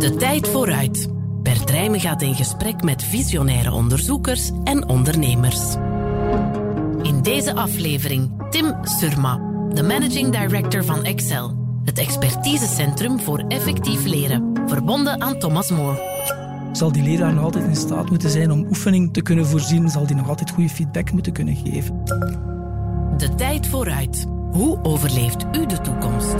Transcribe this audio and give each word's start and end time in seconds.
De 0.00 0.16
tijd 0.16 0.48
vooruit. 0.48 1.08
Bert 1.42 1.70
Rijmen 1.70 2.00
gaat 2.00 2.22
in 2.22 2.34
gesprek 2.34 2.82
met 2.82 3.02
visionaire 3.02 3.72
onderzoekers 3.72 4.50
en 4.64 4.88
ondernemers. 4.88 5.74
In 7.02 7.22
deze 7.22 7.54
aflevering 7.54 8.30
Tim 8.50 8.74
Surma, 8.82 9.36
de 9.74 9.82
managing 9.82 10.30
director 10.38 10.84
van 10.84 11.04
Excel, 11.04 11.56
het 11.84 11.98
expertisecentrum 11.98 13.20
voor 13.20 13.38
effectief 13.38 14.04
leren, 14.04 14.52
verbonden 14.66 15.20
aan 15.20 15.38
Thomas 15.38 15.70
More. 15.70 16.02
Zal 16.72 16.92
die 16.92 17.02
leraar 17.02 17.34
nog 17.34 17.44
altijd 17.44 17.64
in 17.64 17.76
staat 17.76 18.10
moeten 18.10 18.30
zijn 18.30 18.50
om 18.50 18.66
oefening 18.68 19.12
te 19.12 19.22
kunnen 19.22 19.46
voorzien? 19.46 19.90
Zal 19.90 20.06
die 20.06 20.16
nog 20.16 20.28
altijd 20.28 20.50
goede 20.50 20.70
feedback 20.70 21.12
moeten 21.12 21.32
kunnen 21.32 21.56
geven? 21.56 22.04
De 23.16 23.34
tijd 23.36 23.66
vooruit. 23.66 24.26
Hoe 24.52 24.78
overleeft 24.82 25.46
u 25.52 25.66
de 25.66 25.80
toekomst? 25.80 26.34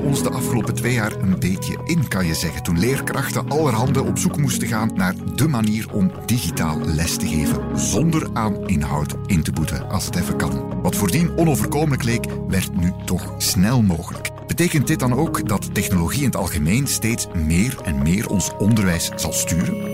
Ons 0.00 0.22
de 0.22 0.30
afgelopen 0.30 0.74
twee 0.74 0.92
jaar 0.92 1.12
een 1.12 1.38
beetje 1.38 1.78
in, 1.84 2.08
kan 2.08 2.26
je 2.26 2.34
zeggen. 2.34 2.62
Toen 2.62 2.78
leerkrachten 2.78 3.48
allerhande 3.48 4.02
op 4.02 4.18
zoek 4.18 4.36
moesten 4.36 4.68
gaan 4.68 4.90
naar 4.94 5.14
de 5.34 5.48
manier 5.48 5.92
om 5.92 6.12
digitaal 6.26 6.78
les 6.80 7.16
te 7.16 7.26
geven. 7.26 7.78
Zonder 7.78 8.28
aan 8.32 8.68
inhoud 8.68 9.14
in 9.26 9.42
te 9.42 9.52
boeten, 9.52 9.88
als 9.88 10.04
het 10.04 10.16
even 10.16 10.36
kan. 10.36 10.80
Wat 10.82 10.96
voordien 10.96 11.36
onoverkomelijk 11.36 12.02
leek, 12.02 12.26
werd 12.48 12.76
nu 12.76 12.92
toch 13.04 13.34
snel 13.38 13.82
mogelijk. 13.82 14.30
Betekent 14.46 14.86
dit 14.86 15.00
dan 15.00 15.12
ook 15.12 15.48
dat 15.48 15.74
technologie 15.74 16.20
in 16.20 16.26
het 16.26 16.36
algemeen 16.36 16.86
steeds 16.86 17.26
meer 17.46 17.76
en 17.84 18.02
meer 18.02 18.30
ons 18.30 18.50
onderwijs 18.58 19.10
zal 19.16 19.32
sturen? 19.32 19.91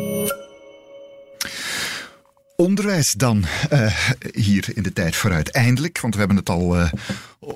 Onderwijs 2.62 3.12
dan, 3.12 3.44
uh, 3.72 3.96
hier 4.32 4.68
in 4.74 4.82
de 4.82 4.92
tijd 4.92 5.16
vooruit. 5.16 5.50
Eindelijk, 5.50 6.00
want 6.00 6.14
we 6.14 6.18
hebben 6.20 6.36
het 6.36 6.48
al 6.48 6.80
uh, 6.80 6.92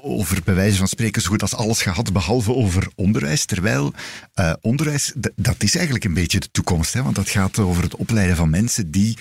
over 0.02 0.42
bij 0.44 0.54
wijze 0.54 0.76
van 0.76 0.88
spreken 0.88 1.22
zo 1.22 1.28
goed 1.28 1.42
als 1.42 1.54
alles 1.54 1.82
gehad, 1.82 2.12
behalve 2.12 2.54
over 2.54 2.88
onderwijs. 2.94 3.44
Terwijl 3.44 3.92
uh, 4.34 4.52
onderwijs, 4.60 5.12
dat 5.36 5.62
is 5.62 5.74
eigenlijk 5.74 6.04
een 6.04 6.14
beetje 6.14 6.40
de 6.40 6.50
toekomst. 6.50 6.92
Hè? 6.92 7.02
Want 7.02 7.14
dat 7.14 7.28
gaat 7.28 7.58
over 7.58 7.82
het 7.82 7.96
opleiden 7.96 8.36
van 8.36 8.50
mensen 8.50 8.90
die 8.90 9.18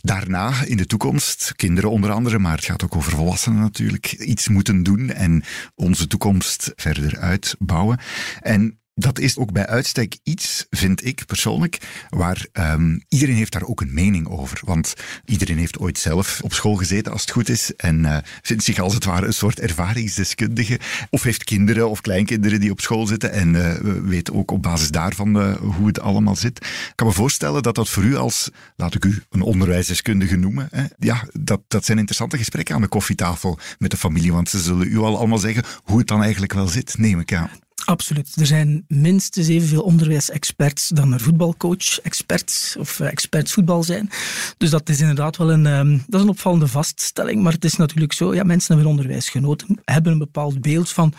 daarna 0.00 0.64
in 0.64 0.76
de 0.76 0.86
toekomst, 0.86 1.52
kinderen 1.56 1.90
onder 1.90 2.10
andere, 2.10 2.38
maar 2.38 2.56
het 2.56 2.64
gaat 2.64 2.84
ook 2.84 2.96
over 2.96 3.12
volwassenen 3.12 3.60
natuurlijk, 3.60 4.12
iets 4.12 4.48
moeten 4.48 4.82
doen 4.82 5.10
en 5.10 5.44
onze 5.74 6.06
toekomst 6.06 6.72
verder 6.76 7.18
uitbouwen. 7.18 8.00
En 8.40 8.79
dat 9.00 9.18
is 9.18 9.36
ook 9.36 9.52
bij 9.52 9.66
uitstek 9.66 10.16
iets, 10.22 10.66
vind 10.70 11.04
ik 11.06 11.26
persoonlijk, 11.26 11.78
waar 12.08 12.46
um, 12.52 13.02
iedereen 13.08 13.34
heeft 13.34 13.52
daar 13.52 13.62
ook 13.62 13.80
een 13.80 13.94
mening 13.94 14.28
over. 14.28 14.60
Want 14.64 14.94
iedereen 15.24 15.58
heeft 15.58 15.78
ooit 15.78 15.98
zelf 15.98 16.40
op 16.42 16.52
school 16.52 16.74
gezeten, 16.74 17.12
als 17.12 17.20
het 17.20 17.30
goed 17.30 17.48
is, 17.48 17.74
en 17.76 17.98
uh, 17.98 18.16
vindt 18.42 18.64
zich 18.64 18.78
als 18.78 18.94
het 18.94 19.04
ware 19.04 19.26
een 19.26 19.32
soort 19.32 19.60
ervaringsdeskundige. 19.60 20.80
Of 21.10 21.22
heeft 21.22 21.44
kinderen 21.44 21.90
of 21.90 22.00
kleinkinderen 22.00 22.60
die 22.60 22.70
op 22.70 22.80
school 22.80 23.06
zitten 23.06 23.32
en 23.32 23.54
uh, 23.54 23.74
weet 24.02 24.32
ook 24.32 24.50
op 24.50 24.62
basis 24.62 24.90
daarvan 24.90 25.36
uh, 25.36 25.56
hoe 25.56 25.86
het 25.86 26.00
allemaal 26.00 26.36
zit. 26.36 26.58
Ik 26.64 26.92
kan 26.94 27.06
me 27.06 27.12
voorstellen 27.12 27.62
dat 27.62 27.74
dat 27.74 27.88
voor 27.88 28.04
u 28.04 28.16
als, 28.16 28.50
laat 28.76 28.94
ik 28.94 29.04
u 29.04 29.22
een 29.30 29.42
onderwijsdeskundige 29.42 30.36
noemen, 30.36 30.68
hè, 30.70 30.84
ja, 30.98 31.24
dat, 31.32 31.60
dat 31.68 31.84
zijn 31.84 31.98
interessante 31.98 32.38
gesprekken 32.38 32.74
aan 32.74 32.80
de 32.80 32.88
koffietafel 32.88 33.58
met 33.78 33.90
de 33.90 33.96
familie, 33.96 34.32
want 34.32 34.48
ze 34.48 34.58
zullen 34.58 34.86
u 34.86 34.98
al 34.98 35.18
allemaal 35.18 35.38
zeggen 35.38 35.64
hoe 35.82 35.98
het 35.98 36.06
dan 36.06 36.22
eigenlijk 36.22 36.52
wel 36.52 36.66
zit, 36.66 36.98
neem 36.98 37.20
ik 37.20 37.34
aan. 37.34 37.50
Absoluut. 37.90 38.36
Er 38.36 38.46
zijn 38.46 38.84
minstens 38.88 39.48
evenveel 39.48 39.82
onderwijsexperts 39.82 40.88
dan 40.88 41.12
er 41.12 41.20
voetbalcoach-experts 41.20 42.76
of 42.78 43.00
experts 43.00 43.52
voetbal 43.52 43.82
zijn. 43.82 44.10
Dus 44.56 44.70
dat 44.70 44.88
is 44.88 45.00
inderdaad 45.00 45.36
wel 45.36 45.52
een, 45.52 45.66
um, 45.66 46.04
dat 46.06 46.20
is 46.20 46.26
een 46.26 46.32
opvallende 46.32 46.66
vaststelling. 46.66 47.42
Maar 47.42 47.52
het 47.52 47.64
is 47.64 47.76
natuurlijk 47.76 48.12
zo, 48.12 48.34
ja, 48.34 48.42
mensen 48.42 48.74
hebben 48.74 48.90
onderwijs 48.90 49.28
genoten, 49.28 49.80
hebben 49.84 50.12
een 50.12 50.18
bepaald 50.18 50.60
beeld 50.60 50.90
van 50.90 51.14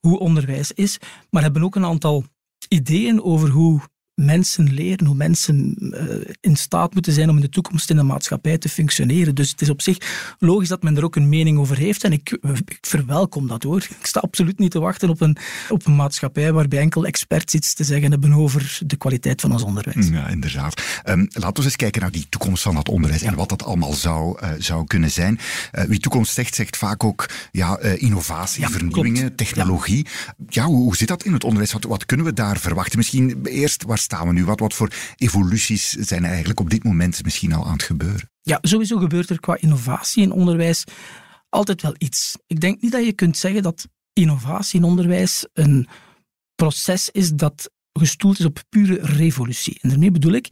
hoe 0.00 0.18
onderwijs 0.18 0.72
is, 0.72 0.98
maar 1.30 1.42
hebben 1.42 1.62
ook 1.62 1.76
een 1.76 1.84
aantal 1.84 2.24
ideeën 2.68 3.22
over 3.22 3.48
hoe 3.48 3.80
mensen 4.16 4.72
leren, 4.72 5.06
hoe 5.06 5.14
mensen 5.14 5.76
uh, 5.80 6.34
in 6.40 6.56
staat 6.56 6.94
moeten 6.94 7.12
zijn 7.12 7.28
om 7.28 7.36
in 7.36 7.42
de 7.42 7.48
toekomst 7.48 7.90
in 7.90 7.96
de 7.96 8.02
maatschappij 8.02 8.58
te 8.58 8.68
functioneren. 8.68 9.34
Dus 9.34 9.50
het 9.50 9.60
is 9.60 9.70
op 9.70 9.82
zich 9.82 9.98
logisch 10.38 10.68
dat 10.68 10.82
men 10.82 10.96
er 10.96 11.04
ook 11.04 11.16
een 11.16 11.28
mening 11.28 11.58
over 11.58 11.76
heeft 11.76 12.04
en 12.04 12.12
ik, 12.12 12.38
ik 12.64 12.78
verwelkom 12.80 13.48
dat 13.48 13.62
hoor. 13.62 13.76
Ik 13.76 14.06
sta 14.06 14.20
absoluut 14.20 14.58
niet 14.58 14.70
te 14.70 14.78
wachten 14.78 15.08
op 15.08 15.20
een, 15.20 15.36
op 15.68 15.86
een 15.86 15.96
maatschappij 15.96 16.52
waarbij 16.52 16.78
enkel 16.78 17.06
experts 17.06 17.54
iets 17.54 17.74
te 17.74 17.84
zeggen 17.84 18.10
hebben 18.10 18.32
over 18.32 18.78
de 18.86 18.96
kwaliteit 18.96 19.40
van 19.40 19.52
ons 19.52 19.62
onderwijs. 19.62 20.08
Ja, 20.08 20.28
inderdaad. 20.28 20.82
Um, 21.08 21.28
laten 21.32 21.56
we 21.56 21.64
eens 21.64 21.76
kijken 21.76 22.00
naar 22.00 22.10
die 22.10 22.26
toekomst 22.28 22.62
van 22.62 22.76
het 22.76 22.88
onderwijs 22.88 23.22
ja. 23.22 23.28
en 23.28 23.34
wat 23.34 23.48
dat 23.48 23.64
allemaal 23.64 23.92
zou, 23.92 24.38
uh, 24.42 24.50
zou 24.58 24.84
kunnen 24.84 25.10
zijn. 25.10 25.38
Uh, 25.72 25.84
wie 25.84 26.00
toekomst 26.00 26.34
zegt, 26.34 26.54
zegt 26.54 26.76
vaak 26.76 27.04
ook 27.04 27.30
ja, 27.52 27.78
innovatie, 27.78 28.60
ja, 28.60 28.68
vernieuwingen, 28.68 29.20
klopt. 29.20 29.36
technologie. 29.36 30.06
Ja, 30.48 30.64
hoe, 30.64 30.82
hoe 30.82 30.96
zit 30.96 31.08
dat 31.08 31.24
in 31.24 31.32
het 31.32 31.44
onderwijs? 31.44 31.72
Wat, 31.72 31.84
wat 31.84 32.06
kunnen 32.06 32.26
we 32.26 32.32
daar 32.32 32.58
verwachten? 32.58 32.98
Misschien 32.98 33.44
eerst, 33.44 33.82
waar 33.82 34.04
staan 34.06 34.26
we 34.26 34.32
nu? 34.32 34.44
Wat, 34.44 34.60
wat 34.60 34.74
voor 34.74 34.92
evoluties 35.16 35.90
zijn 35.90 36.24
er 36.24 36.30
eigenlijk 36.30 36.60
op 36.60 36.70
dit 36.70 36.84
moment 36.84 37.24
misschien 37.24 37.52
al 37.52 37.66
aan 37.66 37.72
het 37.72 37.82
gebeuren? 37.82 38.30
Ja, 38.42 38.58
sowieso 38.62 38.98
gebeurt 38.98 39.30
er 39.30 39.40
qua 39.40 39.56
innovatie 39.60 40.22
in 40.22 40.32
onderwijs 40.32 40.84
altijd 41.48 41.82
wel 41.82 41.94
iets. 41.98 42.36
Ik 42.46 42.60
denk 42.60 42.80
niet 42.80 42.92
dat 42.92 43.04
je 43.04 43.12
kunt 43.12 43.36
zeggen 43.36 43.62
dat 43.62 43.88
innovatie 44.12 44.80
in 44.80 44.86
onderwijs 44.86 45.46
een 45.52 45.88
proces 46.54 47.10
is 47.10 47.32
dat 47.32 47.70
gestoeld 47.92 48.38
is 48.38 48.44
op 48.44 48.62
pure 48.68 48.98
revolutie. 49.00 49.78
En 49.80 49.88
daarmee 49.88 50.10
bedoel 50.10 50.32
ik 50.32 50.48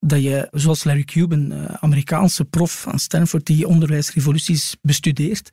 dat 0.00 0.22
je, 0.22 0.48
zoals 0.50 0.84
Larry 0.84 1.04
Cuban, 1.04 1.50
een 1.50 1.78
Amerikaanse 1.78 2.44
prof 2.44 2.86
aan 2.86 2.98
Stanford 2.98 3.46
die 3.46 3.68
onderwijsrevoluties 3.68 4.76
bestudeert, 4.82 5.50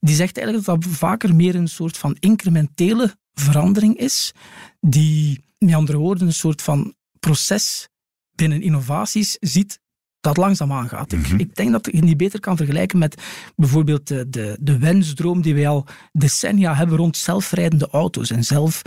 die 0.00 0.14
zegt 0.14 0.36
eigenlijk 0.36 0.66
dat 0.66 0.82
dat 0.82 0.92
vaker 0.92 1.34
meer 1.34 1.54
een 1.54 1.68
soort 1.68 1.96
van 1.98 2.16
incrementele 2.20 3.16
verandering 3.32 3.96
is, 3.96 4.32
die, 4.80 5.44
met 5.58 5.74
andere 5.74 5.98
woorden, 5.98 6.26
een 6.26 6.32
soort 6.32 6.62
van 6.62 6.94
proces 7.18 7.88
binnen 8.34 8.62
innovaties 8.62 9.36
ziet 9.40 9.80
dat 10.20 10.36
langzaam 10.36 10.72
aangaat. 10.72 11.12
Mm 11.12 11.22
-hmm. 11.22 11.38
Ik 11.38 11.54
denk 11.54 11.72
dat 11.72 11.88
je 11.92 12.02
niet 12.02 12.16
beter 12.16 12.40
kan 12.40 12.56
vergelijken 12.56 12.98
met 12.98 13.22
bijvoorbeeld 13.56 14.08
de, 14.08 14.28
de, 14.28 14.56
de 14.60 14.78
wensdroom 14.78 15.42
die 15.42 15.54
wij 15.54 15.68
al 15.68 15.86
decennia 16.12 16.74
hebben 16.74 16.96
rond 16.96 17.16
zelfrijdende 17.16 17.88
auto's 17.88 18.30
en 18.30 18.44
zelf 18.44 18.82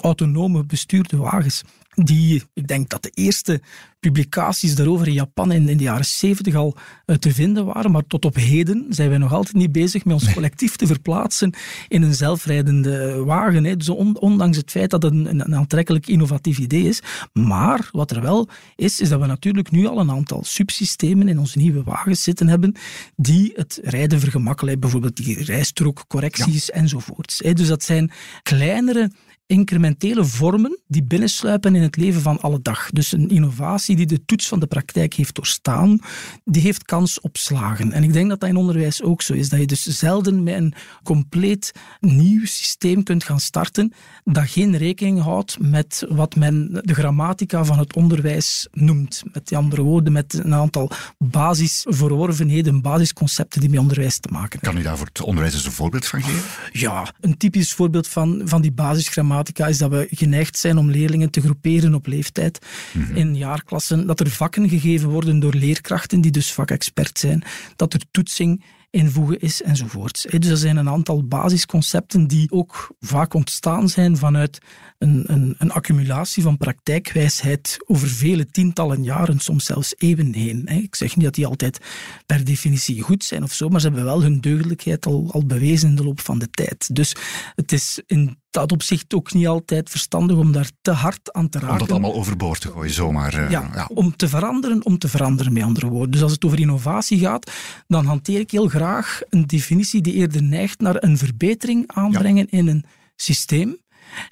autonome 0.00 0.64
bestuurde 0.64 1.16
wagens. 1.16 1.62
Die, 1.94 2.42
ik 2.54 2.68
denk 2.68 2.88
dat 2.88 3.02
de 3.02 3.10
eerste 3.14 3.60
publicaties 4.00 4.74
daarover 4.74 5.06
in 5.06 5.12
Japan 5.12 5.52
in, 5.52 5.68
in 5.68 5.76
de 5.76 5.82
jaren 5.82 6.04
70 6.04 6.54
al 6.54 6.76
uh, 7.06 7.16
te 7.16 7.34
vinden 7.34 7.64
waren, 7.64 7.90
maar 7.90 8.06
tot 8.06 8.24
op 8.24 8.34
heden 8.34 8.86
zijn 8.88 9.08
wij 9.08 9.18
nog 9.18 9.32
altijd 9.32 9.54
niet 9.54 9.72
bezig 9.72 10.04
met 10.04 10.14
ons 10.14 10.32
collectief 10.32 10.76
te 10.76 10.86
verplaatsen 10.86 11.54
in 11.88 12.02
een 12.02 12.14
zelfrijdende 12.14 13.24
wagen. 13.24 13.64
Hè. 13.64 13.76
Dus 13.76 13.88
on, 13.88 14.18
ondanks 14.18 14.56
het 14.56 14.70
feit 14.70 14.90
dat 14.90 15.02
het 15.02 15.12
een, 15.12 15.40
een, 15.40 15.54
aantrekkelijk 15.54 16.06
innovatief 16.06 16.58
idee 16.58 16.82
is. 16.82 17.00
Maar 17.32 17.88
wat 17.92 18.10
er 18.10 18.22
wel 18.22 18.48
is, 18.76 19.00
is 19.00 19.08
dat 19.08 19.20
we 19.20 19.26
natuurlijk 19.26 19.70
nu 19.70 19.86
al 19.86 19.98
een 19.98 20.10
aantal 20.10 20.44
subsystemen 20.44 21.28
in 21.28 21.38
onze 21.38 21.58
nieuwe 21.58 21.82
wagens 21.82 22.22
zitten 22.22 22.48
hebben 22.48 22.74
die 23.16 23.52
het 23.54 23.80
rijden 23.82 24.20
vergemakkelijken, 24.20 24.80
bijvoorbeeld 24.80 25.16
die 25.16 25.44
rijstrookcorrecties 25.44 26.66
ja. 26.66 26.72
enzovoorts. 26.72 27.38
Hè. 27.38 27.52
Dus 27.52 27.68
dat 27.68 27.82
zijn 27.82 28.10
kleinere 28.42 29.10
incrementele 29.50 30.24
vormen 30.24 30.78
die 30.86 31.02
binnensluipen 31.02 31.74
in 31.74 31.82
het 31.82 31.96
leven 31.96 32.20
van 32.20 32.40
alle 32.40 32.62
dag. 32.62 32.90
Dus 32.90 33.12
een 33.12 33.28
innovatie 33.28 33.96
die 33.96 34.06
de 34.06 34.24
toets 34.24 34.48
van 34.48 34.60
de 34.60 34.66
praktijk 34.66 35.14
heeft 35.14 35.34
doorstaan, 35.34 35.98
die 36.44 36.62
heeft 36.62 36.84
kans 36.84 37.20
op 37.20 37.36
slagen. 37.36 37.92
En 37.92 38.02
ik 38.02 38.12
denk 38.12 38.28
dat 38.28 38.40
dat 38.40 38.48
in 38.48 38.56
onderwijs 38.56 39.02
ook 39.02 39.22
zo 39.22 39.32
is. 39.32 39.48
Dat 39.48 39.60
je 39.60 39.66
dus 39.66 39.82
zelden 39.82 40.42
met 40.42 40.54
een 40.54 40.74
compleet 41.02 41.72
nieuw 42.00 42.46
systeem 42.46 43.02
kunt 43.02 43.24
gaan 43.24 43.40
starten 43.40 43.92
dat 44.24 44.48
geen 44.48 44.76
rekening 44.76 45.22
houdt 45.22 45.58
met 45.60 46.04
wat 46.08 46.36
men 46.36 46.80
de 46.82 46.94
grammatica 46.94 47.64
van 47.64 47.78
het 47.78 47.94
onderwijs 47.94 48.68
noemt. 48.72 49.22
Met 49.32 49.54
andere 49.54 49.82
woorden, 49.82 50.12
met 50.12 50.34
een 50.44 50.54
aantal 50.54 50.90
basisverworvenheden, 51.18 52.82
basisconcepten 52.82 53.60
die 53.60 53.70
met 53.70 53.78
onderwijs 53.78 54.18
te 54.18 54.28
maken 54.32 54.50
hebben. 54.50 54.70
Kan 54.70 54.80
u 54.80 54.84
daar 54.84 54.96
voor 54.96 55.06
het 55.06 55.22
onderwijs 55.22 55.54
eens 55.54 55.64
een 55.64 55.72
voorbeeld 55.72 56.06
van 56.06 56.22
geven? 56.22 56.42
Ja, 56.72 57.14
een 57.20 57.36
typisch 57.36 57.72
voorbeeld 57.72 58.08
van, 58.08 58.42
van 58.44 58.60
die 58.60 58.72
basisgrammatica 58.72 59.38
is 59.48 59.78
dat 59.78 59.90
we 59.90 60.06
geneigd 60.10 60.58
zijn 60.58 60.78
om 60.78 60.90
leerlingen 60.90 61.30
te 61.30 61.40
groeperen 61.40 61.94
op 61.94 62.06
leeftijd 62.06 62.66
mm 62.92 63.02
-hmm. 63.02 63.16
in 63.16 63.36
jaarklassen. 63.36 64.06
Dat 64.06 64.20
er 64.20 64.30
vakken 64.30 64.68
gegeven 64.68 65.08
worden 65.08 65.38
door 65.38 65.54
leerkrachten 65.54 66.20
die 66.20 66.30
dus 66.30 66.52
vakexpert 66.52 67.18
zijn. 67.18 67.42
Dat 67.76 67.94
er 67.94 68.00
toetsing 68.10 68.64
invoegen 68.90 69.40
is 69.40 69.62
enzovoort. 69.62 70.26
Dus 70.40 70.50
er 70.50 70.56
zijn 70.56 70.76
een 70.76 70.88
aantal 70.88 71.24
basisconcepten 71.24 72.26
die 72.26 72.50
ook 72.50 72.94
vaak 73.00 73.34
ontstaan 73.34 73.88
zijn 73.88 74.16
vanuit 74.16 74.58
een, 75.00 75.24
een, 75.26 75.54
een 75.58 75.72
accumulatie 75.72 76.42
van 76.42 76.56
praktijkwijsheid 76.56 77.76
over 77.86 78.08
vele 78.08 78.46
tientallen 78.46 79.02
jaren, 79.02 79.38
soms 79.38 79.64
zelfs 79.64 79.94
eeuwen 79.96 80.34
heen. 80.34 80.66
Ik 80.66 80.94
zeg 80.94 81.16
niet 81.16 81.24
dat 81.24 81.34
die 81.34 81.46
altijd 81.46 81.78
per 82.26 82.44
definitie 82.44 83.02
goed 83.02 83.24
zijn 83.24 83.42
of 83.42 83.52
zo, 83.52 83.68
maar 83.68 83.80
ze 83.80 83.86
hebben 83.86 84.04
wel 84.04 84.22
hun 84.22 84.40
deugdelijkheid 84.40 85.06
al, 85.06 85.28
al 85.32 85.46
bewezen 85.46 85.88
in 85.88 85.94
de 85.94 86.04
loop 86.04 86.20
van 86.20 86.38
de 86.38 86.50
tijd. 86.50 86.94
Dus 86.94 87.16
het 87.54 87.72
is 87.72 88.02
in 88.06 88.38
dat 88.50 88.72
opzicht 88.72 89.14
ook 89.14 89.32
niet 89.32 89.46
altijd 89.46 89.90
verstandig 89.90 90.36
om 90.36 90.52
daar 90.52 90.70
te 90.82 90.90
hard 90.90 91.32
aan 91.32 91.48
te 91.48 91.58
raken. 91.58 91.72
Om 91.72 91.78
dat 91.78 91.90
allemaal 91.90 92.14
overboord 92.14 92.60
te 92.60 92.68
gooien, 92.68 92.92
zomaar. 92.92 93.34
Uh, 93.44 93.50
ja, 93.50 93.88
om 93.94 94.16
te 94.16 94.28
veranderen, 94.28 94.84
om 94.84 94.98
te 94.98 95.08
veranderen, 95.08 95.52
met 95.52 95.62
andere 95.62 95.88
woorden. 95.88 96.10
Dus 96.10 96.22
als 96.22 96.32
het 96.32 96.44
over 96.44 96.60
innovatie 96.60 97.18
gaat, 97.18 97.50
dan 97.86 98.06
hanteer 98.06 98.40
ik 98.40 98.50
heel 98.50 98.68
graag 98.68 99.20
een 99.28 99.46
definitie 99.46 100.00
die 100.00 100.14
eerder 100.14 100.42
neigt 100.42 100.80
naar 100.80 101.02
een 101.02 101.18
verbetering 101.18 101.84
aanbrengen 101.86 102.48
in 102.48 102.66
een 102.66 102.84
systeem. 103.16 103.78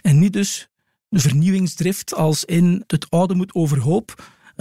En 0.01 0.19
niet 0.19 0.33
dus 0.33 0.69
de 1.09 1.21
vernieuwingsdrift 1.21 2.15
als 2.15 2.45
in 2.45 2.85
het 2.87 3.11
oude 3.11 3.35
moet 3.35 3.55
overhoop 3.55 4.15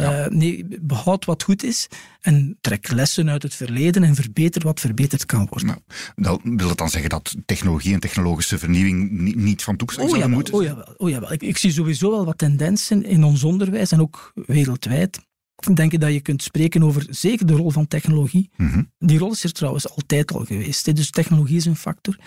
ja. 0.04 0.26
Uh, 0.26 0.32
nee, 0.32 0.66
behoud 0.82 1.26
wat 1.26 1.44
goed 1.44 1.64
is 1.64 1.88
en 2.22 2.58
trek 2.62 2.92
lessen 2.92 3.30
uit 3.30 3.44
het 3.44 3.54
verleden 3.54 4.04
en 4.04 4.16
verbeter 4.16 4.64
wat 4.64 4.80
verbeterd 4.80 5.26
kan 5.26 5.48
worden. 5.50 5.84
Nou, 6.16 6.40
wil 6.44 6.70
het 6.70 6.78
dan 6.78 6.90
zeggen 6.90 7.10
dat 7.10 7.36
technologie 7.46 7.94
en 7.94 8.00
technologische 8.00 8.58
vernieuwing 8.58 9.12
niet, 9.36 9.64
van 9.64 9.76
toepassing 9.76 10.24
oh, 10.24 10.26
moeten 10.26 10.54
oh, 10.54 10.64
jawel, 10.64 10.94
oh 10.98 11.10
jawel. 11.10 11.32
Ik, 11.32 11.42
ik 11.42 11.58
zie 11.58 11.72
sowieso 11.72 12.12
wel 12.12 12.26
wat 12.26 12.38
tendensen 12.38 13.04
in 13.04 13.24
ons 13.24 13.44
onderwijs 13.44 13.92
en 13.92 14.02
ook 14.02 14.32
wereldwijd. 14.46 15.20
Ik 15.68 15.76
denk 15.76 16.00
dat 16.00 16.14
je 16.14 16.22
kunt 16.22 16.44
spreken 16.44 16.84
over 16.84 17.06
zeker 17.10 17.46
de 17.46 17.54
rol 17.54 17.70
van 17.70 17.88
technologie. 17.88 18.50
Mhm. 18.56 18.84
Die 19.00 19.18
rol 19.18 19.32
is 19.32 19.44
er 19.44 19.52
trouwens 19.52 19.90
altijd 19.90 20.34
al 20.34 20.46
geweest. 20.46 20.96
Dus 20.96 21.10
technologie 21.10 21.58
is 21.58 21.66
een 21.66 21.76
factor. 21.76 22.18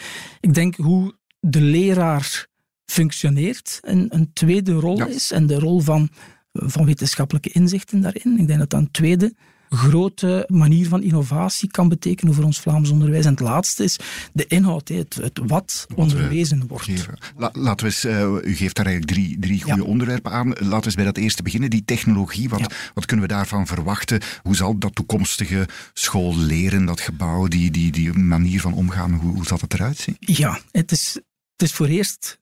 Ik 0.41 0.55
denk 0.55 0.77
hoe 0.77 1.15
de 1.41 1.61
leraar 1.61 2.49
functioneert 2.91 3.79
een, 3.81 4.07
een 4.09 4.31
tweede 4.33 4.73
rol 4.73 5.07
is 5.07 5.31
en 5.31 5.47
de 5.47 5.59
rol 5.59 5.81
van 5.81 6.09
van 6.53 6.85
wetenschappelijke 6.85 7.51
inzichten 7.51 8.01
daarin. 8.01 8.39
Ik 8.39 8.47
denk 8.47 8.59
dat 8.59 8.71
dat 8.71 8.81
een 8.81 8.91
tweede 8.91 9.35
grote 9.69 10.45
manier 10.49 10.89
van 10.89 11.03
innovatie 11.03 11.71
kan 11.71 11.89
betekenen 11.89 12.35
voor 12.35 12.45
ons 12.45 12.61
Vlaams 12.61 12.91
onderwijs. 12.91 13.25
En 13.25 13.31
het 13.31 13.41
laatste 13.41 13.85
is 13.85 13.99
de 14.33 14.47
inhoud, 14.47 14.89
het, 14.89 15.15
het 15.15 15.41
wat 15.47 15.87
onderwezen 15.95 16.67
wordt. 16.67 17.09
laten 17.53 17.87
we 17.87 17.93
eens, 17.93 18.05
uh, 18.05 18.51
u 18.51 18.55
geeft 18.55 18.77
daar 18.77 18.87
eigenlijk 18.87 19.15
drie, 19.15 19.39
drie 19.39 19.63
goede 19.63 19.85
onderwerpen 19.85 20.33
aan. 20.33 20.49
Laten 20.49 20.69
we 20.69 20.85
eens 20.85 20.95
bij 20.95 21.05
dat 21.05 21.17
eerste 21.17 21.43
beginnen, 21.43 21.71
die 21.71 21.85
technologie. 21.85 22.49
Wat, 22.49 22.75
wat 22.95 23.07
kunnen 23.07 23.27
we 23.27 23.33
daarvan 23.33 23.67
verwachten? 23.67 24.21
Hoe 24.43 24.57
zal 24.57 24.79
dat 24.79 24.95
toekomstige 24.95 25.69
school 25.93 26.37
leren, 26.37 26.85
dat 26.85 27.01
gebouw, 27.01 27.47
die, 27.49 27.71
die, 27.71 27.93
die 27.93 28.13
manier 28.13 28.61
van 28.61 28.75
omgaan, 28.75 29.13
hoe, 29.13 29.35
hoe 29.35 29.47
zal 29.47 29.59
het 29.61 29.75
eruit 29.75 29.99
zien? 29.99 30.17
Ja, 30.19 30.61
het 30.71 30.93
is, 30.93 31.13
het 31.57 31.69
is 31.69 31.73
voor 31.73 31.87
eerst 31.87 32.39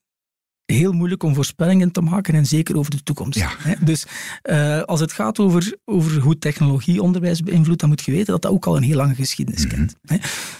heel 0.72 0.92
moeilijk 0.92 1.22
om 1.22 1.34
voorspellingen 1.34 1.90
te 1.90 2.00
maken 2.00 2.34
en 2.34 2.46
zeker 2.46 2.76
over 2.76 2.90
de 2.90 3.02
toekomst. 3.02 3.38
Ja. 3.38 3.50
Dus 3.80 4.06
uh, 4.42 4.82
als 4.82 5.00
het 5.00 5.12
gaat 5.12 5.38
over, 5.38 5.76
over 5.84 6.20
hoe 6.20 6.38
technologie 6.38 7.02
onderwijs 7.02 7.42
beïnvloedt, 7.42 7.80
dan 7.80 7.88
moet 7.88 8.04
je 8.04 8.10
weten 8.10 8.32
dat 8.32 8.42
dat 8.42 8.52
ook 8.52 8.66
al 8.66 8.76
een 8.76 8.82
heel 8.82 8.96
lange 8.96 9.14
geschiedenis 9.14 9.64
mm 9.64 9.68
kent. 9.68 9.96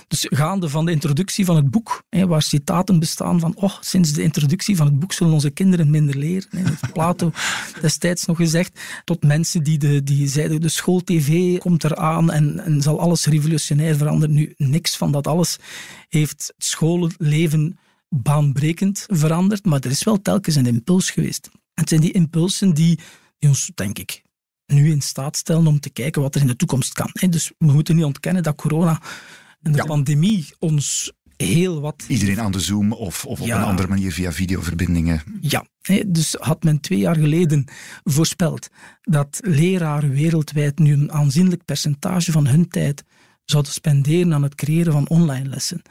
Dus 0.08 0.26
gaande 0.30 0.68
van 0.68 0.84
de 0.84 0.92
introductie 0.92 1.44
van 1.44 1.56
het 1.56 1.70
boek, 1.70 2.02
waar 2.10 2.42
citaten 2.42 2.98
bestaan 2.98 3.40
van 3.40 3.56
oh, 3.56 3.72
sinds 3.80 4.12
de 4.12 4.22
introductie 4.22 4.76
van 4.76 4.86
het 4.86 4.98
boek 4.98 5.12
zullen 5.12 5.32
onze 5.32 5.50
kinderen 5.50 5.90
minder 5.90 6.16
leren. 6.16 6.48
Dat 6.50 6.60
heeft 6.60 6.92
Plato 6.92 7.32
destijds 7.80 8.24
nog 8.24 8.36
gezegd. 8.36 8.80
Tot 9.04 9.22
mensen 9.22 9.62
die, 9.62 9.78
de, 9.78 10.02
die 10.02 10.28
zeiden 10.28 10.60
de 10.60 10.68
schooltv 10.68 11.58
komt 11.58 11.84
eraan 11.84 12.30
en, 12.30 12.58
en 12.64 12.82
zal 12.82 13.00
alles 13.00 13.26
revolutionair 13.26 13.96
veranderen. 13.96 14.34
Nu, 14.34 14.54
niks 14.56 14.96
van 14.96 15.12
dat 15.12 15.26
alles 15.26 15.58
heeft 16.08 16.52
het 16.56 16.66
schoolleven 16.66 17.78
baanbrekend 18.08 19.06
veranderd, 19.08 19.64
maar 19.64 19.80
er 19.80 19.90
is 19.90 20.04
wel 20.04 20.22
telkens 20.22 20.56
een 20.56 20.66
impuls 20.66 21.10
geweest. 21.10 21.50
Het 21.74 21.88
zijn 21.88 22.00
die 22.00 22.12
impulsen 22.12 22.74
die, 22.74 22.98
die 23.38 23.48
ons, 23.48 23.70
denk 23.74 23.98
ik, 23.98 24.22
nu 24.66 24.90
in 24.90 25.00
staat 25.00 25.36
stellen 25.36 25.66
om 25.66 25.80
te 25.80 25.90
kijken 25.90 26.22
wat 26.22 26.34
er 26.34 26.40
in 26.40 26.46
de 26.46 26.56
toekomst 26.56 26.92
kan. 26.92 27.30
Dus 27.30 27.52
we 27.58 27.72
moeten 27.72 27.96
niet 27.96 28.04
ontkennen 28.04 28.42
dat 28.42 28.56
corona 28.56 29.02
en 29.62 29.72
de 29.72 29.84
pandemie 29.84 30.46
ons 30.58 31.12
heel 31.36 31.80
wat... 31.80 32.04
Iedereen 32.08 32.40
aan 32.40 32.52
de 32.52 32.60
Zoom 32.60 32.92
of, 32.92 33.24
of 33.24 33.40
op 33.40 33.48
een 33.48 33.62
andere 33.62 33.88
manier 33.88 34.12
via 34.12 34.32
videoverbindingen. 34.32 35.22
Ja, 35.40 35.66
dus 36.06 36.34
had 36.38 36.62
men 36.62 36.80
twee 36.80 36.98
jaar 36.98 37.16
geleden 37.16 37.64
voorspeld 38.04 38.68
dat 39.02 39.40
leraren 39.42 40.10
wereldwijd 40.10 40.78
nu 40.78 40.92
een 40.92 41.12
aanzienlijk 41.12 41.64
percentage 41.64 42.32
van 42.32 42.46
hun 42.46 42.68
tijd 42.68 43.04
zouden 43.50 43.72
spenderen 43.72 44.34
aan 44.34 44.42
het 44.42 44.54
creëren 44.54 44.92
van 44.92 45.08
online 45.08 45.48
lessen, 45.48 45.82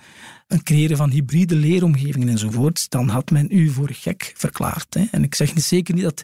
het 0.47 0.63
creëren 0.63 0.97
van 0.97 1.09
hybride 1.09 1.55
leeromgevingen 1.55 2.29
enzovoort, 2.29 2.89
dan 2.89 3.09
had 3.09 3.31
men 3.31 3.47
u 3.49 3.69
voor 3.69 3.89
gek 3.91 4.33
verklaard. 4.35 4.93
Hè. 4.93 5.05
En 5.11 5.23
ik 5.23 5.35
zeg 5.35 5.51
zeker 5.55 5.93
niet 5.93 6.03
dat 6.03 6.23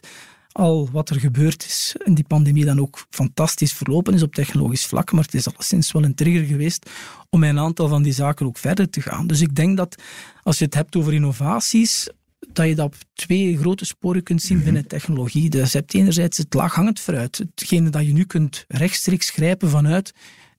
al 0.52 0.88
wat 0.92 1.10
er 1.10 1.20
gebeurd 1.20 1.64
is 1.64 1.96
in 2.04 2.14
die 2.14 2.24
pandemie 2.24 2.64
dan 2.64 2.80
ook 2.80 3.06
fantastisch 3.10 3.72
verlopen 3.72 4.14
is 4.14 4.22
op 4.22 4.34
technologisch 4.34 4.86
vlak, 4.86 5.12
maar 5.12 5.24
het 5.24 5.34
is 5.34 5.48
alleszins 5.48 5.92
wel 5.92 6.04
een 6.04 6.14
trigger 6.14 6.44
geweest 6.44 6.90
om 7.30 7.42
een 7.42 7.58
aantal 7.58 7.88
van 7.88 8.02
die 8.02 8.12
zaken 8.12 8.46
ook 8.46 8.58
verder 8.58 8.90
te 8.90 9.02
gaan. 9.02 9.26
Dus 9.26 9.40
ik 9.40 9.54
denk 9.54 9.76
dat 9.76 10.02
als 10.42 10.58
je 10.58 10.64
het 10.64 10.74
hebt 10.74 10.96
over 10.96 11.12
innovaties, 11.12 12.08
dat 12.52 12.66
je 12.66 12.74
dat 12.74 12.86
op 12.86 12.94
twee 13.14 13.58
grote 13.58 13.84
sporen 13.84 14.22
kunt 14.22 14.42
zien 14.42 14.56
mhm. 14.56 14.64
binnen 14.64 14.86
technologie. 14.86 15.50
Dus 15.50 15.72
je 15.72 15.78
hebt 15.78 15.94
enerzijds 15.94 16.38
het 16.38 16.54
laaghangend 16.54 17.00
fruit, 17.00 17.38
hetgene 17.38 17.90
dat 17.90 18.06
je 18.06 18.12
nu 18.12 18.24
kunt 18.24 18.64
rechtstreeks 18.68 19.30
grijpen 19.30 19.70
vanuit 19.70 20.12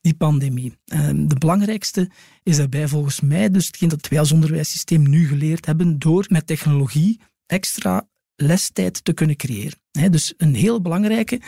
die 0.05 0.13
pandemie. 0.13 0.77
Ehm, 0.85 1.27
de 1.27 1.35
belangrijkste 1.35 2.09
is 2.43 2.57
daarbij 2.57 2.87
volgens 2.87 3.21
mij 3.21 3.49
dus 3.49 3.67
hetgeen 3.67 3.89
dat 3.89 4.07
wij 4.07 4.19
als 4.19 4.31
onderwijssysteem 4.31 5.09
nu 5.09 5.27
geleerd 5.27 5.65
hebben 5.65 5.99
door 5.99 6.25
met 6.29 6.47
technologie 6.47 7.19
extra 7.45 8.07
lestijd 8.35 9.03
te 9.03 9.13
kunnen 9.13 9.35
creëren. 9.35 9.79
dus 10.11 10.33
een 10.37 10.55
heel 10.55 10.81
belangrijke 10.81 11.41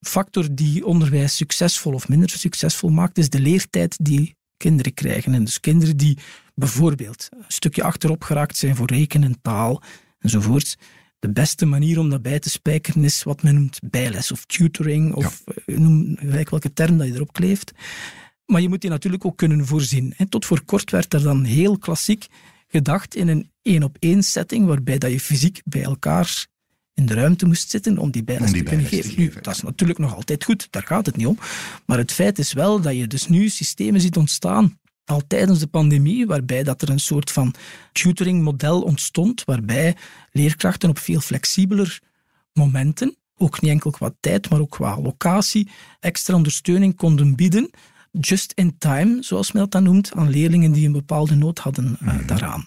factor 0.00 0.54
die 0.54 0.86
onderwijs 0.86 1.36
succesvol 1.36 1.92
of 1.92 2.08
minder 2.08 2.30
succesvol 2.30 2.90
maakt, 2.90 3.18
is 3.18 3.28
de 3.28 3.40
leertijd 3.40 3.96
die 4.02 4.36
kinderen 4.56 4.94
krijgen. 4.94 5.34
En 5.34 5.44
dus 5.44 5.60
kinderen 5.60 5.96
die 5.96 6.18
bijvoorbeeld 6.54 7.28
een 7.30 7.44
stukje 7.48 7.82
achterop 7.82 8.22
geraakt 8.22 8.56
zijn 8.56 8.76
voor 8.76 8.86
rekenen, 8.86 9.40
taal 9.42 9.82
enzovoorts, 10.18 10.76
de 11.24 11.32
beste 11.32 11.66
manier 11.66 11.98
om 11.98 12.10
dat 12.10 12.22
bij 12.22 12.38
te 12.38 12.50
spijkeren 12.50 13.04
is 13.04 13.22
wat 13.22 13.42
men 13.42 13.54
noemt 13.54 13.78
bijles 13.90 14.32
of 14.32 14.44
tutoring, 14.44 15.14
of 15.14 15.42
ja. 15.44 15.52
Eh, 15.66 15.78
noem 15.78 16.16
gelijk 16.18 16.50
welke 16.50 16.72
term 16.72 16.98
dat 16.98 17.06
je 17.06 17.14
erop 17.14 17.32
kleeft. 17.32 17.72
Maar 18.46 18.60
je 18.60 18.68
moet 18.68 18.80
die 18.80 18.90
natuurlijk 18.90 19.24
ook 19.24 19.36
kunnen 19.36 19.66
voorzien. 19.66 20.14
tot 20.28 20.44
voor 20.44 20.64
kort 20.64 20.90
werd 20.90 21.14
er 21.14 21.22
dan 21.22 21.44
heel 21.44 21.78
klassiek 21.78 22.26
gedacht 22.68 23.14
in 23.14 23.28
een 23.28 23.50
één-op-één 23.62 24.22
setting, 24.22 24.66
waarbij 24.66 24.98
dat 24.98 25.10
je 25.10 25.20
fysiek 25.20 25.60
bij 25.64 25.82
elkaar 25.82 26.46
in 26.94 27.06
de 27.06 27.14
ruimte 27.14 27.46
moest 27.46 27.70
zitten 27.70 27.98
om 27.98 28.10
die 28.10 28.24
bijles 28.24 28.50
te 28.50 28.62
kunnen 28.62 28.86
geven. 28.86 29.14
Nu, 29.16 29.32
dat 29.42 29.54
is 29.54 29.62
natuurlijk 29.62 29.98
nog 29.98 30.14
altijd 30.14 30.44
goed, 30.44 30.66
daar 30.70 30.86
gaat 30.86 31.06
het 31.06 31.16
niet 31.16 31.26
om. 31.26 31.38
Maar 31.86 31.98
het 31.98 32.12
feit 32.12 32.38
is 32.38 32.52
wel 32.52 32.80
dat 32.80 32.96
je 32.96 33.06
dus 33.06 33.28
nu 33.28 33.48
systemen 33.48 34.00
ziet 34.00 34.16
ontstaan 34.16 34.78
al 35.04 35.22
tijdens 35.26 35.58
de 35.58 35.66
pandemie, 35.66 36.26
waarbij 36.26 36.62
dat 36.62 36.82
er 36.82 36.90
een 36.90 37.00
soort 37.00 37.30
van 37.30 37.54
tutoring-model 37.92 38.82
ontstond, 38.82 39.44
waarbij 39.44 39.96
leerkrachten 40.32 40.90
op 40.90 40.98
veel 40.98 41.20
flexibeler 41.20 42.00
momenten, 42.52 43.16
ook 43.36 43.60
niet 43.60 43.70
enkel 43.70 43.90
qua 43.90 44.14
tijd, 44.20 44.50
maar 44.50 44.60
ook 44.60 44.70
qua 44.70 45.00
locatie, 45.00 45.70
extra 46.00 46.34
ondersteuning 46.34 46.96
konden 46.96 47.34
bieden, 47.34 47.70
just 48.10 48.52
in 48.52 48.78
time, 48.78 49.22
zoals 49.22 49.52
men 49.52 49.62
dat 49.62 49.70
dan 49.70 49.82
noemt, 49.82 50.12
aan 50.12 50.30
leerlingen 50.30 50.72
die 50.72 50.86
een 50.86 50.92
bepaalde 50.92 51.34
nood 51.34 51.58
hadden 51.58 51.98
uh, 52.02 52.26
daaraan. 52.26 52.66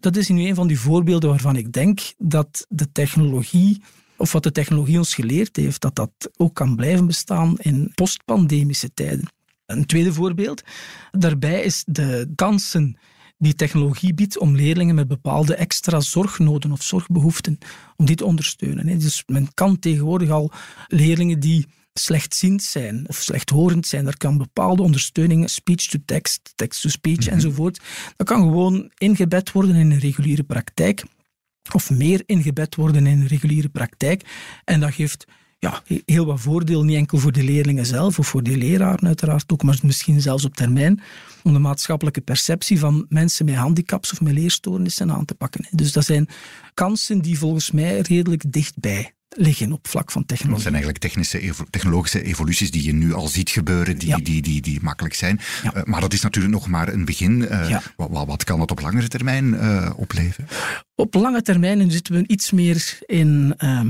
Dat 0.00 0.16
is 0.16 0.28
nu 0.28 0.46
een 0.46 0.54
van 0.54 0.66
die 0.66 0.80
voorbeelden 0.80 1.30
waarvan 1.30 1.56
ik 1.56 1.72
denk 1.72 2.00
dat 2.18 2.66
de 2.68 2.92
technologie 2.92 3.82
of 4.16 4.32
wat 4.32 4.42
de 4.42 4.52
technologie 4.52 4.98
ons 4.98 5.14
geleerd 5.14 5.56
heeft, 5.56 5.80
dat 5.80 5.94
dat 5.94 6.10
ook 6.36 6.54
kan 6.54 6.76
blijven 6.76 7.06
bestaan 7.06 7.58
in 7.58 7.92
postpandemische 7.94 8.92
tijden. 8.94 9.28
Een 9.70 9.86
tweede 9.86 10.12
voorbeeld 10.12 10.62
daarbij 11.10 11.62
is 11.62 11.84
de 11.86 12.32
kansen 12.34 12.98
die 13.38 13.54
technologie 13.54 14.14
biedt 14.14 14.38
om 14.38 14.56
leerlingen 14.56 14.94
met 14.94 15.08
bepaalde 15.08 15.54
extra 15.54 16.00
zorgnoden 16.00 16.72
of 16.72 16.82
zorgbehoeften, 16.82 17.58
om 17.96 18.06
die 18.06 18.16
te 18.16 18.24
ondersteunen. 18.24 18.98
Dus 18.98 19.22
men 19.26 19.54
kan 19.54 19.78
tegenwoordig 19.78 20.30
al 20.30 20.52
leerlingen 20.86 21.40
die 21.40 21.66
slechtziend 21.92 22.62
zijn 22.62 23.08
of 23.08 23.16
slechthorend 23.16 23.86
zijn, 23.86 24.04
daar 24.04 24.16
kan 24.16 24.38
bepaalde 24.38 24.82
ondersteuning, 24.82 25.50
speech-to-text, 25.50 26.52
text-to-speech 26.54 27.24
mhm. 27.24 27.28
enzovoort, 27.28 27.80
dat 28.16 28.26
kan 28.26 28.40
gewoon 28.40 28.90
ingebed 28.98 29.52
worden 29.52 29.74
in 29.74 29.90
een 29.90 29.98
reguliere 29.98 30.42
praktijk 30.42 31.04
of 31.72 31.90
meer 31.90 32.22
ingebed 32.26 32.74
worden 32.74 33.06
in 33.06 33.20
een 33.20 33.26
reguliere 33.26 33.68
praktijk. 33.68 34.22
En 34.64 34.80
dat 34.80 34.94
geeft 34.94 35.24
ja, 35.60 35.82
heel 36.06 36.26
wat 36.26 36.40
voordeel, 36.40 36.82
niet 36.84 36.96
enkel 36.96 37.18
voor 37.18 37.32
de 37.32 37.42
leerlingen 37.44 37.86
zelf 37.86 38.18
of 38.18 38.26
voor 38.26 38.42
de 38.42 38.56
leraren 38.56 39.06
uiteraard 39.06 39.52
ook, 39.52 39.62
maar 39.62 39.78
misschien 39.82 40.20
zelfs 40.20 40.44
op 40.44 40.54
termijn, 40.56 41.00
om 41.42 41.52
de 41.52 41.58
maatschappelijke 41.58 42.20
perceptie 42.20 42.78
van 42.78 43.06
mensen 43.08 43.44
met 43.44 43.54
handicaps 43.54 44.12
of 44.12 44.20
met 44.20 44.32
leerstoornissen 44.32 45.10
aan 45.12 45.24
te 45.24 45.34
pakken. 45.34 45.66
Dus 45.70 45.92
dat 45.92 46.04
zijn 46.04 46.28
kansen 46.74 47.20
die 47.20 47.38
volgens 47.38 47.70
mij 47.70 47.98
redelijk 48.00 48.52
dichtbij 48.52 49.12
liggen 49.36 49.72
op 49.72 49.88
vlak 49.88 50.10
van 50.10 50.20
Dat 50.20 50.30
technologie. 50.30 50.62
zijn 50.62 50.74
eigenlijk 50.74 51.02
technische, 51.04 51.40
evo- 51.40 51.64
technologische 51.70 52.22
evoluties 52.22 52.70
die 52.70 52.84
je 52.84 52.92
nu 52.92 53.12
al 53.14 53.28
ziet 53.28 53.50
gebeuren, 53.50 53.98
die, 53.98 54.08
Ja. 54.08 54.16
die, 54.16 54.42
die, 54.42 54.60
die 54.60 54.78
makkelijk 54.82 55.14
zijn. 55.14 55.40
Ja. 55.62 55.74
Eh, 55.74 55.82
maar 55.84 56.00
dat 56.00 56.12
is 56.12 56.20
natuurlijk 56.20 56.54
nog 56.54 56.68
maar 56.68 56.88
een 56.92 57.04
begin. 57.04 57.48
Eh, 57.48 57.68
Ja. 57.68 57.82
wat, 57.96 58.08
wat, 58.10 58.26
wat 58.26 58.44
kan 58.44 58.58
dat 58.58 58.70
op 58.70 58.80
langere 58.80 59.08
termijn 59.08 59.54
eh, 59.58 59.90
opleveren? 59.96 60.48
Op 60.94 61.14
lange 61.14 61.42
termijn 61.42 61.90
zitten 61.90 62.14
we 62.14 62.24
iets 62.26 62.50
meer 62.50 62.98
in, 63.06 63.54
ehm, 63.56 63.88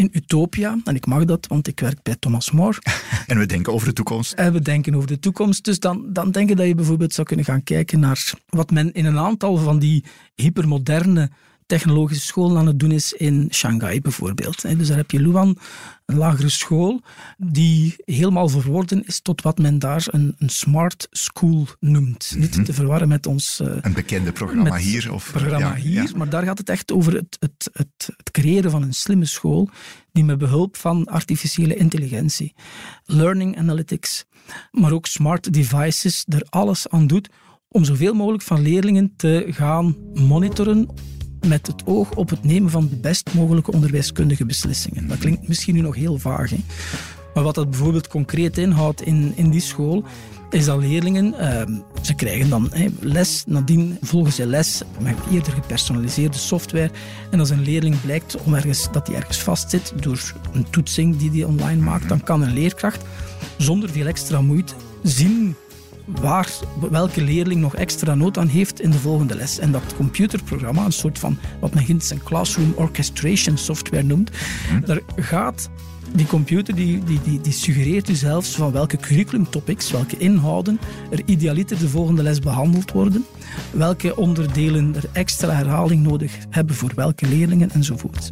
in 0.00 0.08
utopia. 0.12 0.78
En 0.84 0.94
ik 0.94 1.06
mag 1.06 1.24
dat, 1.24 1.46
want 1.46 1.66
ik 1.66 1.80
werk 1.80 2.02
bij 2.02 2.16
Thomas 2.18 2.50
More. 2.50 2.78
En 3.26 3.38
we 3.38 3.46
denken 3.46 3.72
over 3.72 3.86
de 3.86 3.92
toekomst. 3.92 4.32
En 4.32 4.52
we 4.52 4.60
denken 4.60 4.94
over 4.94 5.08
de 5.08 5.18
toekomst. 5.18 5.64
Dus 5.64 5.78
dan, 5.78 6.04
dan 6.12 6.30
denk 6.30 6.50
ik 6.50 6.56
dat 6.56 6.66
je 6.66 6.74
bijvoorbeeld 6.74 7.14
zou 7.14 7.26
kunnen 7.26 7.44
gaan 7.44 7.62
kijken 7.62 8.00
naar 8.00 8.32
wat 8.48 8.70
men 8.70 8.92
in 8.92 9.04
een 9.04 9.18
aantal 9.18 9.56
van 9.56 9.78
die 9.78 10.04
hypermoderne 10.34 11.30
technologische 11.70 12.26
scholen 12.26 12.58
aan 12.58 12.66
het 12.66 12.78
doen 12.78 12.90
is 12.90 13.12
in 13.12 13.48
Shanghai 13.50 14.00
bijvoorbeeld. 14.00 14.78
Dus 14.78 14.88
daar 14.88 14.96
heb 14.96 15.10
je 15.10 15.20
Luan, 15.20 15.58
een 16.06 16.16
lagere 16.16 16.48
school, 16.48 17.00
die 17.36 17.96
helemaal 18.04 18.48
verworden 18.48 19.06
is 19.06 19.20
tot 19.20 19.42
wat 19.42 19.58
men 19.58 19.78
daar 19.78 20.06
een, 20.10 20.34
een 20.38 20.48
smart 20.48 21.06
school 21.10 21.66
noemt. 21.80 22.34
Niet 22.36 22.64
te 22.64 22.72
verwarren 22.72 23.08
met 23.08 23.26
ons 23.26 23.60
eh, 23.60 23.76
Een 23.80 23.92
bekende 23.92 24.32
programma 24.32 24.76
hier. 24.76 25.12
Of, 25.12 25.26
eh, 25.26 25.32
programma 25.32 25.58
ja, 25.58 25.74
hier, 25.74 26.02
ja. 26.02 26.16
maar 26.16 26.28
daar 26.28 26.44
gaat 26.44 26.58
het 26.58 26.68
echt 26.68 26.92
over 26.92 27.12
het, 27.12 27.36
het, 27.40 27.70
het, 27.72 28.10
het 28.16 28.30
creëren 28.30 28.70
van 28.70 28.82
een 28.82 28.94
slimme 28.94 29.26
school 29.26 29.68
die 30.12 30.24
met 30.24 30.38
behulp 30.38 30.76
van 30.76 31.06
artificiële 31.06 31.76
intelligentie, 31.76 32.54
learning 33.04 33.58
analytics, 33.58 34.24
maar 34.70 34.92
ook 34.92 35.06
smart 35.06 35.52
devices 35.52 36.24
er 36.28 36.46
alles 36.48 36.88
aan 36.88 37.06
doet 37.06 37.30
om 37.68 37.84
zoveel 37.84 38.14
mogelijk 38.14 38.42
van 38.42 38.62
leerlingen 38.62 39.12
te 39.16 39.46
gaan 39.48 39.96
monitoren 40.14 40.88
met 41.46 41.66
het 41.66 41.82
oog 41.86 42.10
op 42.14 42.30
het 42.30 42.44
nemen 42.44 42.70
van 42.70 42.88
de 42.88 42.96
best 42.96 43.34
mogelijke 43.34 43.72
onderwijskundige 43.72 44.46
beslissingen. 44.46 45.08
Dat 45.08 45.18
klinkt 45.18 45.48
misschien 45.48 45.74
nu 45.74 45.80
nog 45.80 45.94
heel 45.94 46.18
vaag, 46.18 46.50
hè? 46.50 46.58
maar 47.34 47.44
wat 47.44 47.54
dat 47.54 47.70
bijvoorbeeld 47.70 48.08
concreet 48.08 48.58
inhoudt 48.58 49.02
in, 49.02 49.32
in 49.36 49.50
die 49.50 49.60
school, 49.60 50.04
is 50.50 50.64
dat 50.64 50.80
leerlingen, 50.80 51.38
ehm, 51.38 51.72
ze 52.02 52.14
krijgen 52.14 52.48
dan 52.48 52.72
les, 53.00 53.44
nadien 53.46 53.98
volgen 54.00 54.32
ze 54.32 54.46
les 54.46 54.82
met 54.98 55.16
eerder 55.32 55.52
gepersonaliseerde 55.52 56.38
software. 56.38 56.90
En 57.30 57.40
als 57.40 57.50
een 57.50 57.62
leerling 57.62 58.00
blijkt 58.00 58.36
om 58.42 58.54
ergens, 58.54 58.92
dat 58.92 59.06
hij 59.06 59.16
ergens 59.16 59.42
vastzit 59.42 59.92
door 60.00 60.34
een 60.52 60.70
toetsing 60.70 61.16
die 61.16 61.30
hij 61.30 61.44
online 61.44 61.82
maakt, 61.82 62.08
dan 62.08 62.22
kan 62.22 62.42
een 62.42 62.52
leerkracht 62.52 63.02
zonder 63.56 63.90
veel 63.90 64.06
extra 64.06 64.40
moeite 64.40 64.74
zien 65.02 65.56
waar 66.06 66.48
welke 66.90 67.22
leerling 67.22 67.60
nog 67.60 67.74
extra 67.76 68.14
nood 68.14 68.38
aan 68.38 68.48
heeft 68.48 68.80
in 68.80 68.90
de 68.90 68.98
volgende 68.98 69.34
les. 69.34 69.58
En 69.58 69.72
dat 69.72 69.94
computerprogramma, 69.96 70.84
een 70.84 70.92
soort 70.92 71.18
van 71.18 71.38
wat 71.60 71.74
men 71.74 71.84
Ginds 71.84 72.10
een 72.10 72.22
classroom 72.22 72.72
orchestration 72.76 73.56
software 73.56 74.02
noemt, 74.02 74.30
daar 74.84 75.00
gaat 75.16 75.70
die 76.12 76.26
computer 76.26 76.74
die, 76.74 77.04
die, 77.04 77.20
die, 77.24 77.40
die 77.40 77.52
suggereert 77.52 78.08
u 78.08 78.14
zelfs 78.14 78.54
van 78.54 78.72
welke 78.72 78.96
curriculumtopics, 78.96 79.90
welke 79.90 80.16
inhouden 80.16 80.80
er 81.10 81.22
idealiter 81.24 81.78
de 81.78 81.88
volgende 81.88 82.22
les 82.22 82.38
behandeld 82.38 82.92
worden, 82.92 83.24
welke 83.70 84.16
onderdelen 84.16 84.94
er 84.96 85.04
extra 85.12 85.54
herhaling 85.54 86.02
nodig 86.02 86.32
hebben 86.50 86.74
voor 86.74 86.92
welke 86.94 87.26
leerlingen 87.26 87.70
enzovoort. 87.70 88.30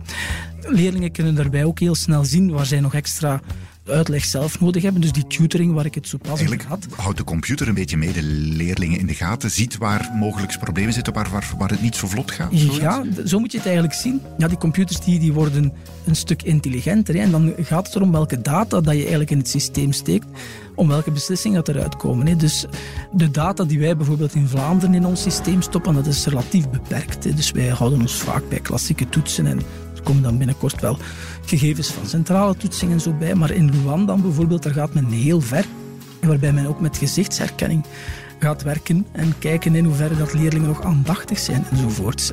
Leerlingen 0.61 1.13
kunnen 1.13 1.35
daarbij 1.35 1.65
ook 1.65 1.79
heel 1.79 1.95
snel 1.95 2.25
zien 2.25 2.51
waar 2.51 2.67
zij 2.67 2.81
nog 2.81 2.95
extra 2.95 3.41
uitleg 3.89 4.25
zelf 4.25 4.61
nodig 4.61 4.83
hebben. 4.83 5.01
Dus 5.01 5.13
die 5.13 5.27
tutoring 5.27 5.73
waar 5.73 5.85
ik 5.85 5.95
het 5.95 6.09
zo 6.09 6.19
pas 6.19 6.43
over 6.43 6.65
had. 6.69 6.87
houdt 6.97 7.17
de 7.17 7.25
computer 7.25 7.69
een 7.69 7.75
beetje 7.75 7.97
mee 7.97 8.13
de 8.13 8.23
leerlingen 8.23 8.99
in 8.99 9.07
de 9.07 9.15
gaten, 9.15 9.51
ziet 9.51 9.77
waar 9.77 10.11
mogelijk 10.15 10.59
problemen 10.59 10.93
zitten, 10.93 11.13
waar, 11.13 11.29
waar, 11.31 11.51
waar 11.59 11.71
het 11.71 11.83
niet 11.83 11.97
zo 11.97 12.07
vlot 12.07 12.31
gaat. 12.31 12.51
zoiets. 12.53 12.77
Ja, 12.77 13.05
zo 13.27 13.39
moet 13.39 13.53
je 13.53 13.57
het 13.59 13.67
eigenlijk 13.67 13.97
zien. 13.97 14.21
Ja, 14.39 14.49
die 14.49 14.59
computers 14.59 15.01
die, 15.01 15.19
die 15.19 15.33
worden 15.33 15.73
een 16.07 16.17
stuk 16.17 16.43
intelligenter. 16.43 17.15
Hè. 17.15 17.21
En 17.21 17.31
dan 17.31 17.55
gaat 17.59 17.87
het 17.87 17.97
erom 17.97 18.13
welke 18.13 18.41
data 18.41 18.81
dat 18.81 18.95
je 18.95 19.01
eigenlijk 19.01 19.31
in 19.31 19.39
het 19.39 19.49
systeem 19.49 19.93
steekt, 19.93 20.27
om 20.75 20.89
welke 20.89 21.11
beslissingen 21.11 21.65
dat 21.65 21.77
eruit 21.77 21.97
komen. 21.97 22.27
Hè. 22.27 22.37
Dus 22.37 22.67
de 23.13 23.31
data 23.31 23.65
die 23.65 23.79
wij 23.79 23.97
bijvoorbeeld 23.97 24.35
in 24.35 24.49
Vlaanderen 24.49 24.95
in 24.95 25.07
ons 25.07 25.23
systeem 25.23 25.63
stoppen, 25.63 25.95
dat 25.95 26.07
is 26.07 26.27
relatief 26.27 26.71
beperkt. 26.71 27.25
Hè. 27.25 27.35
Dus 27.35 27.51
wij 27.51 27.69
houden 27.69 28.01
ons 28.01 28.15
vaak 28.15 28.49
bij 28.49 28.61
klassieke 28.61 29.09
toetsen 29.09 29.47
en 29.47 29.61
er 29.99 30.05
komen 30.05 30.23
dan 30.23 30.39
binnenkort 30.39 30.81
wel 30.81 30.99
gegevens 31.45 31.89
van 31.89 32.07
centrale 32.07 32.57
toetsingen 32.57 32.95
en 32.95 33.01
zo 33.01 33.13
bij. 33.13 33.35
Maar 33.35 33.51
in 33.51 33.71
Luan 33.71 34.07
dan 34.07 34.23
bijvoorbeeld, 34.23 34.63
daar 34.63 34.73
gaat 34.73 34.95
men 34.95 35.07
heel 35.07 35.41
ver. 35.41 35.65
Waarbij 36.21 36.53
men 36.53 36.67
ook 36.67 36.81
met 36.81 36.97
gezichtsherkenning 36.97 37.85
gaat 38.39 38.63
werken 38.63 39.07
en 39.13 39.39
kijken 39.39 39.75
in 39.75 39.85
hoeverre 39.85 40.17
dat 40.17 40.35
leerlingen 40.35 40.69
nog 40.69 40.83
aandachtig 40.83 41.39
zijn 41.39 41.65
enzovoorts. 41.71 42.33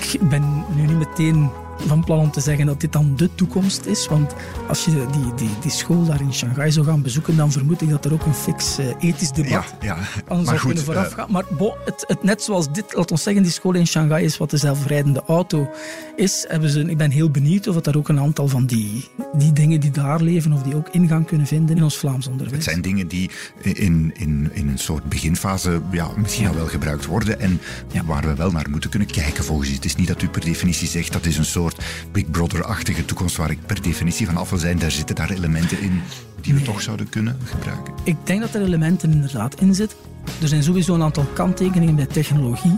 Ik 0.00 0.28
ben 0.28 0.64
nu 0.74 0.86
niet 0.86 0.98
meteen 0.98 1.50
van 1.86 2.04
plan 2.04 2.18
om 2.18 2.30
te 2.30 2.40
zeggen 2.40 2.66
dat 2.66 2.80
dit 2.80 2.92
dan 2.92 3.16
de 3.16 3.34
toekomst 3.34 3.84
is, 3.86 4.06
want 4.08 4.34
als 4.68 4.84
je 4.84 4.90
die, 4.90 5.34
die, 5.36 5.50
die 5.60 5.70
school 5.70 6.04
daar 6.04 6.20
in 6.20 6.34
Shanghai 6.34 6.72
zou 6.72 6.86
gaan 6.86 7.02
bezoeken, 7.02 7.36
dan 7.36 7.52
vermoed 7.52 7.82
ik 7.82 7.90
dat 7.90 8.04
er 8.04 8.12
ook 8.12 8.24
een 8.26 8.34
fix 8.34 8.78
eh, 8.78 8.86
ethisch 9.00 9.30
debat 9.32 9.50
Ja, 9.50 9.64
ja. 9.80 9.96
aan 10.28 10.44
zou 10.44 10.58
kunnen 10.58 10.76
eh, 10.78 10.84
voorafgaan. 10.84 11.30
Maar 11.30 11.44
bon, 11.58 11.72
het, 11.84 12.04
het, 12.06 12.22
net 12.22 12.42
zoals 12.42 12.72
dit, 12.72 12.84
laat 12.94 13.10
ons 13.10 13.22
zeggen, 13.22 13.42
die 13.42 13.52
school 13.52 13.74
in 13.74 13.86
Shanghai 13.86 14.24
is 14.24 14.36
wat 14.36 14.50
de 14.50 14.56
zelfrijdende 14.56 15.22
auto 15.26 15.70
is. 16.16 16.44
Hebben 16.48 16.70
ze, 16.70 16.80
ik 16.80 16.96
ben 16.96 17.10
heel 17.10 17.30
benieuwd 17.30 17.68
of 17.68 17.74
het 17.74 17.84
daar 17.84 17.96
ook 17.96 18.08
een 18.08 18.20
aantal 18.20 18.48
van 18.48 18.66
die, 18.66 19.08
die 19.32 19.52
dingen 19.52 19.80
die 19.80 19.90
daar 19.90 20.20
leven, 20.20 20.52
of 20.52 20.62
die 20.62 20.76
ook 20.76 20.88
ingang 20.88 21.26
kunnen 21.26 21.46
vinden 21.46 21.76
in 21.76 21.82
ons 21.82 21.96
Vlaams 21.98 22.26
onderwijs. 22.26 22.54
Het 22.56 22.64
zijn 22.64 22.82
dingen 22.82 23.08
die 23.08 23.30
in, 23.62 24.12
in, 24.16 24.50
in 24.52 24.68
een 24.68 24.78
soort 24.78 25.04
beginfase 25.08 25.80
ja, 25.90 26.08
misschien 26.16 26.44
Ja. 26.44 26.50
al 26.50 26.56
wel 26.56 26.66
gebruikt 26.66 27.06
worden 27.06 27.40
en 27.40 27.60
Ja. 27.92 28.04
waar 28.04 28.22
we 28.26 28.34
wel 28.34 28.50
naar 28.50 28.66
moeten 28.70 28.90
kunnen 28.90 29.08
kijken 29.08 29.44
volgens 29.44 29.68
u. 29.70 29.72
Het 29.74 29.84
is 29.84 29.96
niet 29.96 30.08
dat 30.08 30.22
u 30.22 30.28
per 30.28 30.40
definitie 30.44 30.88
zegt 30.88 31.12
dat 31.12 31.26
is 31.26 31.38
een 31.38 31.44
soort 31.44 31.65
Big 32.12 32.30
Brother-achtige 32.30 33.04
toekomst 33.04 33.36
waar 33.36 33.50
ik 33.50 33.58
per 33.66 33.82
definitie 33.82 34.26
van 34.26 34.36
af 34.36 34.50
wil 34.50 34.58
zijn. 34.58 34.78
Daar 34.78 34.90
zitten 34.90 35.14
daar 35.14 35.30
elementen 35.30 35.80
in 35.80 36.02
die 36.40 36.54
we 36.54 36.62
toch 36.62 36.82
zouden 36.82 37.08
kunnen 37.08 37.38
gebruiken. 37.44 37.94
Ik 38.02 38.16
denk 38.24 38.40
dat 38.40 38.54
er 38.54 38.62
elementen 38.62 39.12
inderdaad 39.12 39.60
in 39.60 39.74
zitten. 39.74 39.98
Er 40.42 40.48
zijn 40.48 40.62
sowieso 40.62 40.94
een 40.94 41.02
aantal 41.02 41.26
kanttekeningen 41.34 41.96
bij 41.96 42.06
technologie 42.06 42.76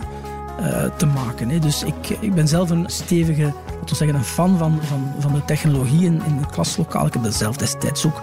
eh, 0.59 0.83
te 0.97 1.05
maken. 1.05 1.49
Hè. 1.49 1.59
Dus 1.59 1.83
ik, 1.83 2.09
ik 2.19 2.33
ben 2.33 2.47
zelf 2.47 2.69
een 2.69 2.85
stevige, 2.87 3.53
laten 3.79 3.95
zeggen, 3.95 4.17
een 4.17 4.23
fan 4.23 4.57
van, 4.57 4.79
van, 4.83 5.13
van 5.19 5.33
de 5.33 5.45
technologie 5.45 6.05
in, 6.05 6.21
in 6.25 6.37
het 6.37 6.51
klaslokaal. 6.51 7.05
Ik 7.05 7.13
heb 7.13 7.23
dat 7.23 7.33
zelf 7.33 7.57
destijds 7.57 8.05
ook 8.05 8.21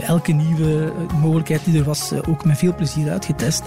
elke 0.00 0.32
nieuwe 0.32 0.92
eh, 1.08 1.20
mogelijkheid 1.20 1.64
die 1.64 1.78
er 1.78 1.84
was, 1.84 2.12
eh, 2.12 2.18
ook 2.28 2.44
met 2.44 2.58
veel 2.58 2.74
plezier 2.74 3.10
uitgetest. 3.10 3.62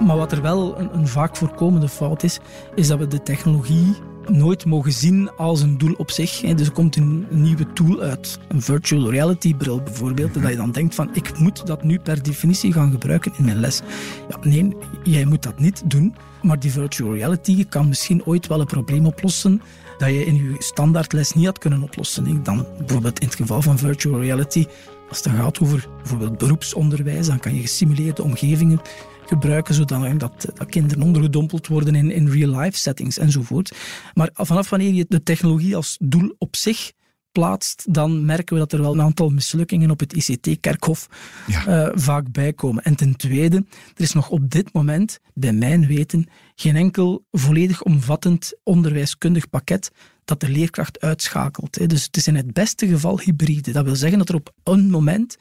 Maar 0.00 0.16
wat 0.16 0.32
er 0.32 0.42
wel 0.42 0.78
een, 0.78 0.94
een 0.94 1.08
vaak 1.08 1.36
voorkomende 1.36 1.88
fout 1.88 2.22
is, 2.22 2.40
is 2.74 2.88
dat 2.88 2.98
we 2.98 3.06
de 3.06 3.22
technologie 3.22 3.96
nooit 4.28 4.64
mogen 4.64 4.92
zien 4.92 5.30
als 5.36 5.60
een 5.60 5.78
doel 5.78 5.94
op 5.96 6.10
zich. 6.10 6.40
Dus 6.40 6.66
er 6.66 6.72
komt 6.72 6.96
een 6.96 7.26
nieuwe 7.30 7.72
tool 7.72 8.00
uit, 8.00 8.38
een 8.48 8.62
virtual 8.62 9.10
reality 9.10 9.54
bril 9.54 9.82
bijvoorbeeld, 9.82 10.36
en 10.36 10.42
dat 10.42 10.50
je 10.50 10.56
dan 10.56 10.72
denkt 10.72 10.94
van 10.94 11.10
ik 11.12 11.38
moet 11.38 11.66
dat 11.66 11.82
nu 11.82 11.98
per 11.98 12.22
definitie 12.22 12.72
gaan 12.72 12.90
gebruiken 12.90 13.32
in 13.38 13.44
mijn 13.44 13.60
les. 13.60 13.80
Ja, 14.28 14.36
nee, 14.42 14.76
jij 15.02 15.24
moet 15.24 15.42
dat 15.42 15.58
niet 15.58 15.82
doen, 15.90 16.14
maar 16.42 16.60
die 16.60 16.70
virtual 16.70 17.14
reality 17.14 17.66
kan 17.68 17.88
misschien 17.88 18.24
ooit 18.24 18.46
wel 18.46 18.60
een 18.60 18.66
probleem 18.66 19.06
oplossen 19.06 19.62
dat 19.98 20.08
je 20.08 20.24
in 20.24 20.34
je 20.34 20.54
standaardles 20.58 21.32
niet 21.32 21.46
had 21.46 21.58
kunnen 21.58 21.82
oplossen. 21.82 22.42
Dan 22.42 22.66
bijvoorbeeld 22.78 23.18
in 23.18 23.26
het 23.26 23.36
geval 23.36 23.62
van 23.62 23.78
virtual 23.78 24.20
reality, 24.20 24.66
als 25.08 25.18
het 25.18 25.26
dan 25.26 25.42
gaat 25.42 25.60
over 25.60 25.88
bijvoorbeeld 25.96 26.38
beroepsonderwijs, 26.38 27.26
dan 27.26 27.40
kan 27.40 27.54
je 27.54 27.60
gesimuleerde 27.60 28.22
omgevingen 28.22 28.80
gebruiken, 29.28 29.74
zodat 29.74 30.20
dat, 30.20 30.46
dat 30.54 30.68
kinderen 30.68 31.02
ondergedompeld 31.02 31.66
worden 31.66 31.94
in, 31.94 32.10
in 32.10 32.28
real-life 32.28 32.78
settings 32.78 33.18
enzovoort. 33.18 33.76
Maar 34.14 34.30
vanaf 34.32 34.70
wanneer 34.70 34.92
je 34.92 35.04
de 35.08 35.22
technologie 35.22 35.76
als 35.76 35.96
doel 36.00 36.34
op 36.38 36.56
zich 36.56 36.92
plaatst, 37.32 37.94
dan 37.94 38.24
merken 38.24 38.54
we 38.54 38.60
dat 38.60 38.72
er 38.72 38.80
wel 38.80 38.92
een 38.92 39.00
aantal 39.02 39.28
mislukkingen 39.28 39.90
op 39.90 40.00
het 40.00 40.12
ICT-kerkhof 40.12 41.08
Ja. 41.46 41.66
eh, 41.66 41.92
vaak 41.94 42.32
bijkomen. 42.32 42.84
En 42.84 42.94
ten 42.96 43.16
tweede, 43.16 43.56
er 43.94 44.02
is 44.02 44.12
nog 44.12 44.28
op 44.30 44.50
dit 44.50 44.72
moment, 44.72 45.18
bij 45.34 45.52
mijn 45.52 45.86
weten, 45.86 46.26
geen 46.54 46.76
enkel 46.76 47.24
volledig 47.30 47.82
omvattend 47.82 48.52
onderwijskundig 48.62 49.48
pakket 49.50 49.90
dat 50.24 50.40
de 50.40 50.48
leerkracht 50.48 51.00
uitschakelt. 51.00 51.88
Dus 51.88 52.04
het 52.04 52.16
is 52.16 52.26
in 52.26 52.36
het 52.36 52.52
beste 52.52 52.88
geval 52.88 53.20
hybride. 53.20 53.72
Dat 53.72 53.84
wil 53.84 53.96
zeggen 53.96 54.18
dat 54.18 54.28
er 54.28 54.34
op 54.34 54.52
een 54.64 54.90
moment 54.90 55.36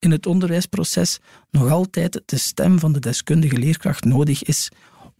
in 0.00 0.10
het 0.10 0.26
onderwijsproces 0.26 1.18
nog 1.50 1.70
altijd 1.70 2.22
de 2.26 2.38
stem 2.38 2.78
van 2.78 2.92
de 2.92 2.98
deskundige 2.98 3.58
leerkracht 3.58 4.04
nodig 4.04 4.42
is 4.42 4.70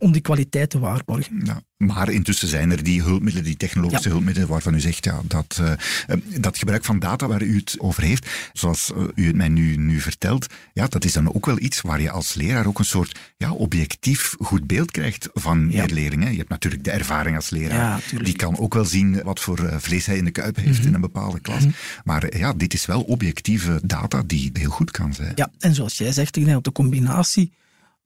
om 0.00 0.12
die 0.12 0.20
kwaliteit 0.20 0.70
te 0.70 0.78
waarborgen. 0.78 1.40
Ja, 1.44 1.62
maar 1.76 2.10
intussen 2.10 2.48
zijn 2.48 2.70
er 2.70 2.82
die 2.82 3.02
hulpmiddelen, 3.02 3.44
die 3.48 3.56
technologische 3.56 4.04
Ja. 4.08 4.10
hulpmiddelen, 4.10 4.48
waarvan 4.48 4.74
u 4.74 4.80
zegt 4.80 5.04
ja, 5.04 5.20
dat, 5.24 5.60
eh, 6.06 6.18
dat 6.40 6.58
gebruik 6.58 6.84
van 6.84 6.98
data 6.98 7.26
waar 7.26 7.42
u 7.42 7.56
het 7.56 7.74
over 7.78 8.02
heeft, 8.02 8.30
zoals 8.52 8.92
eh, 8.92 9.02
u 9.14 9.26
het 9.26 9.36
mij 9.36 9.48
nu, 9.48 9.76
nu 9.76 10.00
vertelt, 10.00 10.46
ja, 10.72 10.86
dat 10.86 11.04
is 11.04 11.12
dan 11.12 11.34
ook 11.34 11.46
wel 11.46 11.58
iets 11.60 11.80
waar 11.80 12.00
je 12.00 12.10
als 12.10 12.34
leraar 12.34 12.66
ook 12.66 12.78
een 12.78 12.84
soort 12.84 13.18
ja, 13.36 13.52
objectief 13.52 14.34
goed 14.38 14.66
beeld 14.66 14.90
krijgt 14.90 15.28
van 15.32 15.68
Ja. 15.70 15.82
je 15.82 15.94
leerlingen. 15.94 16.30
Je 16.32 16.36
hebt 16.38 16.48
natuurlijk 16.48 16.84
de 16.84 16.90
ervaring 16.90 17.36
als 17.36 17.50
leraar. 17.50 18.02
Mhm. 18.12 18.24
die 18.24 18.36
kan 18.36 18.58
ook 18.58 18.74
wel 18.74 18.84
zien 18.84 19.22
wat 19.22 19.40
voor 19.40 19.72
vlees 19.80 20.06
hij 20.06 20.16
in 20.16 20.24
de 20.24 20.30
kuip 20.30 20.56
heeft 20.56 20.84
in 20.84 20.94
een 20.94 21.00
bepaalde 21.00 21.40
klas. 21.40 21.64
Maar 22.04 22.22
eh, 22.24 22.40
ja, 22.40 22.52
dit 22.52 22.74
is 22.74 22.86
wel 22.86 23.02
objectieve 23.02 23.80
data 23.84 24.22
die 24.26 24.50
heel 24.52 24.70
goed 24.70 24.90
kan 24.90 25.14
zijn. 25.14 25.32
Ja, 25.34 25.50
en 25.58 25.74
zoals 25.74 25.98
jij 25.98 26.12
zegt, 26.12 26.44
dat 26.46 26.64
de 26.64 26.72
combinatie 26.72 27.52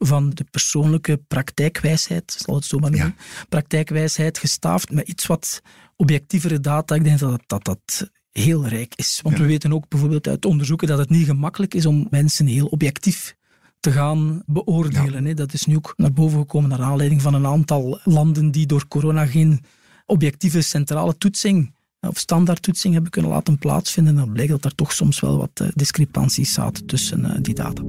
van 0.07 0.31
de 0.31 0.45
persoonlijke 0.51 1.17
praktijkwijsheid, 1.29 2.37
zal 2.39 2.55
het 2.55 2.65
zo 2.65 2.79
maar 2.79 2.91
noemen, 2.91 3.17
praktijkwijsheid 3.49 4.39
gestaafd 4.39 4.91
met 4.91 5.09
iets 5.09 5.27
wat 5.27 5.63
objectievere 5.97 6.61
data, 6.61 6.95
ik 6.95 7.05
denk 7.05 7.19
dat 7.19 7.31
dat, 7.31 7.43
dat, 7.47 7.65
dat 7.65 8.11
heel 8.33 8.67
rijk 8.67 8.93
is. 8.97 9.21
Want 9.23 9.39
we 9.39 9.47
weten 9.47 9.73
ook 9.73 9.89
bijvoorbeeld 9.89 10.29
uit 10.29 10.45
onderzoeken 10.45 10.89
dat 10.89 10.99
het 10.99 11.11
niet 11.11 11.27
gemakkelijk 11.27 11.75
is 11.75 11.87
om 11.87 12.07
mensen 12.11 12.47
heel 12.47 12.67
objectief 12.67 13.37
te 13.81 13.93
gaan 13.93 14.43
beoordelen. 14.47 15.37
Dat 15.37 15.53
is 15.53 15.67
nu 15.67 15.77
ook 15.77 15.95
naar 15.97 16.13
boven 16.13 16.39
gekomen 16.39 16.69
naar 16.69 16.83
aanleiding 16.83 17.23
van 17.23 17.35
een 17.35 17.47
aantal 17.47 18.01
landen 18.05 18.51
die 18.51 18.67
door 18.67 18.89
corona 18.89 19.27
geen 19.27 19.65
objectieve 20.07 20.61
centrale 20.61 21.19
toetsing 21.19 21.75
of 22.01 22.19
standaardtoetsing 22.19 22.95
hebben 22.95 23.11
kunnen 23.11 23.31
laten 23.31 23.59
plaatsvinden. 23.59 24.15
Dan 24.15 24.33
blijkt 24.33 24.51
dat 24.51 24.65
er 24.65 24.75
toch 24.75 24.93
soms 24.93 25.21
wel 25.21 25.39
wat 25.39 25.51
eh, 25.55 25.69
discrepanties 25.75 26.53
zaten 26.53 26.87
tussen 26.87 27.25
eh, 27.25 27.39
die 27.41 27.55
data. 27.55 27.83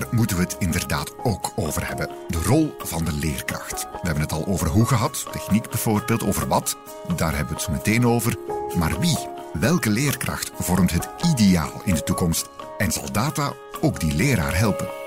Daar 0.00 0.08
moeten 0.10 0.36
we 0.36 0.42
het 0.42 0.56
inderdaad 0.58 1.12
ook 1.22 1.52
over 1.56 1.86
hebben. 1.86 2.08
De 2.28 2.42
rol 2.42 2.74
van 2.78 3.04
de 3.04 3.12
leerkracht. 3.12 3.82
We 3.82 3.98
hebben 4.02 4.22
het 4.22 4.32
al 4.32 4.46
over 4.46 4.68
hoe 4.68 4.86
gehad, 4.86 5.26
techniek 5.32 5.68
bijvoorbeeld, 5.68 6.24
over 6.24 6.48
wat. 6.48 6.76
Daar 7.16 7.36
hebben 7.36 7.54
we 7.54 7.62
het 7.62 7.70
meteen 7.70 8.06
over. 8.06 8.36
Maar 8.78 9.00
wie, 9.00 9.18
welke 9.52 9.90
leerkracht 9.90 10.52
vormt 10.58 10.92
het 10.92 11.08
ideaal 11.30 11.82
in 11.84 11.94
de 11.94 12.02
toekomst? 12.02 12.48
En 12.78 12.92
zal 12.92 13.12
data 13.12 13.52
ook 13.80 14.00
die 14.00 14.14
leraar 14.14 14.58
helpen? 14.58 15.03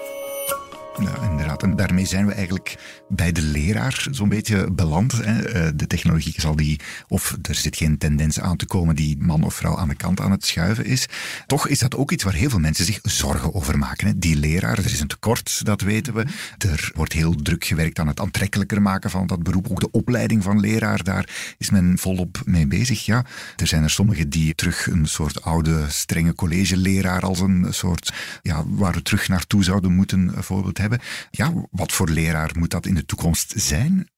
Ja, 1.00 1.22
inderdaad. 1.30 1.63
En 1.63 1.75
daarmee 1.75 2.06
zijn 2.06 2.25
we 2.25 2.34
eigenlijk 2.34 2.77
bij 3.10 3.32
de 3.32 3.42
leraar 3.42 4.08
zo'n 4.12 4.30
beetje 4.30 4.72
beland. 4.72 5.12
Hè. 5.12 5.44
Eh, 5.44 5.72
de 5.75 5.88
technologie 5.88 6.34
zal 6.38 6.56
die, 6.56 6.80
of 7.08 7.38
er 7.42 7.56
zit 7.56 7.75
geen 7.75 7.98
tendens 7.98 8.39
aan 8.39 8.58
te 8.58 8.66
komen 8.66 8.96
die 8.96 9.18
man 9.20 9.44
of 9.44 9.54
vrouw 9.54 9.77
aan 9.77 9.88
de 9.88 9.96
kant 9.96 10.20
aan 10.20 10.32
het 10.32 10.46
schuiven 10.46 10.86
is. 10.86 11.08
Toch 11.46 11.68
is 11.68 11.80
dat 11.80 11.96
ook 11.96 12.12
iets 12.12 12.24
waar 12.24 12.34
heel 12.34 12.50
veel 12.50 12.60
mensen 12.60 12.86
zich 12.86 13.00
zorgen 13.01 13.54
over 13.54 13.77
maken. 13.77 14.08
Hè. 14.08 14.18
Die 14.18 14.36
leraar, 14.36 14.77
er 14.77 14.86
is 14.86 15.00
een 15.00 15.08
tekort, 15.08 15.66
dat 15.66 15.82
weten 15.82 16.13
we. 16.13 16.25
Er 16.58 16.92
wordt 16.96 17.13
heel 17.13 17.36
druk 17.36 17.66
gewerkt 17.66 18.00
aan 18.00 18.08
het 18.08 18.20
aantrekkelijker 18.20 18.82
maken 18.82 19.10
van 19.10 19.27
dat 19.27 19.44
beroep. 19.44 19.68
Ook 19.72 19.80
de 19.80 19.92
opleiding 19.92 20.44
van 20.44 20.60
leraar, 20.60 21.04
daar 21.04 21.56
is 21.58 21.70
men 21.70 21.98
volop 21.98 22.42
mee 22.46 22.68
bezig. 22.68 23.06
Ja, 23.06 23.25
er 23.56 23.68
zijn 23.68 23.84
er 23.84 23.89
sommigen 23.89 24.30
die 24.30 24.56
terug 24.56 24.88
een 24.88 25.06
soort 25.06 25.42
oude, 25.42 25.86
strenge 25.88 26.36
collegeleraar 26.36 27.22
als 27.22 27.39
een 27.39 27.66
soort, 27.70 28.13
ja, 28.42 28.63
waar 28.68 28.94
we 28.94 29.01
terug 29.01 29.27
naartoe 29.27 29.63
zouden 29.63 29.92
moeten, 29.94 30.32
voorbeeld 30.38 30.77
hebben 30.77 30.87
ja, 31.29 31.53
wat 31.72 31.91
voor 31.91 32.10
leraar 32.10 32.51
moet 32.58 32.70
dat 32.72 32.86
in 32.86 32.96
de 32.96 33.06
toekomst 33.06 33.53
zijn? 33.56 34.10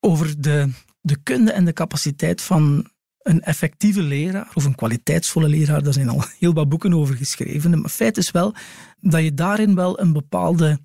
Over 0.00 0.40
de, 0.40 0.70
de 1.00 1.16
kunde 1.22 1.52
en 1.52 1.64
de 1.64 1.72
capaciteit 1.72 2.42
van 2.42 2.90
een 3.22 3.40
effectieve 3.42 4.02
leraar 4.02 4.50
of 4.54 4.64
een 4.64 4.74
kwaliteitsvolle 4.74 5.48
leraar, 5.48 5.82
daar 5.82 5.92
zijn 5.92 6.08
al 6.08 6.24
heel 6.38 6.52
wat 6.52 6.68
boeken 6.68 6.94
over 6.94 7.16
geschreven. 7.16 7.80
Maar 7.80 7.90
feit 7.90 8.16
is 8.16 8.30
wel 8.30 8.54
dat 9.00 9.22
je 9.22 9.34
daarin 9.34 9.74
wel 9.74 10.00
een 10.00 10.12
bepaalde 10.12 10.80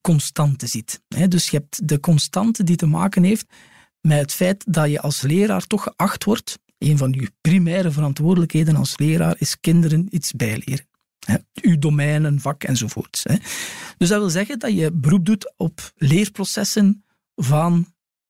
constante 0.00 0.66
ziet. 0.66 1.00
Dus 1.28 1.48
je 1.48 1.56
hebt 1.56 1.88
de 1.88 2.00
constante 2.00 2.64
die 2.64 2.76
te 2.76 2.86
maken 2.86 3.22
heeft 3.22 3.46
met 4.00 4.18
het 4.18 4.32
feit 4.32 4.64
dat 4.68 4.90
je 4.90 5.00
als 5.00 5.22
leraar 5.22 5.66
toch 5.66 5.82
geacht 5.82 6.24
wordt. 6.24 6.58
Een 6.78 6.98
van 6.98 7.12
je 7.12 7.30
primaire 7.40 7.90
verantwoordelijkheden 7.90 8.76
als 8.76 8.98
leraar 8.98 9.36
is 9.38 9.60
kinderen 9.60 10.06
iets 10.10 10.32
bijleren. 10.32 10.87
Uw 11.62 11.78
domein, 11.78 12.24
een 12.24 12.40
vak 12.40 12.64
enzovoort. 12.64 13.22
Dus 13.98 14.08
dat 14.08 14.18
wil 14.18 14.30
zeggen 14.30 14.58
dat 14.58 14.72
je 14.72 14.92
beroep 14.92 15.24
doet 15.24 15.52
op 15.56 15.92
leerprocessen 15.96 17.04
van 17.34 17.86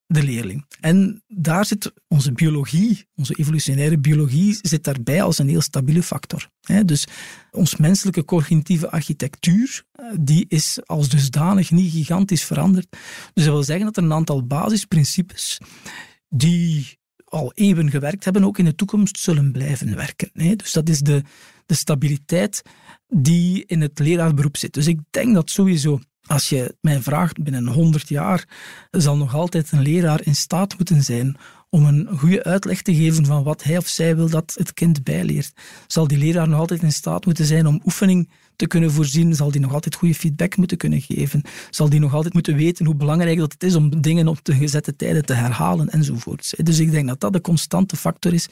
de 0.09 0.23
leerling. 0.23 0.65
En 0.81 1.23
daar 1.27 1.65
zit 1.65 1.93
onze 2.09 2.33
biologie, 2.33 3.09
onze 3.15 3.35
evolutionaire 3.35 3.99
biologie, 3.99 4.59
zit 4.63 4.85
daarbij 4.85 5.23
als 5.23 5.39
een 5.39 5.49
heel 5.49 5.61
stabiele 5.61 6.03
factor. 6.03 6.49
Dus 6.85 7.07
ons 7.51 7.77
menselijke 7.77 8.25
cognitieve 8.25 8.91
architectuur, 8.91 9.85
eh, 9.93 10.05
die 10.21 10.45
is 10.49 10.79
als 10.87 11.09
dusdanig 11.09 11.71
niet 11.71 11.93
gigantisch 11.93 12.45
veranderd. 12.45 12.87
Dus 13.33 13.45
dat 13.45 13.55
wil 13.55 13.63
zeggen 13.63 13.85
dat 13.85 13.97
er 13.97 14.03
een 14.03 14.13
aantal 14.13 14.47
basisprincipes 14.47 15.61
die 16.29 16.99
al 17.25 17.53
eeuwen 17.55 17.91
gewerkt 17.91 18.25
hebben, 18.25 18.45
ook 18.45 18.59
in 18.59 18.65
de 18.65 18.75
toekomst 18.75 19.19
zullen 19.19 19.53
blijven 19.53 19.97
werken. 19.97 20.31
Dus 20.57 20.73
dat 20.73 20.89
is 20.89 21.01
de, 21.01 21.23
de 21.69 21.75
stabiliteit 21.75 22.63
die 23.09 23.65
in 23.67 23.81
het 23.81 23.99
leraarberoep 23.99 24.57
zit. 24.57 24.75
Dus 24.75 24.87
ik 24.87 25.01
denk 25.11 25.35
dat 25.35 25.51
sowieso, 25.51 26.01
als 26.27 26.49
je 26.49 26.77
mij 26.81 27.01
vraagt, 27.01 27.43
binnen 27.43 27.67
100 27.67 28.09
jaar 28.09 28.49
zal 28.91 29.17
nog 29.17 29.35
altijd 29.35 29.73
een 29.73 29.83
leraar 29.83 30.21
in 30.25 30.35
staat 30.35 30.79
moeten 30.79 31.03
zijn 31.03 31.37
om 31.71 31.85
een 31.85 32.09
goede 32.19 32.45
uitleg 32.45 32.83
te 32.83 32.95
geven 32.95 33.27
van 33.27 33.43
wat 33.43 33.63
hij 33.63 33.77
of 33.77 33.87
zij 33.87 34.17
wil 34.17 34.29
dat 34.29 34.55
het 34.59 34.73
kind 34.73 35.03
bijleert. 35.03 35.53
Zal 35.87 36.09
die 36.09 36.19
leraar 36.19 36.49
nog 36.49 36.59
altijd 36.59 36.83
in 36.83 36.93
staat 36.93 37.25
moeten 37.25 37.45
zijn 37.45 37.67
om 37.67 37.81
oefening 37.85 38.31
te 38.57 38.67
kunnen 38.67 38.93
voorzien? 38.93 39.35
Zal 39.35 39.51
die 39.51 39.61
nog 39.61 39.73
altijd 39.73 39.95
goede 39.95 40.15
feedback 40.15 40.57
moeten 40.57 40.77
kunnen 40.77 41.01
geven? 41.01 41.43
Zal 41.71 41.89
die 41.89 42.01
nog 42.01 42.15
altijd 42.15 42.35
moeten 42.35 42.57
weten 42.57 42.87
hoe 42.87 42.95
belangrijk 42.95 43.39
dat 43.39 43.53
het 43.53 43.63
is 43.63 43.75
om 43.75 44.01
dingen 44.01 44.29
op 44.29 44.45
de 44.45 44.55
gezette 44.55 44.97
tijden 44.97 45.25
te 45.25 45.33
herhalen 45.33 45.89
enzovoorts? 45.89 46.55
Dus 46.57 46.79
ik 46.79 46.91
denk 46.91 47.09
dat 47.09 47.21
dat 47.21 47.33
de 47.33 47.41
constante 47.41 47.97
factor 47.97 48.33
is 48.33 48.49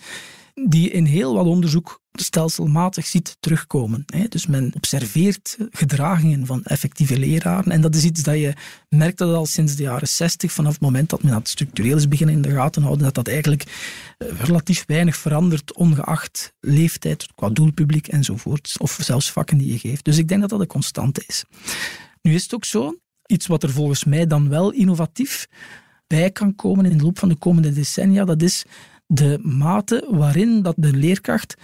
die 0.64 0.90
in 0.90 1.04
heel 1.04 1.34
wat 1.34 1.46
onderzoek 1.46 2.00
stelselmatig 2.12 3.06
ziet 3.06 3.36
terugkomen. 3.40 4.04
Dus 4.28 4.46
men 4.46 4.72
observeert 4.74 5.56
gedragingen 5.70 6.46
van 6.46 6.64
effectieve 6.64 7.18
leraren 7.18 7.72
en 7.72 7.80
dat 7.80 7.94
is 7.94 8.04
iets 8.04 8.22
dat 8.22 8.38
je 8.38 8.54
merkt 8.88 9.18
dat 9.18 9.34
al 9.34 9.46
sinds 9.46 9.76
de 9.76 9.82
jaren 9.82 10.08
60, 10.08 10.52
vanaf 10.52 10.72
het 10.72 10.80
moment 10.80 11.10
dat 11.10 11.22
men 11.22 11.32
dat 11.32 11.48
structureel 11.48 11.96
is 11.96 12.08
beginnen 12.08 12.34
in 12.34 12.42
de 12.42 12.50
gaten 12.50 12.82
houden, 12.82 13.04
dat 13.04 13.14
dat 13.14 13.28
eigenlijk 13.28 13.62
eh, 14.18 14.28
relatief 14.40 14.84
weinig 14.86 15.16
verandert, 15.16 15.74
ongeacht 15.74 16.52
leeftijd, 16.60 17.26
qua 17.34 17.48
doelpubliek 17.48 18.08
enzovoort, 18.08 18.74
of 18.78 18.98
zelfs 19.00 19.32
vakken 19.32 19.58
die 19.58 19.72
je 19.72 19.78
geeft. 19.78 20.04
Dus 20.04 20.18
ik 20.18 20.28
denk 20.28 20.40
dat 20.40 20.50
dat 20.50 20.60
een 20.60 20.66
constante 20.66 21.22
is. 21.26 21.44
Nu 22.22 22.34
is 22.34 22.42
het 22.42 22.54
ook 22.54 22.64
zo, 22.64 22.98
iets 23.26 23.46
wat 23.46 23.62
er 23.62 23.70
volgens 23.70 24.04
mij 24.04 24.26
dan 24.26 24.48
wel 24.48 24.72
innovatief 24.72 25.46
bij 26.06 26.30
kan 26.30 26.54
komen 26.54 26.84
in 26.84 26.98
de 26.98 27.04
loop 27.04 27.18
van 27.18 27.28
de 27.28 27.36
komende 27.36 27.72
decennia, 27.72 28.24
dat 28.24 28.42
is 28.42 28.64
de 29.06 29.38
mate 29.42 30.06
waarin 30.10 30.62
dat 30.62 30.74
de 30.76 30.92
leerkracht 30.92 31.54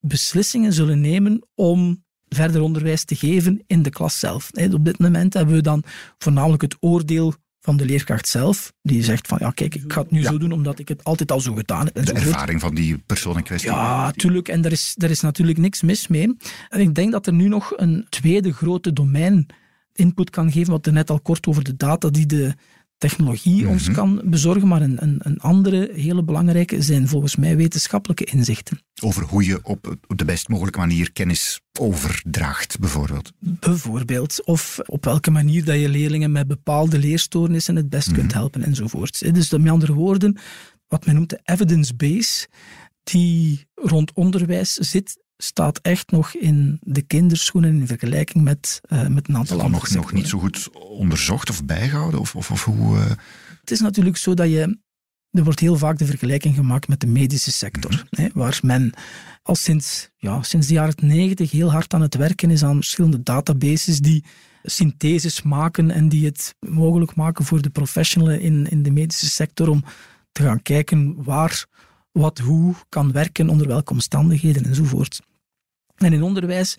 beslissingen 0.00 0.72
zullen 0.72 1.00
nemen 1.00 1.46
om 1.54 2.04
verder 2.28 2.60
onderwijs 2.60 3.04
te 3.04 3.14
geven 3.14 3.62
in 3.66 3.82
de 3.82 3.90
klas 3.90 4.18
zelf. 4.18 4.50
Op 4.72 4.84
dit 4.84 4.98
moment 4.98 5.34
hebben 5.34 5.54
we 5.54 5.62
dan 5.62 5.82
voornamelijk 6.18 6.62
het 6.62 6.76
oordeel 6.80 7.34
van 7.60 7.76
de 7.76 7.84
leerkracht 7.84 8.28
zelf, 8.28 8.72
die 8.82 9.02
zegt 9.02 9.26
van 9.26 9.38
ja, 9.40 9.50
kijk, 9.50 9.74
ik 9.74 9.92
ga 9.92 10.00
het 10.00 10.10
nu 10.10 10.22
zo 10.22 10.38
doen 10.38 10.52
omdat 10.52 10.78
ik 10.78 10.88
het 10.88 11.04
altijd 11.04 11.32
al 11.32 11.40
zo 11.40 11.54
gedaan 11.54 11.84
heb. 11.84 12.06
de 12.06 12.12
ervaring 12.12 12.60
van 12.60 12.74
die 12.74 12.98
persoon 12.98 13.36
in 13.36 13.42
kwestie. 13.42 13.70
Ja, 13.70 14.04
natuurlijk. 14.04 14.48
En 14.48 14.60
daar 14.60 14.72
is, 14.72 14.94
daar 14.96 15.10
is 15.10 15.20
natuurlijk 15.20 15.58
niks 15.58 15.82
mis 15.82 16.08
mee. 16.08 16.36
En 16.68 16.80
ik 16.80 16.94
denk 16.94 17.12
dat 17.12 17.26
er 17.26 17.32
nu 17.32 17.48
nog 17.48 17.72
een 17.76 18.06
tweede 18.08 18.52
grote 18.52 18.92
domein 18.92 19.46
input 19.92 20.30
kan 20.30 20.52
geven, 20.52 20.72
wat 20.72 20.86
er 20.86 20.92
net 20.92 21.10
al 21.10 21.20
kort 21.20 21.46
over 21.46 21.64
de 21.64 21.76
data 21.76 22.08
die 22.08 22.26
de 22.26 22.54
technologie 22.98 23.68
ons 23.68 23.84
mhm. 23.84 23.94
kan 23.94 24.20
bezorgen, 24.24 24.68
maar 24.68 24.82
een, 24.82 25.02
een, 25.02 25.20
een, 25.22 25.40
andere 25.40 25.90
hele 25.94 26.24
belangrijke 26.24 26.82
zijn 26.82 27.08
volgens 27.08 27.36
mij 27.36 27.56
wetenschappelijke 27.56 28.24
inzichten. 28.24 28.80
Over 29.02 29.22
hoe 29.22 29.44
je 29.44 29.58
op 29.62 29.96
de 30.16 30.24
best 30.24 30.48
mogelijke 30.48 30.78
manier 30.78 31.12
kennis 31.12 31.60
overdraagt, 31.78 32.78
bijvoorbeeld. 32.78 33.32
Bijvoorbeeld. 33.38 34.44
Of 34.44 34.78
op 34.86 35.04
welke 35.04 35.30
manier 35.30 35.64
dat 35.64 35.80
je 35.80 35.88
leerlingen 35.88 36.32
met 36.32 36.46
bepaalde 36.46 36.98
leerstoornissen 36.98 37.76
het 37.76 37.88
best 37.88 38.12
kunt 38.12 38.26
mhm. 38.26 38.36
helpen 38.36 38.62
enzovoort. 38.62 39.34
Dus 39.34 39.50
met 39.50 39.68
andere 39.68 39.94
woorden, 39.94 40.38
wat 40.88 41.06
men 41.06 41.14
noemt 41.14 41.30
de 41.30 41.40
evidence 41.44 41.94
base, 41.94 42.48
die 43.02 43.66
rond 43.74 44.12
onderwijs 44.12 44.72
zit, 44.72 45.18
staat 45.42 45.78
echt 45.78 46.10
nog 46.10 46.34
in 46.34 46.78
de 46.82 47.02
kinderschoenen 47.02 47.74
in 47.74 47.86
vergelijking 47.86 48.44
met, 48.44 48.80
uh, 48.88 49.06
met 49.06 49.28
een 49.28 49.36
aantal 49.36 49.60
andere 49.60 49.84
nog, 49.84 49.94
nog 49.94 50.12
niet 50.12 50.28
zo 50.28 50.38
goed 50.38 50.70
onderzocht 50.72 51.50
of 51.50 51.64
bijgehouden? 51.64 52.20
Of, 52.20 52.34
of, 52.34 52.50
of 52.50 52.64
hoe, 52.64 52.96
uh... 52.96 53.10
Het 53.60 53.70
is 53.70 53.80
natuurlijk 53.80 54.16
zo 54.16 54.34
dat 54.34 54.48
je... 54.48 54.78
Er 55.30 55.44
wordt 55.44 55.60
heel 55.60 55.76
vaak 55.76 55.98
de 55.98 56.06
vergelijking 56.06 56.54
gemaakt 56.54 56.88
met 56.88 57.00
de 57.00 57.06
medische 57.06 57.52
sector, 57.52 57.90
mhm. 58.10 58.22
hè, 58.22 58.28
waar 58.34 58.58
men 58.62 58.92
al 59.42 59.54
sinds, 59.54 60.10
ja, 60.16 60.42
sinds 60.42 60.66
de 60.66 60.72
jaren 60.74 60.94
90 60.96 61.50
heel 61.50 61.70
hard 61.70 61.94
aan 61.94 62.00
het 62.00 62.14
werken 62.14 62.50
is 62.50 62.64
aan 62.64 62.74
verschillende 62.74 63.22
databases 63.22 63.98
die 63.98 64.24
syntheses 64.62 65.42
maken 65.42 65.90
en 65.90 66.08
die 66.08 66.26
het 66.26 66.54
mogelijk 66.60 67.14
maken 67.14 67.44
voor 67.44 67.62
de 67.62 67.70
professionalen 67.70 68.40
in, 68.40 68.66
in 68.70 68.82
de 68.82 68.90
medische 68.90 69.26
sector 69.26 69.68
om 69.68 69.84
te 70.32 70.42
gaan 70.42 70.62
kijken 70.62 71.24
waar 71.24 71.66
wat 72.18 72.38
hoe 72.38 72.74
kan 72.88 73.12
werken, 73.12 73.48
onder 73.48 73.66
welke 73.66 73.92
omstandigheden 73.92 74.64
enzovoort. 74.64 75.20
En 75.94 76.12
in 76.12 76.22
onderwijs 76.22 76.76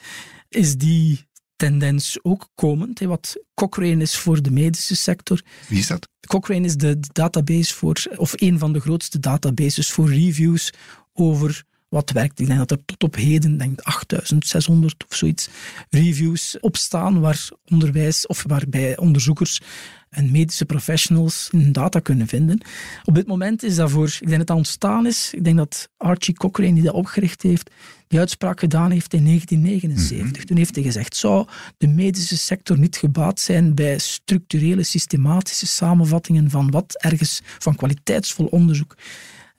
is 0.49 0.77
die 0.77 1.27
tendens 1.55 2.19
ook 2.21 2.49
komend. 2.55 2.99
Wat 2.99 3.43
Cochrane 3.53 4.01
is 4.01 4.17
voor 4.17 4.41
de 4.41 4.51
medische 4.51 4.95
sector. 4.95 5.41
Wie 5.67 5.79
is 5.79 5.87
dat? 5.87 6.07
Cochrane 6.27 6.65
is 6.65 6.75
de 6.75 6.99
database 7.11 7.73
voor, 7.73 8.01
of 8.15 8.33
een 8.35 8.59
van 8.59 8.73
de 8.73 8.79
grootste 8.79 9.19
databases 9.19 9.91
voor 9.91 10.09
reviews 10.09 10.73
over 11.13 11.63
wat 11.89 12.11
werkt. 12.11 12.39
Ik 12.39 12.47
denk 12.47 12.59
dat 12.59 12.71
er 12.71 12.85
tot 12.85 13.03
op 13.03 13.15
heden 13.15 13.57
denk 13.57 13.79
8600 13.81 15.05
of 15.09 15.15
zoiets 15.15 15.49
reviews 15.89 16.57
op 16.59 16.77
staan 16.77 17.19
waar 17.19 17.49
onderwijs 17.65 18.27
of 18.27 18.43
waarbij 18.47 18.97
onderzoekers 18.97 19.61
en 20.09 20.31
medische 20.31 20.65
professionals 20.65 21.47
hun 21.51 21.71
data 21.71 21.99
kunnen 21.99 22.27
vinden. 22.27 22.61
Op 23.05 23.15
dit 23.15 23.27
moment 23.27 23.63
is 23.63 23.75
dat 23.75 23.91
voor, 23.91 24.07
ik 24.07 24.27
denk 24.27 24.37
dat 24.37 24.47
dat 24.47 24.57
ontstaan 24.57 25.05
is, 25.05 25.33
ik 25.33 25.43
denk 25.43 25.57
dat 25.57 25.89
Archie 25.97 26.33
Cochrane, 26.33 26.73
die 26.73 26.83
dat 26.83 26.93
opgericht 26.93 27.41
heeft, 27.41 27.69
die 28.07 28.19
uitspraak 28.19 28.59
gedaan 28.59 28.91
heeft 28.91 29.13
in 29.13 29.23
1979. 29.23 30.37
Mhm. 30.37 30.47
Toen 30.47 30.57
heeft 30.57 30.75
hij 30.75 30.83
gezegd, 30.83 31.15
zou 31.15 31.47
de 31.77 31.87
medische 31.87 32.37
sector 32.37 32.79
niet 32.79 32.97
gebaat 32.97 33.39
zijn 33.39 33.75
bij 33.75 33.97
structurele, 33.97 34.83
systematische 34.83 35.67
samenvattingen 35.67 36.49
van 36.49 36.71
wat 36.71 36.97
ergens 37.01 37.41
van 37.43 37.75
kwaliteitsvol 37.75 38.45
onderzoek 38.45 38.95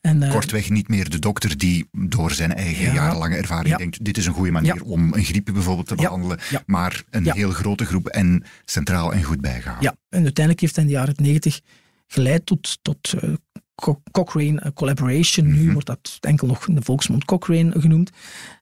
en, 0.01 0.23
uh, 0.23 0.31
Kortweg 0.31 0.71
niet 0.71 0.89
meer 0.89 1.11
de 1.11 1.19
dokter 1.19 1.59
die 1.59 1.89
door 1.93 2.31
zijn 2.33 2.55
eigen 2.55 2.93
jarenlange 2.93 3.37
ervaring 3.37 3.77
denkt: 3.77 4.05
dit 4.05 4.17
is 4.17 4.27
een 4.27 4.33
goede 4.33 4.51
manier 4.51 4.83
om 4.83 5.13
een 5.13 5.25
griep 5.25 5.45
bijvoorbeeld 5.53 5.87
te 5.87 5.95
behandelen, 5.95 6.39
maar 6.67 7.03
een 7.11 7.33
heel 7.33 7.51
grote 7.51 7.85
groep 7.85 8.07
en 8.07 8.45
centraal 8.65 9.13
en 9.13 9.23
goed 9.23 9.41
bijgaan. 9.41 9.77
Ja, 9.81 9.97
en 10.09 10.23
uiteindelijk 10.23 10.61
heeft 10.61 10.75
hij 10.75 10.85
in 10.85 10.91
de 10.91 10.97
jaren 10.97 11.15
90 11.17 11.61
geleid 12.07 12.47
tot, 12.47 12.79
tot 12.83 13.15
uh, 13.25 13.35
Cochrane 14.11 14.73
Collaboration. 14.75 15.47
Nu 15.47 15.63
mhm. 15.63 15.73
wordt 15.73 15.87
dat 15.87 16.19
enkel 16.21 16.47
nog 16.47 16.69
in 16.69 16.75
de 16.75 16.83
volksmond 16.83 17.25
Cochrane 17.25 17.81
genoemd, 17.81 18.11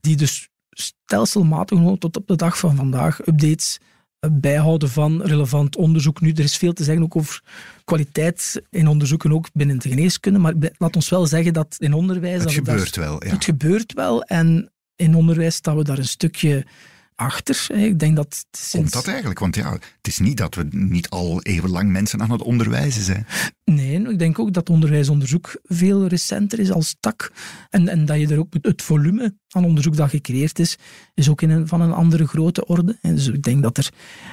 die 0.01 0.17
dus 0.17 0.49
stelselmatig 0.71 1.79
tot 1.99 2.17
op 2.17 2.27
de 2.27 2.37
dag 2.37 2.59
van 2.59 2.77
vandaag 2.77 3.27
updates 3.27 3.79
bijhouden 4.21 4.91
van 4.91 5.23
relevant 5.23 5.77
onderzoek. 5.77 6.21
Nu, 6.21 6.33
er 6.33 6.45
is 6.45 6.57
veel 6.57 6.73
te 6.73 6.85
zeggen 6.85 7.05
ook 7.05 7.17
over 7.17 7.43
kwaliteit 7.85 8.63
in 8.71 8.89
onderzoeken, 8.89 9.33
ook 9.33 9.49
binnen 9.53 9.79
de 9.79 9.89
geneeskunde. 9.89 10.39
Maar 10.39 10.55
laat 10.79 10.97
ons 10.97 11.09
wel 11.09 11.27
zeggen 11.27 11.53
dat 11.53 11.77
in 11.79 11.93
onderwijs... 11.93 12.43
Het 12.43 12.53
gebeurt 12.53 12.97
wel, 12.97 13.25
ja. 13.25 13.31
Het 13.31 13.45
gebeurt 13.45 13.93
wel. 13.93 14.23
En 14.23 14.73
in 14.97 15.15
onderwijs 15.15 15.55
staan 15.55 15.77
we 15.77 15.85
daar 15.85 15.99
een 15.99 16.05
stukje 16.05 16.67
achter. 17.15 17.67
Ik 17.71 17.99
denk 17.99 18.17
dat 18.17 18.45
sinds... 18.51 18.91
Komt 18.91 18.93
dat 18.93 19.07
eigenlijk? 19.07 19.39
Want 19.39 19.57
ja, 19.57 19.73
het 19.73 20.07
is 20.07 20.19
niet 20.19 20.37
dat 20.37 20.55
we 20.55 20.67
niet 20.71 21.09
al 21.09 21.43
eeuwenlang 21.43 21.91
mensen 21.91 22.21
aan 22.23 22.31
het 22.31 22.43
onderwijzen 22.43 23.03
zijn. 23.03 23.27
Nee, 23.69 24.09
ik 24.09 24.19
denk 24.19 24.39
ook 24.39 24.53
dat 24.53 24.71
onderwijsonderzoek 24.71 25.61
veel 25.65 26.07
recenter 26.07 26.59
is 26.59 26.71
als 26.71 26.97
tak. 27.01 27.33
En, 27.71 27.89
en 27.89 28.05
dat 28.05 28.21
je 28.21 28.27
er 28.27 28.39
ook 28.39 28.55
het 28.63 28.83
volume 28.83 29.35
aan 29.49 29.65
onderzoek 29.65 29.97
dat 29.97 30.11
gecreëerd 30.11 30.59
is, 30.59 30.77
is 31.15 31.29
ook 31.29 31.43
in 31.43 31.69
van 31.69 31.81
een 31.81 31.93
andere 31.93 32.27
grote 32.27 32.67
orde. 32.67 32.99
En 33.03 33.15
dus 33.15 33.27
ik 33.27 33.43
denk 33.43 33.63
dat 33.63 33.77
er, 33.77 33.91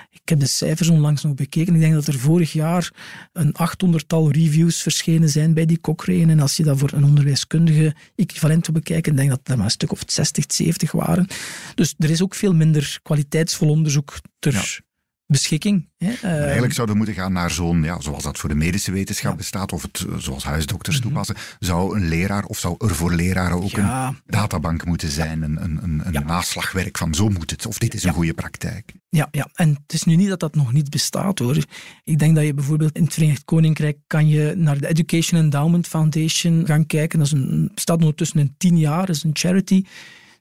ik 0.10 0.22
heb 0.30 0.40
de 0.40 0.48
cijfers 0.48 0.90
onlangs 0.90 1.24
nog 1.24 1.34
bekeken, 1.34 1.74
ik 1.74 1.80
denk 1.80 1.94
dat 1.94 2.08
er 2.08 2.20
vorig 2.20 2.54
jaar 2.54 2.94
een 3.34 3.54
achthonderdtal 3.54 4.32
reviews 4.32 4.82
verschenen 4.82 5.30
zijn 5.30 5.54
bij 5.54 5.66
die 5.66 5.82
Cochrane. 5.82 6.32
En 6.32 6.40
als 6.40 6.58
je 6.58 6.64
dat 6.64 6.78
voor 6.78 6.94
een 6.94 7.06
onderwijskundige 7.06 7.96
equivalent 8.16 8.66
wil 8.66 8.76
bekijken, 8.76 9.16
denk 9.16 9.30
dat 9.30 9.40
er 9.44 9.56
maar 9.56 9.66
een 9.66 9.72
stuk 9.72 9.92
of 9.92 10.04
60, 10.06 10.46
70 10.48 10.92
waren. 10.92 11.28
Dus 11.76 11.96
er 11.98 12.10
is 12.10 12.22
ook 12.22 12.36
veel 12.36 12.54
minder 12.54 13.00
kwaliteitsvol 13.04 13.70
onderzoek 13.70 14.20
ter 14.40 14.84
beschikking. 15.28 15.90
Hè. 15.98 16.14
eigenlijk 16.28 16.74
zouden 16.74 16.96
we 16.96 17.04
moeten 17.04 17.22
gaan 17.22 17.34
naar 17.34 17.52
zo'n, 17.52 17.84
ja, 17.84 18.02
zoals 18.02 18.24
dat 18.24 18.38
voor 18.38 18.50
de 18.50 18.56
medische 18.56 18.92
wetenschap 18.92 19.38
bestaat, 19.38 19.72
of 19.72 19.82
het 19.82 20.06
eh, 20.10 20.18
zoals 20.18 20.44
huisdokters 20.44 20.96
mhm. 20.96 21.06
toepassen, 21.06 21.36
zou 21.60 21.96
een 21.96 22.08
leraar 22.08 22.46
of 22.46 22.60
zou 22.60 22.76
er 22.78 22.96
voor 22.96 23.14
leraren 23.14 23.64
ook 23.64 23.78
een 23.78 24.18
databank 24.26 24.86
moeten 24.86 25.12
zijn, 25.12 25.42
een, 25.42 25.64
een, 25.64 25.80
een, 25.84 26.16
een 26.16 26.26
naslagwerk 26.26 26.98
van 26.98 27.14
zo 27.14 27.30
moet 27.30 27.52
het, 27.52 27.66
of 27.66 27.78
dit 27.78 27.94
is 27.94 28.04
een 28.04 28.14
goede 28.14 28.34
praktijk. 28.34 28.94
Ja, 29.10 29.28
ja, 29.32 29.50
en 29.54 29.70
het 29.70 29.94
is 29.94 30.04
nu 30.04 30.16
niet 30.16 30.30
dat 30.30 30.40
dat 30.40 30.56
nog 30.56 30.74
niet 30.74 30.90
bestaat 30.90 31.40
hoor. 31.40 31.58
Ik 32.04 32.20
denk 32.20 32.36
dat 32.36 32.46
je 32.46 32.54
bijvoorbeeld 32.54 32.96
in 32.96 33.04
het 33.04 33.14
Verenigd 33.14 33.46
Koninkrijk 33.46 33.98
kan 34.08 34.28
je 34.28 34.54
naar 34.58 34.80
de 34.80 34.88
Education 34.88 35.42
Endowment 35.42 35.88
Foundation 35.88 36.66
gaan 36.66 36.86
kijken. 36.86 37.20
Dat 37.20 37.28
is 37.28 37.34
een, 37.34 37.72
bestaat 37.74 38.00
ondertussen 38.00 38.40
in 38.40 38.56
tien 38.58 38.78
jaar, 38.78 39.06
dat 39.06 39.16
is 39.16 39.24
een 39.24 39.30
charity 39.34 39.84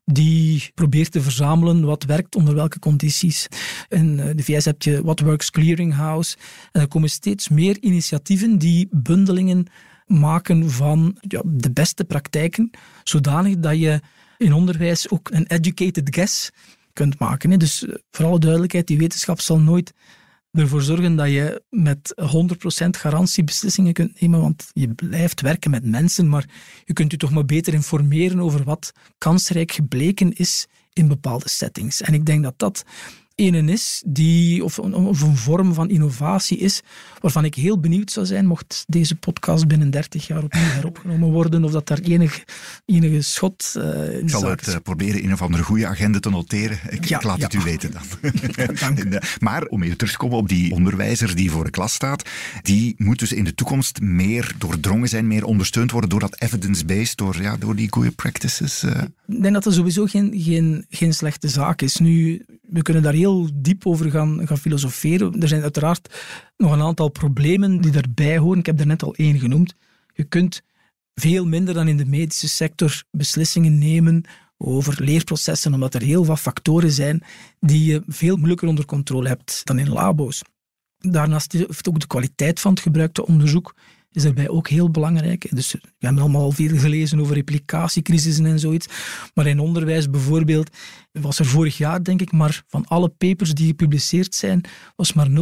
die 0.04 0.70
probeert 0.74 1.12
te 1.12 1.20
verzamelen 1.20 1.84
wat 1.84 2.04
werkt 2.04 2.36
onder 2.36 2.54
welke 2.54 2.78
condities. 2.78 3.46
In 3.88 4.20
eh, 4.20 4.36
de 4.36 4.42
VS 4.42 4.64
heb 4.64 4.82
je 4.82 5.02
What 5.02 5.20
Works 5.20 5.50
Clearinghouse. 5.50 6.36
En 6.72 6.80
er 6.80 6.88
komen 6.88 7.10
steeds 7.10 7.48
meer 7.48 7.76
initiatieven 7.80 8.58
die 8.58 8.88
bundelingen 8.90 9.66
maken 10.06 10.70
van 10.70 11.16
ja, 11.20 11.42
de 11.44 11.72
beste 11.72 12.04
praktijken, 12.04 12.70
zodanig 13.04 13.56
dat 13.58 13.78
je 13.78 14.00
in 14.38 14.52
onderwijs 14.52 15.10
ook 15.10 15.30
een 15.30 15.46
educated 15.46 16.14
guess 16.14 16.50
kunt 16.92 17.18
maken. 17.18 17.58
Dus 17.58 17.86
eh, 17.86 17.94
voor 18.10 18.26
alle 18.26 18.38
duidelijkheid, 18.38 18.86
die 18.86 18.98
wetenschap 18.98 19.40
zal 19.40 19.58
nooit 19.58 19.92
ervoor 20.60 20.82
zorgen 20.82 21.16
dat 21.16 21.30
je 21.30 21.62
met 21.70 22.14
100% 22.84 22.88
garantie 22.90 23.44
beslissingen 23.44 23.92
kunt 23.92 24.20
nemen, 24.20 24.40
want 24.40 24.70
je 24.72 24.88
blijft 24.88 25.40
werken 25.40 25.70
met 25.70 25.84
mensen, 25.84 26.28
maar 26.28 26.48
je 26.84 26.92
kunt 26.92 27.10
je 27.10 27.16
toch 27.16 27.30
maar 27.30 27.44
beter 27.44 27.74
informeren 27.74 28.40
over 28.40 28.64
wat 28.64 28.92
kansrijk 29.18 29.72
gebleken 29.72 30.32
is 30.32 30.66
in 30.92 31.08
bepaalde 31.08 31.48
settings. 31.48 32.00
En 32.00 32.14
ik 32.14 32.26
denk 32.26 32.42
dat 32.42 32.58
dat 32.58 32.84
ene 33.34 33.72
is, 33.72 34.02
die, 34.06 34.64
of, 34.64 34.78
of, 34.78 35.22
een 35.22 35.36
vorm 35.36 35.74
van 35.74 35.90
innovatie 35.90 36.58
is, 36.58 36.80
waarvan 37.20 37.44
ik 37.44 37.54
heel 37.54 37.80
benieuwd 37.80 38.10
zou 38.10 38.26
zijn, 38.26 38.46
mocht 38.46 38.84
deze 38.86 39.14
podcast 39.14 39.66
binnen 39.66 39.90
30 39.90 40.26
jaar 40.26 40.42
opnieuw 40.42 40.62
heropgenomen 40.62 41.30
worden, 41.30 41.64
of 41.64 41.72
dat 41.72 41.86
daar 41.86 41.98
enige, 41.98 42.42
enige 42.84 43.22
schot 43.22 43.74
uh, 43.76 44.12
in 44.12 44.22
Ik 44.22 44.30
zal 44.30 44.44
het 44.44 44.68
uh, 44.68 44.74
proberen 44.82 45.20
in 45.20 45.26
een 45.26 45.32
of 45.32 45.42
andere 45.42 45.62
goede 45.62 45.86
agenda 45.86 46.18
te 46.18 46.30
noteren. 46.30 46.78
Ik, 46.90 47.10
ik 47.10 47.22
laat 47.22 47.42
het 47.42 47.54
u 47.54 47.60
weten 47.60 47.90
dan. 47.92 48.02
Dank. 48.80 49.24
maar 49.40 49.64
om 49.64 49.82
even 49.82 49.96
terug 49.96 50.12
te 50.12 50.18
komen 50.18 50.38
op 50.38 50.48
die 50.48 50.72
onderwijzer 50.72 51.36
die 51.36 51.50
voor 51.50 51.64
de 51.64 51.70
klas 51.70 51.94
staat, 51.94 52.28
die 52.62 52.94
moet 52.96 53.18
dus 53.18 53.32
in 53.32 53.44
de 53.44 53.54
toekomst 53.54 54.00
meer 54.00 54.52
doordrongen 54.58 55.08
zijn, 55.08 55.26
meer 55.26 55.44
ondersteund 55.44 55.90
worden 55.90 56.10
door 56.10 56.20
dat 56.20 56.40
evidence-based, 56.40 57.16
door, 57.16 57.42
ja, 57.42 57.56
door 57.56 57.76
die 57.76 57.88
goede 57.90 58.10
practices. 58.10 58.82
Uh. 58.84 58.90
Ik 59.26 59.42
denk 59.42 59.54
dat 59.54 59.64
dat 59.64 59.74
sowieso 59.74 60.06
geen, 60.06 60.32
geen, 60.36 60.86
geen 60.88 61.14
slechte 61.14 61.48
zaak 61.48 61.82
is. 61.82 61.96
Nu, 61.96 62.44
we 62.62 62.82
kunnen 62.82 63.02
daar 63.02 63.12
heel 63.12 63.23
diep 63.54 63.86
over 63.86 64.10
gaan, 64.10 64.46
gaan 64.46 64.58
filosoferen. 64.58 65.40
Er 65.40 65.48
zijn 65.48 65.62
uiteraard 65.62 66.14
nog 66.56 66.72
een 66.72 66.82
aantal 66.82 67.08
problemen 67.08 67.80
die 67.80 67.90
daarbij 67.90 68.38
horen. 68.38 68.58
Ik 68.58 68.66
heb 68.66 68.80
er 68.80 68.86
net 68.86 69.02
al 69.02 69.14
één 69.14 69.38
genoemd. 69.38 69.74
Je 70.14 70.24
kunt 70.24 70.62
veel 71.14 71.46
minder 71.46 71.74
dan 71.74 71.88
in 71.88 71.96
de 71.96 72.06
medische 72.06 72.48
sector 72.48 73.02
beslissingen 73.10 73.78
nemen 73.78 74.24
over 74.56 75.02
leerprocessen, 75.02 75.74
omdat 75.74 75.94
er 75.94 76.02
heel 76.02 76.26
wat 76.26 76.40
factoren 76.40 76.90
zijn 76.90 77.22
die 77.60 77.84
je 77.84 78.02
veel 78.06 78.36
moeilijker 78.36 78.68
onder 78.68 78.84
controle 78.84 79.28
hebt 79.28 79.60
dan 79.64 79.78
in 79.78 79.88
labo's. 79.88 80.42
Daarnaast 80.98 81.52
heeft 81.52 81.88
ook 81.88 82.00
de 82.00 82.06
kwaliteit 82.06 82.60
van 82.60 82.70
het 82.70 82.80
gebruikte 82.80 83.26
onderzoek 83.26 83.74
is 84.14 84.22
daarbij 84.22 84.48
ook 84.48 84.68
heel 84.68 84.90
belangrijk. 84.90 85.46
Dus 85.50 85.72
we 85.72 85.80
hebben 85.98 86.22
allemaal 86.22 86.42
al 86.42 86.52
veel 86.52 86.78
gelezen 86.78 87.20
over 87.20 87.34
replicatiecrisissen 87.34 88.46
en 88.46 88.58
zoiets. 88.58 88.86
Maar 89.34 89.46
in 89.46 89.58
onderwijs 89.58 90.10
bijvoorbeeld 90.10 90.70
was 91.12 91.38
er 91.38 91.46
vorig 91.46 91.76
jaar, 91.76 92.02
denk 92.02 92.20
ik, 92.20 92.32
maar 92.32 92.62
van 92.66 92.86
alle 92.86 93.08
papers 93.08 93.54
die 93.54 93.66
gepubliceerd 93.66 94.34
zijn, 94.34 94.64
was 94.96 95.12
maar 95.12 95.28
0,13% 95.28 95.32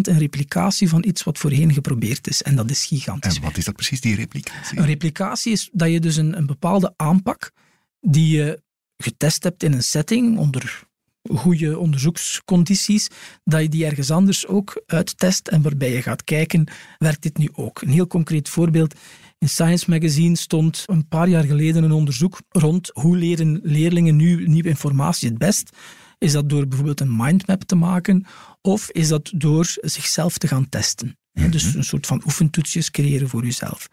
een 0.00 0.18
replicatie 0.18 0.88
van 0.88 1.04
iets 1.06 1.22
wat 1.22 1.38
voorheen 1.38 1.72
geprobeerd 1.72 2.28
is. 2.28 2.42
En 2.42 2.56
dat 2.56 2.70
is 2.70 2.84
gigantisch. 2.84 3.36
En 3.36 3.42
wat 3.42 3.56
is 3.56 3.64
dat 3.64 3.74
precies, 3.74 4.00
die 4.00 4.14
replicatie? 4.14 4.78
Een 4.78 4.86
replicatie 4.86 5.52
is 5.52 5.68
dat 5.72 5.90
je 5.90 6.00
dus 6.00 6.16
een, 6.16 6.36
een 6.36 6.46
bepaalde 6.46 6.94
aanpak 6.96 7.52
die 8.00 8.36
je 8.36 8.62
getest 8.96 9.42
hebt 9.42 9.62
in 9.62 9.72
een 9.72 9.82
setting 9.82 10.38
onder 10.38 10.85
goede 11.34 11.78
onderzoekscondities, 11.78 13.08
dat 13.44 13.60
je 13.60 13.68
die 13.68 13.84
ergens 13.84 14.10
anders 14.10 14.46
ook 14.46 14.82
uittest 14.86 15.48
en 15.48 15.62
waarbij 15.62 15.92
je 15.92 16.02
gaat 16.02 16.24
kijken, 16.24 16.66
werkt 16.98 17.22
dit 17.22 17.38
nu 17.38 17.48
ook? 17.52 17.82
Een 17.82 17.88
heel 17.88 18.06
concreet 18.06 18.48
voorbeeld. 18.48 18.94
In 19.38 19.48
Science 19.48 19.90
Magazine 19.90 20.36
stond 20.36 20.82
een 20.86 21.08
paar 21.08 21.28
jaar 21.28 21.44
geleden 21.44 21.84
een 21.84 21.92
onderzoek 21.92 22.40
rond 22.48 22.90
hoe 22.92 23.16
leren 23.16 23.60
leerlingen 23.62 24.16
nu 24.16 24.48
nieuwe 24.48 24.68
informatie 24.68 25.28
het 25.28 25.38
best. 25.38 25.70
Is 26.18 26.32
dat 26.32 26.48
door 26.48 26.66
bijvoorbeeld 26.66 27.00
een 27.00 27.16
mindmap 27.16 27.62
te 27.62 27.76
maken 27.76 28.26
of 28.60 28.90
is 28.90 29.08
dat 29.08 29.32
door 29.34 29.66
zichzelf 29.80 30.38
te 30.38 30.48
gaan 30.48 30.68
testen? 30.68 31.16
Dus 31.50 31.66
mhm. 31.66 31.76
een 31.76 31.84
soort 31.84 32.06
van 32.06 32.22
oefentoetsjes 32.24 32.90
creëren 32.90 33.28
voor 33.28 33.44
jezelf. 33.44 33.88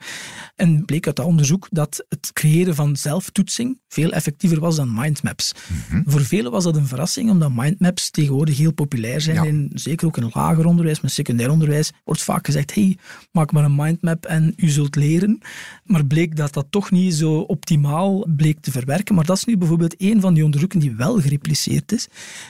En 0.56 0.86
bleek 0.86 1.06
uit 1.06 1.16
dat 1.16 1.26
onderzoek 1.26 1.68
dat 1.72 2.06
het 2.10 2.34
creëren 2.34 2.76
van 2.76 2.96
zelftoetsing 2.96 3.80
veel 3.88 4.12
effectiever 4.12 4.60
was 4.60 4.76
dan 4.76 4.94
mindmaps. 4.94 5.54
Mhm. 5.88 6.02
Voor 6.06 6.22
velen 6.22 6.52
was 6.52 6.64
dat 6.64 6.76
een 6.76 6.88
verrassing, 6.88 7.30
omdat 7.30 7.52
mindmaps 7.54 8.10
tegenwoordig 8.10 8.58
heel 8.58 8.74
populair 8.74 9.22
zijn. 9.22 9.46
In, 9.46 9.72
zeker 9.74 10.08
ook 10.08 10.18
in 10.18 10.30
lager 10.34 10.66
onderwijs, 10.66 11.02
maar 11.02 11.12
secundair 11.12 11.52
onderwijs 11.52 11.92
wordt 12.04 12.24
vaak 12.24 12.46
gezegd: 12.46 12.76
hey, 12.76 12.98
maak 13.32 13.52
maar 13.52 13.64
een 13.64 13.76
mindmap 13.76 14.26
en 14.26 14.54
u 14.56 14.70
zult 14.70 14.96
leren. 14.96 15.42
Maar 15.84 16.06
bleek 16.06 16.36
dat 16.36 16.54
dat 16.54 16.66
toch 16.70 16.92
niet 16.92 17.14
zo 17.14 17.40
optimaal 17.40 18.28
bleek 18.36 18.60
te 18.60 18.72
verwerken. 18.72 19.16
Maar 19.16 19.26
dat 19.26 19.38
is 19.38 19.44
nu 19.44 19.58
bijvoorbeeld 19.58 19.96
een 19.98 20.22
van 20.22 20.34
die 20.34 20.44
onderzoeken 20.44 20.80
die 20.80 20.96
wel 20.96 21.22
gerepliceerd 21.22 21.92
is. 21.92 22.08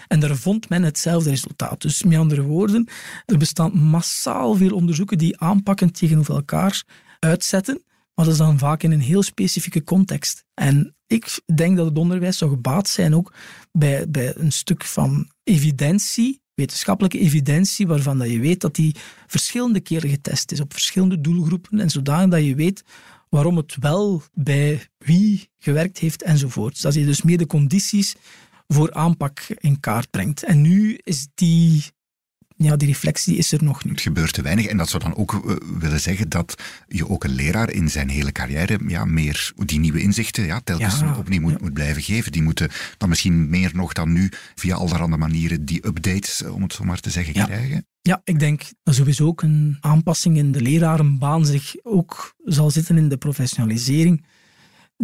En 0.08 0.20
daar 0.20 0.36
vond 0.36 0.70
men 0.70 0.84
hetzelfde 0.84 1.30
resultaat. 1.30 1.82
Dus 1.82 2.04
met 2.04 2.18
andere 2.18 2.42
woorden, 2.42 2.88
er 3.26 3.38
bestaan 3.38 3.78
massaal 3.78 4.56
veel 4.56 4.76
onderzoeken 4.84 5.18
die 5.18 5.40
aanpakken 5.40 5.92
tegenover 5.92 6.36
elkaar 6.36 6.84
uitzetten, 7.20 7.84
maar 8.14 8.26
dat 8.26 8.34
is 8.34 8.40
dan 8.40 8.60
vaak 8.60 8.84
in 8.84 8.92
een 8.92 9.02
heel 9.02 9.24
specifieke 9.24 9.84
context. 9.84 10.44
En 10.54 10.96
ik 11.08 11.42
denk 11.56 11.78
dat 11.78 11.86
het 11.86 11.98
onderwijs 11.98 12.38
zou 12.38 12.52
gebaat 12.52 12.88
zijn 12.88 13.16
ook 13.16 13.34
bij, 13.72 14.10
bij 14.10 14.36
een 14.36 14.52
stuk 14.52 14.84
van 14.84 15.32
evidentie, 15.44 16.42
wetenschappelijke 16.54 17.20
evidentie, 17.20 17.88
waarvan 17.88 18.18
dat 18.18 18.30
je 18.30 18.40
weet 18.40 18.62
dat 18.62 18.76
die 18.76 18.96
verschillende 19.28 19.80
keren 19.80 20.10
getest 20.10 20.52
is 20.52 20.60
op 20.60 20.74
verschillende 20.74 21.22
doelgroepen 21.22 21.80
en 21.80 21.90
zodanig 21.90 22.30
dat 22.30 22.46
je 22.46 22.56
weet 22.56 22.84
waarom 23.30 23.58
het 23.58 23.76
wel 23.80 24.24
bij 24.34 24.88
wie 24.98 25.50
gewerkt 25.58 25.98
heeft 25.98 26.24
enzovoort. 26.24 26.82
Dat 26.82 26.94
je 26.94 27.06
dus 27.06 27.22
meer 27.22 27.38
de 27.38 27.48
condities 27.48 28.16
voor 28.68 28.94
aanpak 28.94 29.40
in 29.58 29.80
kaart 29.80 30.10
brengt. 30.10 30.44
En 30.44 30.62
nu 30.62 31.00
is 31.04 31.28
die 31.36 31.84
ja, 32.64 32.76
die 32.76 32.88
reflectie 32.88 33.38
is 33.38 33.52
er 33.52 33.64
nog 33.64 33.84
niet. 33.84 33.94
Het 33.94 34.02
gebeurt 34.02 34.34
te 34.34 34.42
weinig. 34.42 34.66
En 34.66 34.78
dat 34.78 34.90
zou 34.90 35.04
dan 35.04 35.16
ook 35.16 35.34
uh, 35.34 35.56
willen 35.80 36.00
zeggen 36.00 36.30
dat 36.30 36.56
je 36.88 37.10
ook 37.10 37.24
een 37.24 37.36
leraar 37.36 37.72
in 37.72 37.90
zijn 37.90 38.10
hele 38.10 38.32
carrière 38.32 38.80
ja, 38.88 39.06
meer 39.06 39.52
die 39.66 39.80
nieuwe 39.80 40.02
inzichten 40.02 40.46
ja, 40.46 40.62
telkens 40.64 41.00
ja, 41.00 41.18
opnieuw 41.18 41.42
moet, 41.42 41.62
moet, 41.62 41.74
blijven 41.74 42.02
geven. 42.02 42.32
Die 42.32 42.42
moeten 42.42 42.70
dan 42.98 43.10
misschien 43.10 43.50
meer 43.50 43.72
nog 43.74 43.94
dan 43.94 44.14
nu 44.14 44.32
via 44.56 44.76
allerhande 44.76 45.18
manieren 45.18 45.66
die 45.66 45.88
updates, 45.88 46.44
eh, 46.44 46.54
om 46.54 46.62
het 46.62 46.74
zo 46.74 46.84
maar 46.84 47.00
te 47.00 47.10
zeggen, 47.10 47.34
krijgen. 47.34 47.86
Ja, 48.02 48.22
ik 48.24 48.40
denk 48.40 48.62
dat 48.84 48.96
sowieso 48.96 49.26
ook 49.26 49.42
een 49.42 49.78
aanpassing 49.80 50.38
in 50.38 50.52
de 50.52 50.62
lerarenbaan 50.62 51.46
zich 51.46 51.76
ook 51.84 52.36
zal 52.44 52.72
zitten 52.72 52.98
in 52.98 53.10
de 53.10 53.18
professionalisering 53.18 54.26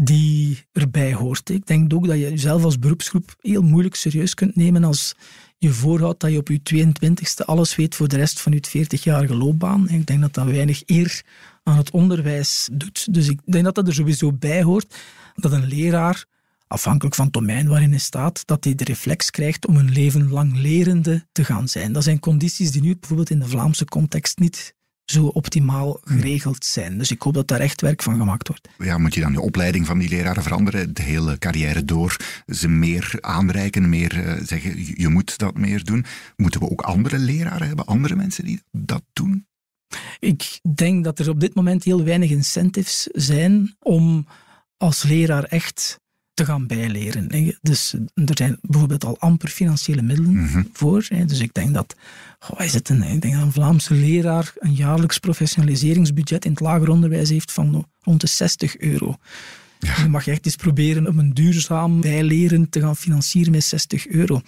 die 0.02 0.66
erbij 0.72 1.14
hoort. 1.14 1.50
Ik 1.50 1.66
denk 1.66 1.94
ook 1.94 2.08
dat 2.08 2.16
je 2.16 2.30
jezelf 2.30 2.64
als 2.64 2.80
beroepsgroep 2.80 3.36
heel 3.42 3.62
moeilijk 3.62 3.96
serieus 3.96 4.34
kunt 4.34 4.56
nemen 4.56 4.84
als 4.84 5.16
je 5.58 5.70
voorhoudt 5.70 6.20
dat 6.20 6.32
je 6.32 6.38
op 6.38 6.48
je 6.48 6.60
22e 6.74 7.46
alles 7.46 7.76
weet 7.76 7.96
voor 7.96 8.08
de 8.08 8.16
rest 8.16 8.40
van 8.40 8.52
je 8.52 8.86
40-jarige 8.86 9.36
loopbaan. 9.36 9.90
Ik 9.90 10.06
denk 10.06 10.22
dat 10.22 10.34
dat 10.34 10.46
weinig 10.46 10.82
eer 10.86 11.24
aan 11.64 11.78
het 11.78 11.92
onderwijs 11.92 12.70
doet. 12.72 13.14
Dus 13.14 13.28
ik 13.28 13.40
denk 13.46 13.64
dat 13.64 13.76
dat 13.76 13.88
er 13.88 13.94
sowieso 13.94 14.34
bij 14.34 14.64
hoort 14.64 14.96
dat 15.36 15.52
een 15.52 15.68
leraar, 15.68 16.26
afhankelijk 16.68 17.16
van 17.16 17.26
het 17.26 17.34
domein 17.34 17.68
waarin 17.68 17.90
hij 17.90 18.00
staat, 18.00 18.48
dat 18.48 18.64
hij 18.64 18.76
de 18.76 18.84
reflex 18.84 19.30
krijgt 19.30 19.68
om 19.68 19.76
een 19.76 19.92
leven 19.92 20.30
lang 20.30 20.58
lerende 20.58 21.26
te 21.32 21.44
gaan 21.44 21.68
zijn. 21.68 21.92
Dat 21.92 22.04
zijn 22.04 22.20
condities 22.20 22.72
die 22.72 22.82
nu 22.82 22.96
bijvoorbeeld 23.00 23.30
in 23.30 23.40
de 23.40 23.48
Vlaamse 23.48 23.86
context 23.86 24.40
niet 24.40 24.76
zo 25.12 25.26
optimaal 25.26 26.00
geregeld 26.04 26.65
zijn. 26.65 26.98
Dus 26.98 27.12
ik 27.12 27.22
hoop 27.22 27.34
dat 27.34 27.48
daar 27.48 27.60
echt 27.60 27.82
werk 27.82 28.04
van 28.04 28.17
gemaakt 28.17 28.48
wordt. 28.48 28.69
Ja, 28.78 28.98
moet 28.98 29.13
je 29.13 29.22
dan 29.22 29.34
de 29.34 29.41
opleiding 29.41 29.86
van 29.86 30.00
die 30.00 30.10
leraren 30.10 30.43
veranderen, 30.43 30.93
de 30.93 31.02
hele 31.02 31.38
carrière 31.38 31.86
door, 31.86 32.17
ze 32.48 32.67
meer 32.67 33.17
aanreiken, 33.22 33.89
meer 33.89 34.17
uh, 34.17 34.34
zeggen, 34.43 34.74
je 34.95 35.08
moet 35.08 35.38
dat 35.38 35.58
meer 35.58 35.84
doen? 35.84 36.06
Moeten 36.36 36.60
we 36.60 36.69
ook 36.69 36.82
andere 36.82 37.17
leraren 37.17 37.67
hebben, 37.67 37.86
andere 37.86 38.15
mensen 38.15 38.45
die 38.45 38.62
dat 38.72 39.04
doen? 39.13 39.48
Ik 40.19 40.60
denk 40.76 41.04
dat 41.04 41.19
er 41.19 41.30
op 41.30 41.39
dit 41.39 41.56
moment 41.56 41.84
heel 41.84 42.04
weinig 42.04 42.30
incentives 42.30 43.08
zijn 43.12 43.76
om 43.80 44.28
als 44.78 45.04
leraar 45.04 45.43
echt 45.43 46.00
te 46.39 46.45
gaan 46.45 46.67
bijleren. 46.67 47.56
Dus 47.62 47.93
er 48.15 48.38
zijn 48.38 48.58
bijvoorbeeld 48.62 49.06
al 49.06 49.19
amper 49.19 49.49
financiële 49.49 50.02
middelen 50.02 50.34
mhm. 50.34 50.63
voor. 50.73 51.08
Dus 51.25 51.39
ik 51.39 51.54
denk 51.54 51.73
dat, 51.73 51.95
oh, 52.49 52.65
is 52.65 52.73
het 52.73 52.89
een, 52.89 53.04
ik 53.04 53.21
denk 53.21 53.34
dat 53.34 53.43
een 53.43 53.52
Vlaamse 53.52 53.93
leraar 53.93 54.54
een 54.60 54.73
jaarlijks 54.73 55.17
professionaliseringsbudget 55.17 56.45
in 56.45 56.52
het 56.52 56.60
lager 56.60 56.89
onderwijs 56.89 57.30
heeft 57.30 57.52
van 57.52 57.88
rond 58.02 58.21
de 58.21 58.28
60 58.28 58.78
euro. 58.78 59.15
Ja. 59.80 60.02
Je 60.04 60.10
mag 60.10 60.28
echt 60.28 60.45
eens 60.45 60.56
proberen 60.56 61.08
om 61.08 61.19
een 61.19 61.34
duurzaam 61.34 62.02
bijleren 62.02 62.69
te 62.69 62.80
gaan 62.80 62.95
financieren 62.95 63.52
met 63.52 63.63
60 63.63 64.08
euro. 64.08 64.41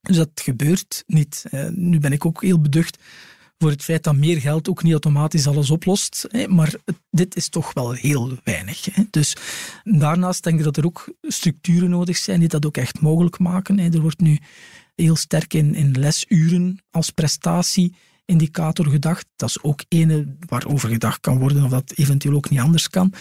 Dus 0.00 0.16
dat 0.16 0.30
gebeurt 0.34 1.04
niet. 1.06 1.44
Nu 1.70 1.98
ben 1.98 2.12
ik 2.12 2.26
ook 2.26 2.42
heel 2.42 2.60
beducht 2.60 2.98
voor 3.58 3.70
het 3.70 3.82
feit 3.82 4.04
dat 4.04 4.16
meer 4.16 4.40
geld 4.40 4.68
ook 4.68 4.82
niet 4.82 4.92
automatisch 4.92 5.46
alles 5.46 5.70
oplost. 5.70 6.28
Maar 6.48 6.74
dit 7.10 7.36
is 7.36 7.48
toch 7.48 7.72
wel 7.72 7.92
heel 7.92 8.38
weinig. 8.44 8.88
Dus 9.10 9.36
daarnaast 9.84 10.42
denk 10.42 10.58
ik 10.58 10.64
dat 10.64 10.76
er 10.76 10.84
ook 10.84 11.14
structuren 11.22 11.90
nodig 11.90 12.16
zijn 12.16 12.40
die 12.40 12.48
dat 12.48 12.66
ook 12.66 12.76
echt 12.76 13.00
mogelijk 13.00 13.38
maken. 13.38 13.78
Er 13.78 14.00
wordt 14.00 14.20
nu 14.20 14.38
heel 14.94 15.16
sterk 15.16 15.54
in, 15.54 15.74
in 15.74 15.98
lesuren 15.98 16.78
als 16.90 17.10
prestatieindicator 17.10 18.86
gedacht. 18.86 19.26
Dat 19.36 19.48
is 19.48 19.62
ook 19.62 19.84
ene 19.88 20.36
waarover 20.46 20.88
gedacht 20.88 21.20
kan 21.20 21.38
worden 21.38 21.64
of 21.64 21.70
dat 21.70 21.92
eventueel 21.94 22.34
ook 22.34 22.50
niet 22.50 22.60
anders 22.60 22.88
kan. 22.88 23.12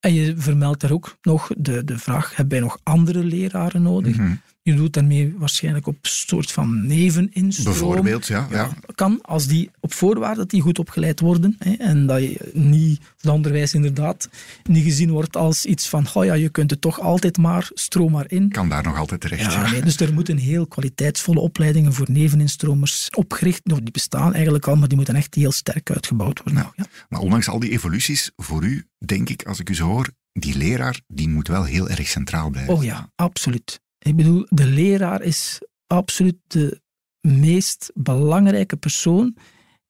En 0.00 0.14
je 0.14 0.36
vermeldt 0.36 0.80
daar 0.80 0.92
ook 0.92 1.16
nog 1.22 1.50
de, 1.56 1.84
de 1.84 1.98
vraag, 1.98 2.36
hebben 2.36 2.58
wij 2.58 2.68
nog 2.68 2.78
andere 2.82 3.24
leraren 3.24 3.82
nodig? 3.82 4.16
Mhm. 4.16 4.34
Je 4.64 4.74
doet 4.74 4.92
daarmee 4.92 5.34
waarschijnlijk 5.36 5.86
op 5.86 5.94
een 5.94 6.10
soort 6.10 6.52
van 6.52 6.86
neveninstroom. 6.86 7.74
Bijvoorbeeld, 7.74 8.26
ja, 8.26 8.48
ja. 8.50 8.70
Kan, 8.94 9.18
als 9.22 9.46
die 9.46 9.70
op 9.80 9.92
voorwaarde 9.92 10.36
dat 10.36 10.50
die 10.50 10.60
goed 10.60 10.78
opgeleid 10.78 11.20
worden 11.20 11.56
hè, 11.58 11.72
en 11.72 12.06
dat 12.06 12.20
je 12.20 12.50
niet, 12.52 13.00
het 13.16 13.30
onderwijs 13.30 13.74
inderdaad 13.74 14.28
niet 14.62 14.84
gezien 14.84 15.10
wordt 15.10 15.36
als 15.36 15.64
iets 15.64 15.88
van, 15.88 16.06
oh 16.14 16.24
ja, 16.24 16.34
je 16.34 16.48
kunt 16.48 16.70
het 16.70 16.80
toch 16.80 17.00
altijd 17.00 17.36
maar, 17.36 17.70
stroom 17.74 18.12
maar 18.12 18.24
in. 18.28 18.48
Kan 18.48 18.68
daar 18.68 18.82
nog 18.82 18.98
altijd 18.98 19.20
terecht, 19.20 19.52
ja. 19.52 19.70
Nee, 19.70 19.82
dus 19.82 19.96
er 19.96 20.14
moeten 20.14 20.36
heel 20.36 20.66
kwaliteitsvolle 20.66 21.40
opleidingen 21.40 21.92
voor 21.92 22.10
neveninstromers 22.10 23.08
opgericht, 23.10 23.64
nou, 23.64 23.82
die 23.82 23.92
bestaan 23.92 24.34
eigenlijk 24.34 24.66
al, 24.66 24.76
maar 24.76 24.88
die 24.88 24.96
moeten 24.96 25.14
echt 25.14 25.34
heel 25.34 25.52
sterk 25.52 25.90
uitgebouwd 25.90 26.42
worden. 26.44 26.72
Ja. 26.76 26.86
Maar 27.08 27.20
ondanks 27.20 27.48
al 27.48 27.58
die 27.58 27.70
evoluties, 27.70 28.30
voor 28.36 28.64
u, 28.64 28.86
denk 28.98 29.28
ik, 29.28 29.44
als 29.44 29.60
ik 29.60 29.70
u 29.70 29.74
zo 29.74 29.86
hoor, 29.86 30.10
die 30.32 30.56
leraar, 30.56 31.00
die 31.06 31.28
moet 31.28 31.48
wel 31.48 31.64
heel 31.64 31.88
erg 31.88 32.08
centraal 32.08 32.50
blijven. 32.50 32.74
Oh 32.74 32.84
ja, 32.84 33.10
absoluut. 33.14 33.80
Ik 34.02 34.16
bedoel, 34.16 34.46
de 34.48 34.66
leraar 34.66 35.22
is 35.22 35.60
absoluut 35.86 36.38
de 36.46 36.80
meest 37.20 37.90
belangrijke 37.94 38.76
persoon 38.76 39.36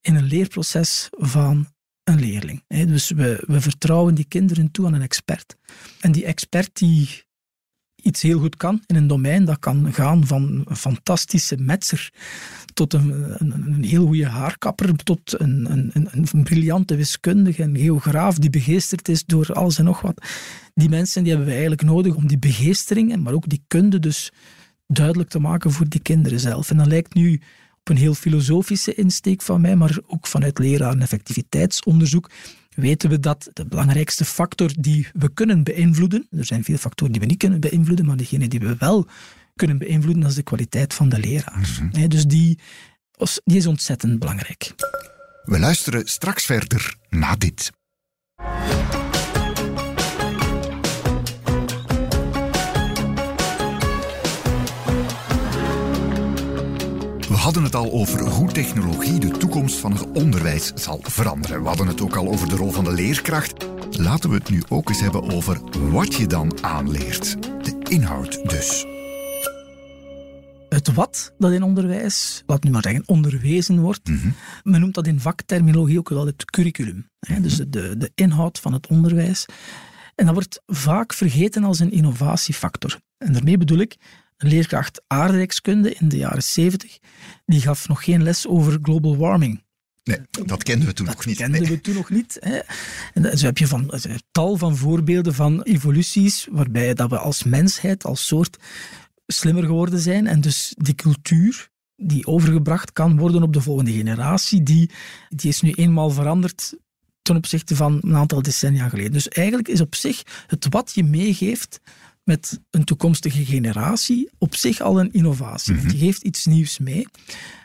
in 0.01 0.15
een 0.15 0.23
leerproces 0.23 1.07
van 1.11 1.67
een 2.03 2.19
leerling. 2.19 2.63
Dus 2.67 3.11
we, 3.11 3.43
we 3.47 3.61
vertrouwen 3.61 4.15
die 4.15 4.25
kinderen 4.27 4.71
toe 4.71 4.85
aan 4.85 4.93
een 4.93 5.01
expert. 5.01 5.55
En 5.99 6.11
die 6.11 6.25
expert 6.25 6.69
die 6.77 7.23
iets 8.03 8.21
heel 8.21 8.39
goed 8.39 8.55
kan 8.55 8.81
in 8.85 8.95
een 8.95 9.07
domein, 9.07 9.45
dat 9.45 9.59
kan 9.59 9.93
gaan 9.93 10.27
van 10.27 10.63
een 10.65 10.75
fantastische 10.75 11.57
metser 11.57 12.11
tot 12.73 12.93
een, 12.93 13.35
een, 13.37 13.51
een 13.51 13.83
heel 13.83 14.05
goede 14.05 14.27
haarkapper, 14.27 14.95
tot 14.95 15.39
een, 15.39 15.71
een, 15.71 16.07
een, 16.11 16.43
briljante 16.43 16.95
wiskundige, 16.95 17.63
een 17.63 17.77
geograaf 17.77 18.37
die 18.37 18.49
begeesterd 18.49 19.09
is 19.09 19.25
door 19.25 19.53
alles 19.53 19.77
en 19.77 19.85
nog 19.85 20.01
wat. 20.01 20.25
Die 20.73 20.89
mensen 20.89 21.21
die 21.21 21.29
hebben 21.31 21.47
we 21.47 21.53
eigenlijk 21.53 21.83
nodig 21.83 22.15
om 22.15 22.27
die 22.27 22.39
begeesteringen, 22.39 23.21
maar 23.21 23.33
ook 23.33 23.49
die 23.49 23.63
kunde 23.67 23.99
dus 23.99 24.31
duidelijk 24.87 25.29
te 25.29 25.39
maken 25.39 25.71
voor 25.71 25.89
die 25.89 26.01
kinderen 26.01 26.39
zelf. 26.39 26.69
En 26.69 26.77
dat 26.77 26.87
lijkt 26.87 27.13
nu 27.13 27.41
op 27.79 27.89
een 27.89 27.97
heel 27.97 28.13
filosofische 28.13 28.93
insteek 28.93 29.41
van 29.41 29.61
mij, 29.61 29.75
maar 29.75 29.99
ook 30.07 30.27
vanuit 30.27 30.59
leraar- 30.59 30.91
en 30.91 31.01
effectiviteitsonderzoek 31.01 32.29
weten 32.75 33.09
we 33.09 33.19
dat 33.19 33.49
de 33.53 33.65
belangrijkste 33.65 34.25
factor 34.25 34.71
die 34.79 35.07
we 35.13 35.33
kunnen 35.33 35.63
beïnvloeden, 35.63 36.27
er 36.31 36.45
zijn 36.45 36.63
veel 36.63 36.77
factoren 36.77 37.11
die 37.11 37.21
we 37.21 37.27
niet 37.27 37.37
kunnen 37.37 37.59
beïnvloeden, 37.59 38.05
maar 38.05 38.17
degene 38.17 38.47
die 38.47 38.59
we 38.59 38.75
wel 38.79 39.07
kunnen 39.55 39.77
beïnvloeden, 39.77 40.21
dat 40.21 40.29
is 40.29 40.35
de 40.35 40.43
kwaliteit 40.43 40.93
van 40.93 41.09
de 41.09 41.19
leraar. 41.19 41.79
Mhm. 41.91 42.07
Dus 42.07 42.25
die, 42.25 42.59
die 43.43 43.57
is 43.57 43.67
ontzettend 43.67 44.19
belangrijk. 44.19 44.73
We 45.43 45.59
luisteren 45.59 46.07
straks 46.07 46.45
verder 46.45 46.95
na 47.09 47.35
dit. 47.35 47.71
We 57.33 57.39
hadden 57.39 57.63
het 57.63 57.75
al 57.75 57.91
over 57.91 58.29
hoe 58.29 58.51
technologie 58.51 59.19
de 59.19 59.37
toekomst 59.37 59.77
van 59.77 59.91
het 59.91 60.11
onderwijs 60.11 60.71
zal 60.75 60.99
veranderen. 61.01 61.61
We 61.61 61.67
hadden 61.67 61.87
het 61.87 62.01
ook 62.01 62.15
al 62.15 62.27
over 62.27 62.49
de 62.49 62.55
rol 62.55 62.71
van 62.71 62.83
de 62.83 62.91
leerkracht. 62.91 63.67
Laten 63.91 64.29
we 64.29 64.35
het 64.35 64.49
nu 64.49 64.63
ook 64.69 64.89
eens 64.89 64.99
hebben 64.99 65.31
over 65.31 65.61
wat 65.91 66.15
je 66.15 66.27
dan 66.27 66.63
aanleert. 66.63 67.41
De 67.41 67.75
inhoud 67.89 68.49
dus. 68.49 68.85
Het 70.69 70.93
wat 70.93 71.33
dat 71.37 71.51
in 71.51 71.63
onderwijs, 71.63 72.43
wat 72.45 72.63
nu 72.63 72.71
maar 72.71 72.81
zeggen, 72.81 73.03
onderwezen 73.05 73.79
wordt, 73.79 74.07
mm 74.07 74.35
men 74.63 74.79
noemt 74.79 74.93
dat 74.93 75.07
in 75.07 75.19
vakterminologie 75.19 75.99
ook 75.99 76.09
wel 76.09 76.25
het 76.25 76.45
curriculum. 76.45 77.09
Hè? 77.19 77.41
Dus 77.41 77.55
de, 77.55 77.97
de 77.97 78.11
inhoud 78.15 78.59
van 78.59 78.73
het 78.73 78.87
onderwijs. 78.87 79.45
En 80.15 80.25
dat 80.25 80.33
wordt 80.33 80.61
vaak 80.65 81.13
vergeten 81.13 81.63
als 81.63 81.79
een 81.79 81.91
innovatiefactor. 81.91 82.99
En 83.17 83.33
daarmee 83.33 83.57
bedoel 83.57 83.77
ik, 83.77 83.97
leerkracht 84.43 85.01
aardrijkskunde 85.07 85.93
in 85.93 86.09
de 86.09 86.17
jaren 86.17 86.43
70, 86.43 86.97
die 87.45 87.61
gaf 87.61 87.87
nog 87.87 88.03
geen 88.03 88.23
les 88.23 88.47
over 88.47 88.79
global 88.81 89.17
warming. 89.17 89.63
Nee, 90.03 90.19
dat 90.45 90.63
kenden 90.63 90.87
we 90.87 90.93
toen 90.93 91.05
nog 91.05 91.25
niet. 91.25 91.37
Dat 91.37 91.49
kenden 91.49 91.69
we 91.69 91.81
toen 91.81 91.93
nog 91.93 92.09
niet. 92.09 92.37
Hè. 92.39 92.59
En 93.13 93.37
zo 93.37 93.45
heb 93.45 93.57
je 93.57 93.67
van, 93.67 93.93
tal 94.31 94.57
van 94.57 94.77
voorbeelden 94.77 95.33
van 95.33 95.61
evoluties 95.61 96.47
waarbij 96.51 96.93
dat 96.93 97.09
we 97.09 97.17
als 97.17 97.43
mensheid, 97.43 98.05
als 98.05 98.27
soort, 98.27 98.57
slimmer 99.27 99.63
geworden 99.63 99.99
zijn. 99.99 100.27
En 100.27 100.41
dus 100.41 100.73
die 100.77 100.95
cultuur 100.95 101.69
die 101.95 102.27
overgebracht 102.27 102.93
kan 102.93 103.17
worden 103.17 103.43
op 103.43 103.53
de 103.53 103.61
volgende 103.61 103.91
generatie, 103.91 104.63
die, 104.63 104.89
die 105.29 105.49
is 105.49 105.61
nu 105.61 105.71
eenmaal 105.71 106.09
veranderd 106.09 106.73
ten 107.21 107.35
opzichte 107.35 107.75
van 107.75 107.99
een 108.01 108.15
aantal 108.15 108.41
decennia 108.41 108.89
geleden. 108.89 109.11
Dus 109.11 109.27
eigenlijk 109.27 109.67
is 109.67 109.81
op 109.81 109.95
zich 109.95 110.23
het 110.47 110.67
wat 110.69 110.91
je 110.93 111.03
meegeeft 111.03 111.79
met 112.23 112.59
een 112.69 112.83
toekomstige 112.83 113.45
generatie 113.45 114.29
op 114.37 114.55
zich 114.55 114.81
al 114.81 114.99
een 114.99 115.13
innovatie. 115.13 115.75
Je 115.75 115.81
mhm. 115.81 115.97
geeft 115.97 116.23
iets 116.23 116.45
nieuws 116.45 116.79
mee. 116.79 117.07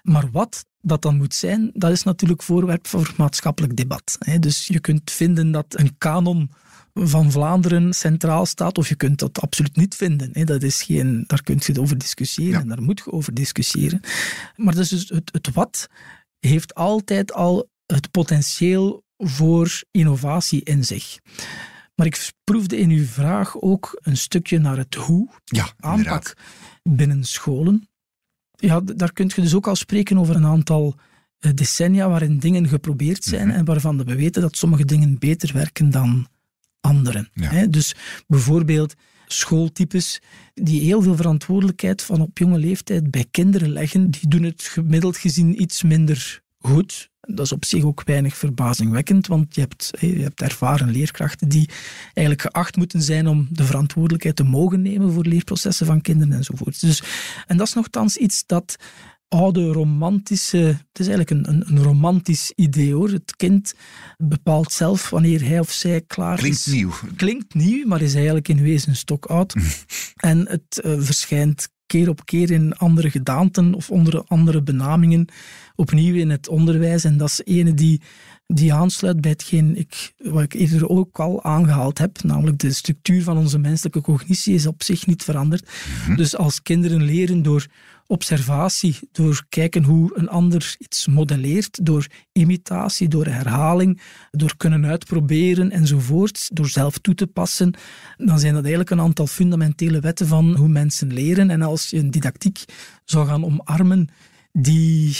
Maar 0.02 0.30
wat 0.30 0.64
dat 0.80 1.02
dan 1.02 1.16
moet 1.16 1.34
zijn, 1.34 1.70
dat 1.74 1.90
is 1.90 2.02
natuurlijk 2.02 2.42
voorwerp 2.42 2.86
voor 2.86 3.12
maatschappelijk 3.16 3.76
debat. 3.76 4.18
Dus 4.40 4.66
je 4.66 4.80
kunt 4.80 5.10
vinden 5.10 5.50
dat 5.50 5.66
een 5.68 5.98
kanon 5.98 6.50
van 6.94 7.32
Vlaanderen 7.32 7.92
centraal 7.92 8.46
staat, 8.46 8.78
of 8.78 8.88
je 8.88 8.94
kunt 8.94 9.18
dat 9.18 9.40
absoluut 9.40 9.76
niet 9.76 9.94
vinden. 9.94 10.46
Dat 10.46 10.62
is 10.62 10.82
geen, 10.82 11.24
daar 11.26 11.42
kun 11.42 11.58
je 11.60 11.80
over 11.80 11.98
discussiëren, 11.98 12.60
en 12.60 12.68
daar 12.68 12.82
moet 12.82 13.02
je 13.04 13.12
over 13.12 13.34
discussiëren. 13.34 14.00
Maar 14.56 14.74
dus 14.74 14.90
het, 14.90 15.30
het 15.32 15.52
wat 15.52 15.88
heeft 16.38 16.74
altijd 16.74 17.32
al 17.32 17.68
het 17.86 18.10
potentieel 18.10 19.04
voor 19.16 19.82
innovatie 19.90 20.64
in 20.64 20.84
zich. 20.84 21.18
Maar 21.98 22.06
ik 22.06 22.32
proefde 22.44 22.78
in 22.78 22.90
uw 22.90 23.04
vraag 23.04 23.60
ook 23.60 23.98
een 24.02 24.16
stukje 24.16 24.58
naar 24.58 24.76
het 24.76 24.94
hoe, 24.94 25.28
ja, 25.44 25.72
aanpak 25.78 26.36
binnen 26.82 27.24
scholen. 27.24 27.88
Ja, 28.50 28.80
daar 28.80 29.12
kun 29.12 29.30
je 29.34 29.40
dus 29.40 29.54
ook 29.54 29.66
al 29.66 29.76
spreken 29.76 30.18
over 30.18 30.36
een 30.36 30.46
aantal 30.46 30.94
eh, 31.38 31.52
decennia 31.54 32.08
waarin 32.08 32.38
dingen 32.38 32.68
geprobeerd 32.68 33.24
zijn 33.24 33.48
mhm. 33.48 33.56
en 33.56 33.64
waarvan 33.64 34.04
we 34.04 34.14
weten 34.14 34.42
dat 34.42 34.56
sommige 34.56 34.84
dingen 34.84 35.18
beter 35.18 35.52
werken 35.52 35.90
dan 35.90 36.28
anderen. 36.80 37.30
Dus 37.70 37.94
bijvoorbeeld 38.26 38.94
schooltypes 39.26 40.20
die 40.54 40.80
heel 40.80 41.02
veel 41.02 41.16
verantwoordelijkheid 41.16 42.02
van 42.02 42.20
op 42.20 42.38
jonge 42.38 42.58
leeftijd 42.58 43.10
bij 43.10 43.26
kinderen 43.30 43.70
leggen, 43.70 44.10
die 44.10 44.28
doen 44.28 44.42
het 44.42 44.62
gemiddeld 44.62 45.16
gezien 45.16 45.62
iets 45.62 45.82
minder 45.82 46.42
goed. 46.58 47.10
Dat 47.20 47.44
is 47.44 47.52
op 47.52 47.64
zich 47.64 47.84
ook 47.84 48.02
weinig 48.04 48.36
verbazingwekkend, 48.36 49.26
want 49.26 49.54
je 49.54 49.60
hebt, 49.60 49.90
je 50.00 50.22
hebt 50.22 50.42
ervaren 50.42 50.90
leerkrachten 50.90 51.48
die 51.48 51.68
eigenlijk 52.04 52.42
geacht 52.42 52.76
moeten 52.76 53.02
zijn 53.02 53.26
om 53.26 53.46
de 53.50 53.64
verantwoordelijkheid 53.64 54.36
te 54.36 54.44
mogen 54.44 54.82
nemen 54.82 55.12
voor 55.12 55.24
leerprocessen 55.24 55.86
van 55.86 56.00
kinderen 56.00 56.32
enzovoort. 56.32 56.80
Dus, 56.80 57.02
en 57.46 57.56
dat 57.56 57.66
is 57.66 57.74
nogthans 57.74 58.16
iets 58.16 58.46
dat 58.46 58.76
oude 59.28 59.72
romantische. 59.72 60.56
Het 60.56 60.98
is 61.00 61.08
eigenlijk 61.08 61.30
een, 61.30 61.48
een, 61.48 61.64
een, 61.66 61.82
romantisch 61.82 62.52
idee 62.54 62.92
hoor. 62.92 63.10
Het 63.10 63.36
kind 63.36 63.74
bepaalt 64.16 64.72
zelf 64.72 65.10
wanneer 65.10 65.44
hij 65.44 65.58
of 65.58 65.70
zij 65.70 66.00
klaar 66.00 66.36
Klinkt 66.36 66.56
is. 66.58 66.64
Klinkt 66.64 67.02
nieuw. 67.02 67.14
Klinkt 67.16 67.54
nieuw, 67.54 67.86
maar 67.86 68.00
is 68.00 68.14
eigenlijk 68.14 68.48
in 68.48 68.62
wezen 68.62 68.96
stok 68.96 69.26
oud. 69.26 69.54
en 70.16 70.48
het 70.48 70.82
uh, 70.84 71.00
verschijnt 71.00 71.68
keer 71.88 72.08
op 72.08 72.26
keer 72.26 72.50
in 72.50 72.76
andere 72.76 73.10
gedaanten 73.10 73.74
of 73.74 73.90
onder 73.90 74.24
andere 74.26 74.62
benamingen 74.62 75.28
opnieuw 75.74 76.14
in 76.14 76.30
het 76.30 76.48
onderwijs. 76.48 77.04
En 77.04 77.16
dat 77.16 77.28
is 77.28 77.40
ene 77.44 77.74
die, 77.74 78.00
die 78.46 78.72
aansluit 78.72 79.20
bij 79.20 79.30
hetgeen 79.30 79.76
ik, 79.76 80.14
wat 80.18 80.42
ik 80.42 80.54
eerder 80.54 80.88
ook 80.88 81.20
al 81.20 81.42
aangehaald 81.44 81.98
heb, 81.98 82.22
namelijk 82.22 82.58
de 82.58 82.72
structuur 82.72 83.22
van 83.22 83.36
onze 83.36 83.58
menselijke 83.58 84.00
cognitie 84.00 84.54
is 84.54 84.66
op 84.66 84.82
zich 84.82 85.06
niet 85.06 85.22
veranderd. 85.22 85.68
Mhm. 86.04 86.16
Dus 86.16 86.36
als 86.36 86.62
kinderen 86.62 87.02
leren 87.02 87.42
door 87.42 87.66
observatie, 88.10 88.98
door 89.12 89.44
kijken 89.48 89.84
hoe 89.84 90.10
een 90.14 90.28
ander 90.28 90.76
iets 90.78 91.06
modelleert, 91.06 91.84
door 91.84 92.06
imitatie, 92.32 93.08
door 93.08 93.26
herhaling, 93.26 94.00
door 94.30 94.56
kunnen 94.56 94.86
uitproberen 94.86 95.70
enzovoort, 95.70 96.48
door 96.52 96.68
zelf 96.68 96.98
toe 96.98 97.14
te 97.14 97.26
passen, 97.26 97.74
dan 98.16 98.38
zijn 98.38 98.52
dat 98.52 98.62
eigenlijk 98.62 98.90
een 98.90 99.00
aantal 99.00 99.26
fundamentele 99.26 100.00
wetten 100.00 100.26
van 100.26 100.56
hoe 100.56 100.68
mensen 100.68 101.12
leren. 101.12 101.50
En 101.50 101.62
als 101.62 101.90
je 101.90 101.98
een 101.98 102.10
didactiek 102.10 102.64
zou 103.04 103.26
gaan 103.26 103.44
omarmen 103.44 104.08
die 104.52 105.16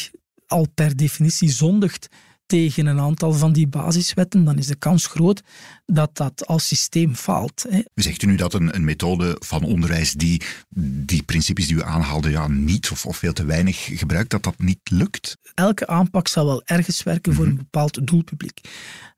al 0.46 0.66
per 0.74 0.96
definitie 0.96 1.50
zondigt 1.50 2.08
tegen 2.48 2.86
een 2.86 3.00
aantal 3.00 3.32
van 3.32 3.52
die 3.52 3.66
basiswetten, 3.66 4.44
dan 4.44 4.58
is 4.58 4.66
de 4.66 4.74
kans 4.74 5.06
groot 5.06 5.42
dat 5.86 6.16
dat 6.16 6.46
als 6.46 6.66
systeem 6.66 7.14
faalt. 7.14 7.66
Hè. 7.68 7.80
Zegt 7.94 8.22
u 8.22 8.26
nu 8.26 8.36
dat 8.36 8.54
een, 8.54 8.74
een 8.74 8.84
methode 8.84 9.36
van 9.38 9.62
onderwijs 9.62 10.12
die 10.12 10.42
die 10.68 11.22
principes 11.22 11.66
die 11.66 11.76
u 11.76 11.82
aanhaalde 11.82 12.30
ja, 12.30 12.48
niet 12.48 12.90
of, 12.90 13.06
of 13.06 13.16
veel 13.16 13.32
te 13.32 13.44
weinig 13.44 13.88
gebruikt, 13.98 14.30
dat 14.30 14.42
dat 14.42 14.58
niet 14.58 14.90
lukt? 14.90 15.36
Elke 15.54 15.86
aanpak 15.86 16.28
zal 16.28 16.46
wel 16.46 16.62
ergens 16.64 17.02
werken 17.02 17.34
voor 17.34 17.44
een 17.44 17.50
mhm. 17.50 17.62
bepaald 17.62 18.06
doelpubliek. 18.06 18.60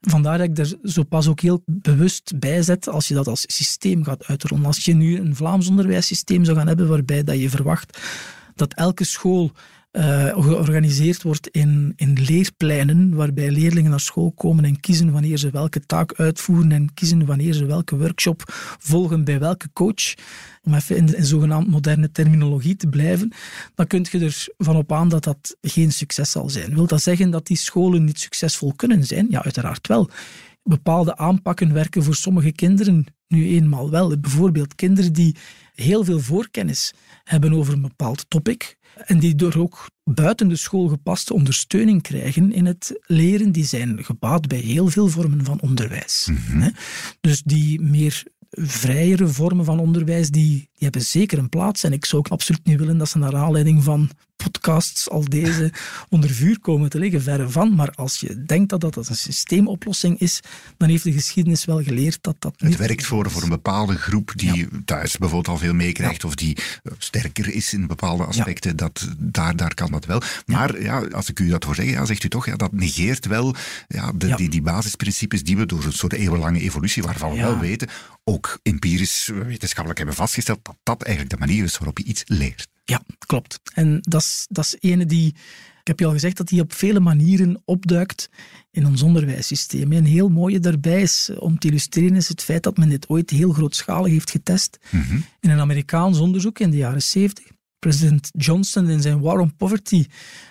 Vandaar 0.00 0.38
dat 0.38 0.48
ik 0.48 0.58
er 0.58 0.78
zo 0.82 1.02
pas 1.02 1.28
ook 1.28 1.40
heel 1.40 1.62
bewust 1.66 2.38
bij 2.38 2.62
zet 2.62 2.88
als 2.88 3.08
je 3.08 3.14
dat 3.14 3.28
als 3.28 3.44
systeem 3.46 4.04
gaat 4.04 4.24
uitrollen. 4.24 4.66
Als 4.66 4.84
je 4.84 4.94
nu 4.94 5.18
een 5.18 5.36
Vlaams 5.36 5.68
onderwijssysteem 5.68 6.44
zou 6.44 6.56
gaan 6.56 6.66
hebben 6.66 6.88
waarbij 6.88 7.24
dat 7.24 7.40
je 7.40 7.50
verwacht 7.50 7.98
dat 8.54 8.74
elke 8.74 9.04
school 9.04 9.52
uh, 9.92 10.42
georganiseerd 10.42 11.22
wordt 11.22 11.48
in, 11.48 11.92
in 11.96 12.18
leerpleinen, 12.26 13.14
waarbij 13.14 13.50
leerlingen 13.50 13.90
naar 13.90 14.00
school 14.00 14.32
komen 14.32 14.64
en 14.64 14.80
kiezen 14.80 15.12
wanneer 15.12 15.38
ze 15.38 15.50
welke 15.50 15.80
taak 15.80 16.12
uitvoeren 16.14 16.72
en 16.72 16.94
kiezen 16.94 17.26
wanneer 17.26 17.52
ze 17.52 17.64
welke 17.64 17.96
workshop 17.96 18.42
volgen 18.78 19.24
bij 19.24 19.38
welke 19.38 19.72
coach, 19.72 20.14
om 20.62 20.74
even 20.74 20.96
in, 20.96 21.16
in 21.16 21.24
zogenaamd 21.24 21.68
moderne 21.68 22.10
terminologie 22.10 22.76
te 22.76 22.86
blijven, 22.86 23.32
dan 23.74 23.86
kun 23.86 24.06
je 24.10 24.48
ervan 24.56 24.76
op 24.76 24.92
aan 24.92 25.08
dat 25.08 25.24
dat 25.24 25.56
geen 25.60 25.92
succes 25.92 26.30
zal 26.30 26.48
zijn. 26.48 26.74
Wil 26.74 26.86
dat 26.86 27.02
zeggen 27.02 27.30
dat 27.30 27.46
die 27.46 27.56
scholen 27.56 28.04
niet 28.04 28.20
succesvol 28.20 28.72
kunnen 28.76 29.04
zijn? 29.04 29.26
Ja, 29.30 29.44
uiteraard 29.44 29.86
wel. 29.86 30.10
Bepaalde 30.62 31.16
aanpakken 31.16 31.72
werken 31.72 32.02
voor 32.02 32.14
sommige 32.14 32.52
kinderen 32.52 33.06
nu 33.28 33.48
eenmaal 33.48 33.90
wel. 33.90 34.18
Bijvoorbeeld 34.20 34.74
kinderen 34.74 35.12
die 35.12 35.36
heel 35.74 36.04
veel 36.04 36.20
voorkennis 36.20 36.92
hebben 37.24 37.52
over 37.52 37.74
een 37.74 37.82
bepaald 37.82 38.24
topic, 38.28 38.76
en 39.06 39.18
die 39.18 39.34
door 39.34 39.54
ook 39.56 39.86
buiten 40.04 40.48
de 40.48 40.56
school 40.56 40.88
gepaste 40.88 41.34
ondersteuning 41.34 42.02
krijgen 42.02 42.52
in 42.52 42.66
het 42.66 43.00
leren, 43.06 43.52
die 43.52 43.64
zijn 43.64 44.04
gebaat 44.04 44.46
bij 44.48 44.58
heel 44.58 44.88
veel 44.88 45.08
vormen 45.08 45.44
van 45.44 45.60
onderwijs. 45.60 46.28
Mhm. 46.30 46.70
Dus 47.20 47.42
die 47.42 47.80
meer 47.80 48.22
vrijere 48.50 49.28
vormen 49.28 49.64
van 49.64 49.78
onderwijs, 49.78 50.30
die, 50.30 50.69
die 50.80 50.88
hebben 50.88 51.08
zeker 51.08 51.38
een 51.38 51.48
plaats. 51.48 51.84
En 51.84 51.92
ik 51.92 52.04
zou 52.04 52.22
ook 52.22 52.32
absoluut 52.32 52.64
niet 52.64 52.78
willen 52.78 52.98
dat 52.98 53.08
ze 53.08 53.18
naar 53.18 53.36
aanleiding 53.36 53.84
van 53.84 54.10
podcasts 54.36 55.10
al 55.10 55.24
deze 55.28 55.72
onder 56.08 56.30
vuur 56.30 56.60
komen 56.60 56.90
te 56.90 56.98
liggen, 56.98 57.22
verre 57.22 57.48
van. 57.48 57.74
Maar 57.74 57.90
als 57.90 58.20
je 58.20 58.44
denkt 58.44 58.68
dat 58.70 58.80
dat 58.80 58.96
een 58.96 59.16
systeemoplossing 59.16 60.18
is, 60.18 60.40
dan 60.76 60.88
heeft 60.88 61.04
de 61.04 61.12
geschiedenis 61.12 61.64
wel 61.64 61.82
geleerd 61.82 62.18
dat 62.20 62.36
dat 62.38 62.60
niet... 62.60 62.70
Het 62.70 62.86
werkt 62.86 63.06
voor, 63.06 63.30
voor 63.30 63.42
een 63.42 63.48
bepaalde 63.48 63.96
groep 63.96 64.32
die 64.34 64.68
thuis 64.84 65.16
bijvoorbeeld 65.16 65.48
al 65.48 65.58
veel 65.58 65.74
meekrijgt, 65.74 66.24
of 66.24 66.34
die 66.34 66.56
eh, 66.56 66.92
sterker 66.98 67.54
is 67.54 67.72
in 67.72 67.86
bepaalde 67.86 68.24
aspecten, 68.24 68.76
dat, 68.76 69.08
daar, 69.18 69.56
daar 69.56 69.74
kan 69.74 69.90
dat 69.90 70.04
wel. 70.04 70.22
Maar 70.46 70.82
ja, 70.82 71.00
als 71.00 71.28
ik 71.28 71.40
u 71.40 71.48
dat 71.48 71.64
hoor 71.64 71.74
zeggen, 71.74 71.94
ja, 71.94 72.04
zegt 72.04 72.24
u 72.24 72.28
toch, 72.28 72.46
ja, 72.46 72.56
dat 72.56 72.72
negeert 72.72 73.26
wel 73.26 73.54
ja, 73.88 74.12
de, 74.12 74.34
Die, 74.34 74.48
die 74.48 74.62
basisprincipes 74.62 75.42
die 75.42 75.56
we 75.56 75.66
door 75.66 75.84
een 75.84 75.92
soort 75.92 76.12
eeuwenlange 76.12 76.60
evolutie, 76.60 77.02
waarvan 77.02 77.30
we 77.30 77.36
wel 77.36 77.58
weten, 77.58 77.88
ook 78.24 78.58
empirisch 78.62 79.30
wetenschappelijk 79.46 79.98
hebben 79.98 80.16
vastgesteld, 80.16 80.62
dat 80.82 80.98
dat 80.98 81.02
eigenlijk 81.06 81.34
de 81.34 81.46
manier 81.46 81.64
is 81.64 81.78
waarop 81.78 81.98
je 81.98 82.04
iets 82.04 82.22
leert. 82.26 82.68
Ja, 82.84 83.02
klopt. 83.18 83.60
En 83.74 83.98
dat 84.00 84.20
is, 84.20 84.46
dat 84.48 84.64
is 84.64 84.76
ene 84.80 85.06
die, 85.06 85.26
ik 85.80 85.86
heb 85.86 85.98
je 85.98 86.06
al 86.06 86.12
gezegd, 86.12 86.36
dat 86.36 86.48
die 86.48 86.60
op 86.60 86.72
vele 86.72 87.00
manieren 87.00 87.62
opduikt 87.64 88.30
in 88.70 88.86
ons 88.86 89.02
onderwijssysteem. 89.02 89.92
En 89.92 90.04
heel 90.04 90.28
mooie 90.28 90.60
daarbij 90.60 91.02
is, 91.02 91.30
om 91.38 91.58
te 91.58 91.68
illustreren, 91.68 92.16
is 92.16 92.28
het 92.28 92.42
feit 92.42 92.62
dat 92.62 92.76
men 92.76 92.88
dit 92.88 93.08
ooit 93.08 93.30
heel 93.30 93.52
grootschalig 93.52 94.12
heeft 94.12 94.30
getest. 94.30 94.78
Mhm. 94.90 95.16
In 95.40 95.50
een 95.50 95.60
Amerikaans 95.60 96.18
onderzoek 96.18 96.58
in 96.58 96.70
de 96.70 96.76
jaren 96.76 97.02
70. 97.02 97.44
President 97.78 98.28
Johnson 98.32 98.88
in 98.88 99.00
zijn 99.00 99.20
War 99.20 99.38
on 99.38 99.56
Poverty 99.56 100.06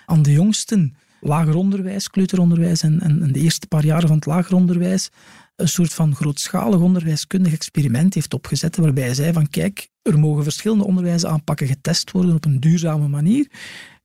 aan 0.06 0.22
de 0.22 0.32
jongsten 0.32 0.96
lager 1.20 1.54
onderwijs, 1.54 2.10
kleuteronderwijs 2.10 2.82
en, 2.82 3.00
en, 3.00 3.22
en 3.22 3.32
de 3.32 3.40
eerste 3.40 3.66
paar 3.66 3.84
jaren 3.84 4.08
van 4.08 4.16
het 4.16 4.26
lager 4.26 4.54
onderwijs 4.54 5.10
een 5.60 5.68
soort 5.68 5.94
van 5.94 6.14
grootschalig 6.14 6.80
onderwijskundig 6.80 7.52
experiment 7.52 8.14
heeft 8.14 8.34
opgezet, 8.34 8.76
waarbij 8.76 9.04
hij 9.04 9.14
zei 9.14 9.32
van 9.32 9.48
kijk, 9.48 9.88
er 10.02 10.18
mogen 10.18 10.42
verschillende 10.42 10.84
onderwijsaanpakken 10.84 11.66
getest 11.66 12.10
worden 12.10 12.34
op 12.34 12.44
een 12.44 12.60
duurzame 12.60 13.08
manier. 13.08 13.50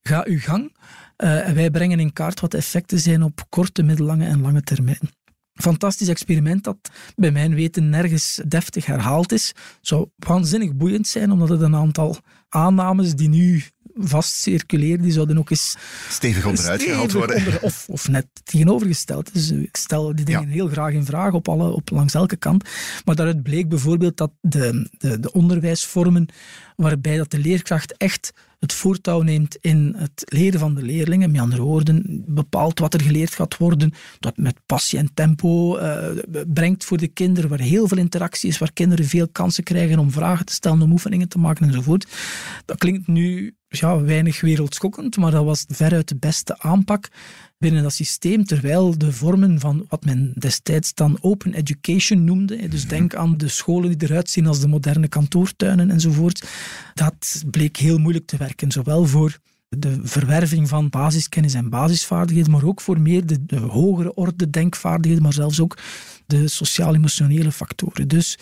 Ga 0.02 0.24
uw 0.28 0.40
gang. 0.40 0.64
Uh, 0.64 1.48
wij 1.50 1.72
brengen 1.72 2.00
in 2.00 2.14
kaart 2.14 2.40
wat 2.40 2.52
de 2.52 2.58
effecten 2.58 3.00
zijn 3.00 3.24
op 3.24 3.46
korte, 3.50 3.84
middellange 3.84 4.26
en 4.26 4.42
lange 4.42 4.62
termijn. 4.62 5.10
Fantastisch 5.54 6.08
experiment 6.08 6.64
dat 6.64 6.78
bij 7.16 7.32
mijn 7.32 7.56
weten 7.56 7.90
nergens 7.90 8.42
deftig 8.48 8.86
herhaald 8.86 9.32
is. 9.32 9.52
Zou 9.82 10.10
waanzinnig 10.16 10.76
boeiend 10.76 11.08
zijn, 11.08 11.32
omdat 11.32 11.50
het 11.50 11.62
een 11.62 11.76
aantal 11.76 12.18
aannames 12.50 13.16
die 13.16 13.30
nu 13.30 13.64
vast 13.96 14.34
circuleren, 14.34 15.02
die 15.02 15.12
zouden 15.12 15.38
ook 15.38 15.50
eens... 15.50 15.76
Stevig 16.10 16.46
onderuit 16.46 16.84
gehaald 16.84 17.12
worden. 17.12 17.62
of, 17.62 17.86
of 17.90 18.08
net 18.08 18.26
tegenovergesteld. 18.44 19.34
Dus 19.34 19.52
ik 19.52 19.76
stel 19.76 20.16
die 20.16 20.26
dingen 20.26 20.48
heel 20.48 20.68
graag 20.68 20.94
in 20.94 21.06
vraag 21.06 21.34
op, 21.34 21.50
alle, 21.50 21.72
op 21.72 21.90
langs 21.90 22.14
elke 22.14 22.36
kant. 22.36 22.70
Maar 23.06 23.16
daaruit 23.16 23.44
bleek 23.44 23.70
bijvoorbeeld 23.70 24.18
dat 24.18 24.32
de, 24.42 24.90
de, 24.98 25.20
de 25.20 25.32
onderwijsvormen 25.32 26.28
waarbij 26.76 27.18
dat 27.18 27.32
de 27.32 27.40
leerkracht 27.40 27.98
echt 27.98 28.34
het 28.60 28.74
voortouw 28.74 29.22
neemt 29.22 29.58
in 29.62 29.96
het 29.98 30.24
leren 30.26 30.60
van 30.60 30.76
de 30.76 30.82
leerlingen. 30.82 31.32
Met 31.32 31.42
andere 31.42 31.62
woorden, 31.62 32.24
bepaalt 32.28 32.80
wat 32.80 32.94
er 32.94 33.02
geleerd 33.02 33.34
gaat 33.34 33.58
worden, 33.58 33.94
dat 34.20 34.38
met 34.38 34.60
passie 34.66 35.00
en 35.00 35.14
tempo 35.14 35.80
uh, 35.80 36.08
brengt 36.48 36.86
voor 36.86 36.98
de 36.98 37.08
kinderen, 37.08 37.50
waar 37.50 37.60
heel 37.60 37.88
veel 37.88 37.98
interactie 37.98 38.50
is, 38.50 38.58
waar 38.58 38.74
kinderen 38.74 39.06
veel 39.06 39.28
kansen 39.28 39.64
krijgen 39.64 40.00
om 40.00 40.12
vragen 40.12 40.46
te 40.46 40.54
stellen, 40.54 40.82
om 40.82 40.92
oefeningen 40.92 41.30
te 41.30 41.40
maken 41.40 41.68
enzovoort. 41.68 42.08
Dat 42.66 42.78
klinkt 42.78 43.08
nu 43.08 43.56
ja, 43.68 44.02
weinig 44.02 44.42
wereldschokkend, 44.42 45.18
maar 45.18 45.32
dat 45.32 45.46
was 45.46 45.66
veruit 45.68 46.08
de 46.08 46.16
beste 46.16 46.60
aanpak 46.60 47.10
binnen 47.66 47.84
dat 47.84 47.94
systeem, 47.94 48.46
terwijl 48.46 48.98
de 48.98 49.12
vormen 49.12 49.60
van 49.60 49.86
wat 49.90 50.06
men 50.06 50.32
destijds 50.36 50.94
dan 50.94 51.18
open 51.22 51.54
education 51.54 52.24
noemde, 52.24 52.68
dus 52.68 52.88
denk 52.88 53.16
aan 53.16 53.38
de 53.38 53.48
scholen 53.48 53.98
die 53.98 54.10
eruit 54.10 54.30
zien 54.30 54.48
als 54.48 54.60
de 54.60 54.68
moderne 54.68 55.08
kantoortuinen 55.08 55.92
enzovoort, 55.92 56.48
dat 56.94 57.44
bleek 57.52 57.78
heel 57.78 57.98
moeilijk 57.98 58.26
te 58.26 58.38
werken, 58.38 58.72
zowel 58.72 59.06
voor 59.06 59.40
de 59.70 60.00
verwerving 60.04 60.70
van 60.70 60.90
basiskennis 60.90 61.54
en 61.54 61.70
basisvaardigheden, 61.70 62.52
maar 62.52 62.64
ook 62.64 62.82
voor 62.82 63.00
meer 63.00 63.26
de, 63.26 63.46
de 63.46 63.60
hogere 63.60 64.14
orde 64.14 64.50
denkvaardigheden, 64.50 65.24
maar 65.24 65.34
zelfs 65.34 65.60
ook 65.60 65.78
de 66.28 66.48
sociaal-emotionele 66.48 67.52
factoren. 67.52 68.08
Dus 68.08 68.34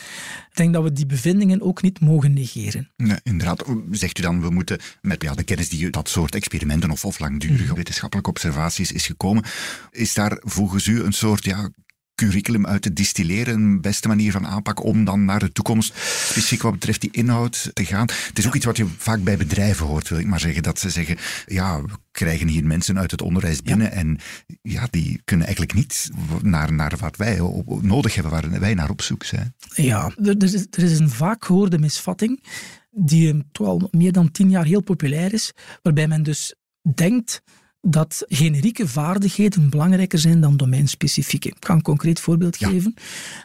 ik 0.50 0.56
denk 0.56 0.74
dat 0.74 0.84
we 0.84 0.92
die 0.92 1.06
bevindingen 1.06 1.62
ook 1.62 1.82
niet 1.82 2.00
mogen 2.00 2.34
negeren. 2.34 2.90
Nee, 2.98 3.18
inderdaad. 3.24 3.66
Zegt 3.92 4.20
u 4.20 4.22
dan, 4.22 4.42
we 4.42 4.50
moeten 4.50 4.80
met 5.02 5.22
ja, 5.22 5.34
de 5.34 5.44
kennis 5.44 5.70
die 5.70 5.90
dat 5.90 6.10
soort 6.10 6.36
experimenten 6.36 6.92
of, 6.92 7.06
of 7.06 7.20
langdurige 7.20 7.64
mhm. 7.64 7.74
wetenschappelijke 7.74 8.30
observaties 8.30 8.92
is 8.92 9.06
gekomen, 9.06 9.44
is 9.92 10.14
daar 10.14 10.38
volgens 10.42 10.86
u 10.86 11.04
een 11.04 11.14
soort 11.14 11.46
ja, 11.46 11.70
curriculum 12.16 12.66
uit 12.66 12.82
te 12.82 12.94
distilleren, 12.94 13.54
een 13.54 13.82
beste 13.82 14.08
manier 14.08 14.32
van 14.32 14.48
aanpak 14.48 14.84
om 14.84 15.06
dan 15.06 15.26
naar 15.26 15.40
de 15.40 15.52
toekomst, 15.52 15.94
specifiek 15.96 16.62
wat 16.62 16.72
betreft 16.72 17.02
die 17.02 17.12
inhoud, 17.12 17.72
te 17.74 17.86
gaan. 17.86 18.08
Het 18.28 18.38
is 18.38 18.48
ook 18.48 18.56
iets 18.56 18.66
wat 18.66 18.78
je 18.78 18.88
vaak 18.98 19.24
bij 19.24 19.38
bedrijven 19.38 19.86
hoort, 19.86 20.10
wil 20.10 20.20
ik 20.20 20.28
maar 20.28 20.40
zeggen, 20.40 20.64
dat 20.64 20.80
ze 20.80 20.90
zeggen, 20.90 21.18
ja, 21.46 21.82
we 21.82 21.90
krijgen 22.12 22.48
hier 22.48 22.66
mensen 22.66 23.00
uit 23.00 23.12
het 23.12 23.22
onderwijs 23.22 23.62
binnen 23.62 23.92
en 23.92 24.18
ja, 24.62 24.88
die 24.90 25.22
kunnen 25.26 25.46
eigenlijk 25.46 25.78
niet 25.78 26.10
naar, 26.42 26.74
naar 26.74 26.94
wat 27.00 27.18
wij 27.18 27.40
nodig 27.82 28.16
hebben, 28.16 28.32
waar 28.32 28.60
wij 28.60 28.74
naar 28.74 28.90
op 28.90 29.02
zoek 29.02 29.24
zijn. 29.24 29.56
Ja, 29.76 30.12
er 30.24 30.44
is, 30.44 30.54
er 30.54 30.84
is 30.84 31.00
een 31.00 31.10
vaak 31.10 31.46
gehoorde 31.46 31.80
misvatting 31.80 32.44
die 32.92 33.44
toch 33.52 33.68
al 33.68 33.88
meer 33.92 34.12
dan 34.12 34.32
tien 34.32 34.50
jaar 34.50 34.66
heel 34.66 34.82
populair 34.82 35.34
is, 35.34 35.54
waarbij 35.82 36.08
men 36.08 36.24
dus 36.24 36.56
denkt 36.94 37.42
dat 37.88 38.26
generieke 38.28 38.88
vaardigheden 38.88 39.70
belangrijker 39.70 40.20
zijn 40.20 40.42
dan 40.42 40.58
domeinspecifieke. 40.58 41.50
Ik 41.50 41.56
ga 41.60 41.74
een 41.74 41.82
concreet 41.82 42.20
voorbeeld 42.20 42.58
geven. 42.58 42.94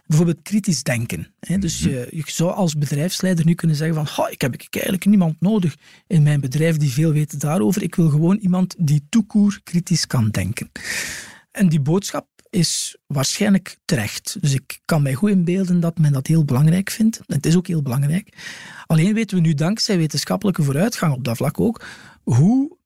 Bijvoorbeeld 0.07 0.43
kritisch 0.43 0.83
denken. 0.83 1.33
Dus 1.59 1.81
mhm. 1.81 1.91
je, 1.91 2.09
je, 2.11 2.23
zou 2.27 2.53
als 2.53 2.75
bedrijfsleider 2.75 3.45
nu 3.45 3.55
kunnen 3.55 3.77
zeggen 3.77 4.07
van 4.07 4.29
ik 4.31 4.41
heb 4.41 4.55
eigenlijk 4.71 5.07
niemand 5.07 5.41
nodig 5.41 5.77
in 6.07 6.23
mijn 6.23 6.41
bedrijf 6.41 6.77
die 6.77 6.91
veel 6.91 7.13
weet 7.13 7.41
daarover. 7.41 7.83
Ik 7.83 7.95
wil 7.95 8.09
gewoon 8.09 8.37
iemand 8.37 8.75
die 8.79 9.07
toekoer 9.09 9.61
kritisch 9.65 10.07
kan 10.07 10.29
denken. 10.31 10.71
En 11.51 11.69
die 11.69 11.81
boodschap 11.81 12.27
is 12.51 12.97
waarschijnlijk 13.07 13.77
terecht. 13.85 14.37
Dus 14.41 14.55
ik 14.55 14.81
kan 14.85 15.03
mij 15.03 15.15
goed 15.15 15.31
inbeelden 15.31 15.81
dat 15.81 15.99
men 15.99 16.13
dat 16.13 16.27
heel 16.27 16.45
belangrijk 16.45 16.91
vindt. 16.91 17.21
Het 17.27 17.47
is 17.47 17.57
ook 17.57 17.67
heel 17.67 17.83
belangrijk. 17.83 18.37
Alleen 18.87 19.15
weten 19.15 19.37
we 19.37 19.43
nu 19.43 19.55
dankzij 19.55 19.97
wetenschappelijke 19.97 20.63
vooruitgang 20.63 21.15
op 21.15 21.25
dat 21.25 21.37
vlak 21.37 21.61
ook 21.61 21.85
hoe 22.23 22.78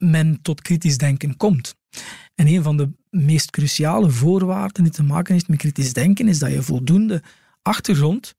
men 0.00 0.38
tot 0.42 0.62
kritisch 0.62 0.98
denken 0.98 1.36
komt. 1.36 1.74
En 2.34 2.46
een 2.46 2.62
van 2.62 2.76
de 2.76 2.90
meest 3.10 3.50
cruciale 3.50 4.10
voorwaarden 4.10 4.82
die 4.82 4.92
te 4.92 5.02
maken 5.02 5.32
heeft 5.32 5.48
met 5.48 5.58
kritisch 5.58 5.92
denken 5.92 6.28
is 6.28 6.38
dat 6.38 6.52
je 6.52 6.62
voldoende 6.62 7.22
achtergrond, 7.62 8.34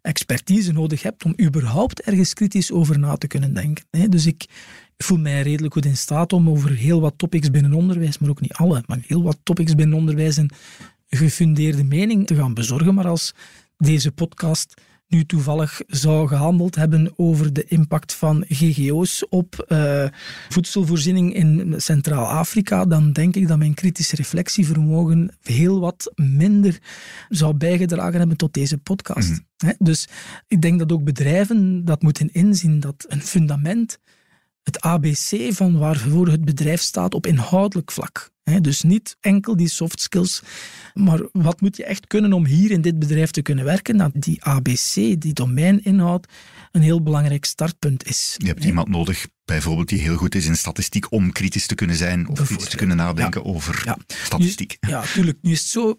expertise 0.00 0.72
nodig 0.72 1.02
hebt 1.02 1.24
om 1.24 1.34
überhaupt 1.40 2.00
ergens 2.00 2.34
kritisch 2.34 2.72
over 2.72 2.98
na 2.98 3.16
te 3.16 3.26
kunnen 3.26 3.54
denken. 3.54 4.10
Dus 4.10 4.26
ik 4.26 4.46
voel 4.96 5.18
mij 5.18 5.42
redelijk 5.42 5.74
goed 5.74 5.84
in 5.84 5.96
staat 5.96 6.32
om 6.32 6.50
over 6.50 6.70
heel 6.70 7.00
wat 7.00 7.14
topics 7.16 7.50
binnen 7.50 7.72
onderwijs, 7.72 8.18
maar 8.18 8.30
ook 8.30 8.40
niet 8.40 8.52
alle, 8.52 8.82
maar 8.86 8.98
heel 9.06 9.22
wat 9.22 9.38
topics 9.42 9.74
binnen 9.74 9.98
onderwijs 9.98 10.36
een 10.36 10.50
gefundeerde 11.08 11.84
mening 11.84 12.26
te 12.26 12.34
gaan 12.34 12.54
bezorgen. 12.54 12.94
Maar 12.94 13.06
als 13.06 13.34
deze 13.76 14.12
podcast 14.12 14.80
nu 15.08 15.24
toevallig 15.24 15.80
zou 15.86 16.28
gehandeld 16.28 16.74
hebben 16.74 17.12
over 17.16 17.52
de 17.52 17.64
impact 17.64 18.14
van 18.14 18.44
GGO's 18.48 19.26
op 19.28 19.66
uh, 19.68 20.04
voedselvoorziening 20.48 21.34
in 21.34 21.74
Centraal-Afrika, 21.76 22.84
dan 22.84 23.12
denk 23.12 23.36
ik 23.36 23.48
dat 23.48 23.58
mijn 23.58 23.74
kritische 23.74 24.16
reflectievermogen 24.16 25.36
heel 25.42 25.80
wat 25.80 26.12
minder 26.14 26.78
zou 27.28 27.54
bijgedragen 27.54 28.18
hebben 28.18 28.36
tot 28.36 28.52
deze 28.52 28.78
podcast. 28.78 29.42
Mhm. 29.56 29.72
Dus 29.78 30.08
ik 30.48 30.62
denk 30.62 30.78
dat 30.78 30.92
ook 30.92 31.04
bedrijven 31.04 31.84
dat 31.84 32.02
moeten 32.02 32.32
inzien, 32.32 32.80
dat 32.80 33.04
een 33.08 33.22
fundament 33.22 33.98
het 34.64 34.80
ABC 34.80 35.52
van 35.52 35.78
waarvoor 35.78 36.28
het 36.28 36.44
bedrijf 36.44 36.80
staat 36.80 37.14
op 37.14 37.26
inhoudelijk 37.26 37.92
vlak. 37.92 38.32
Dus 38.60 38.82
niet 38.82 39.16
enkel 39.20 39.56
die 39.56 39.68
soft 39.68 40.00
skills, 40.00 40.42
maar 40.94 41.20
wat 41.32 41.60
moet 41.60 41.76
je 41.76 41.84
echt 41.84 42.06
kunnen 42.06 42.32
om 42.32 42.46
hier 42.46 42.70
in 42.70 42.80
dit 42.80 42.98
bedrijf 42.98 43.30
te 43.30 43.42
kunnen 43.42 43.64
werken? 43.64 43.96
Dat 43.96 44.10
die 44.14 44.44
ABC, 44.44 44.94
die 44.94 45.32
domeininhoud, 45.32 46.28
een 46.72 46.82
heel 46.82 47.02
belangrijk 47.02 47.44
startpunt 47.44 48.06
is. 48.06 48.34
Je 48.36 48.46
hebt 48.46 48.64
iemand 48.64 48.88
nodig, 48.88 49.26
bijvoorbeeld, 49.44 49.88
die 49.88 50.00
heel 50.00 50.16
goed 50.16 50.34
is 50.34 50.46
in 50.46 50.56
statistiek, 50.56 51.12
om 51.12 51.32
kritisch 51.32 51.66
te 51.66 51.74
kunnen 51.74 51.96
zijn 51.96 52.28
of 52.28 52.46
kritisch 52.46 52.68
te 52.68 52.76
kunnen 52.76 52.96
nadenken 52.96 53.44
over 53.44 53.82
ja. 53.84 53.98
statistiek. 54.06 54.76
ja, 54.80 55.00
natuurlijk. 55.00 55.38
Nu 55.42 55.52
is 55.52 55.60
het 55.60 55.68
zo, 55.68 55.96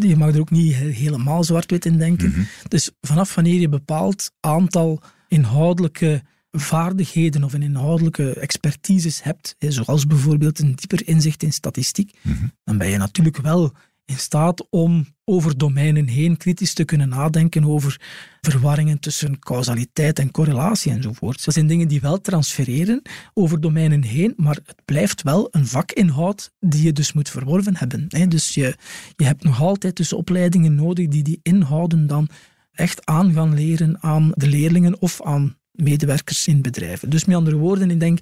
je 0.00 0.16
mag 0.16 0.34
er 0.34 0.40
ook 0.40 0.50
niet 0.50 0.74
helemaal 0.74 1.44
zwart-wit 1.44 1.86
in 1.86 1.98
denken. 1.98 2.30
Mhm. 2.30 2.40
Dus 2.68 2.90
vanaf 3.00 3.34
wanneer 3.34 3.60
je 3.60 3.68
bepaald 3.68 4.30
aantal 4.40 5.02
inhoudelijke 5.28 6.22
vaardigheden 6.50 7.44
of 7.44 7.52
een 7.52 7.62
inhoudelijke 7.62 8.32
expertises 8.32 9.22
hebt, 9.22 9.56
zoals 9.58 10.06
bijvoorbeeld 10.06 10.58
een 10.58 10.74
dieper 10.74 11.08
inzicht 11.08 11.42
in 11.42 11.52
statistiek, 11.52 12.14
mhm. 12.22 12.46
dan 12.64 12.78
ben 12.78 12.88
je 12.88 12.96
natuurlijk 12.96 13.36
wel 13.36 13.72
in 14.10 14.18
staat 14.18 14.66
om 14.70 15.06
over 15.24 15.58
domeinen 15.58 16.06
heen 16.06 16.36
kritisch 16.36 16.74
te 16.74 16.84
kunnen 16.84 17.08
nadenken 17.08 17.64
over 17.64 18.00
verwarringen 18.40 18.98
tussen 18.98 19.38
causaliteit 19.38 20.18
en 20.18 20.30
correlatie 20.30 20.92
enzovoort. 20.92 21.44
Dat 21.44 21.54
zijn 21.54 21.66
dingen 21.66 21.88
die 21.88 22.00
wel 22.00 22.20
transfereren 22.20 23.02
over 23.34 23.60
domeinen 23.60 24.02
heen, 24.02 24.32
maar 24.36 24.58
het 24.64 24.82
blijft 24.84 25.22
wel 25.22 25.48
een 25.50 25.66
vakinhoud 25.66 26.52
die 26.60 26.82
je 26.82 26.92
dus 26.92 27.12
moet 27.12 27.30
verworven 27.30 27.76
hebben. 27.76 28.08
Dus 28.28 28.54
je, 28.54 28.76
je 29.16 29.24
hebt 29.24 29.44
nog 29.44 29.60
altijd 29.60 29.96
dus 29.96 30.12
opleidingen 30.12 30.74
nodig 30.74 31.08
die 31.08 31.22
die 31.22 31.40
inhouden 31.42 32.06
dan 32.06 32.28
echt 32.72 33.06
aan 33.06 33.32
gaan 33.32 33.54
leren 33.54 34.02
aan 34.02 34.30
de 34.34 34.46
leerlingen 34.46 35.00
of 35.00 35.22
aan 35.22 35.58
medewerkers 35.82 36.46
in 36.46 36.62
bedrijven. 36.62 37.10
Dus 37.10 37.24
met 37.24 37.36
andere 37.36 37.56
woorden, 37.56 37.90
ik 37.90 38.00
denk, 38.00 38.18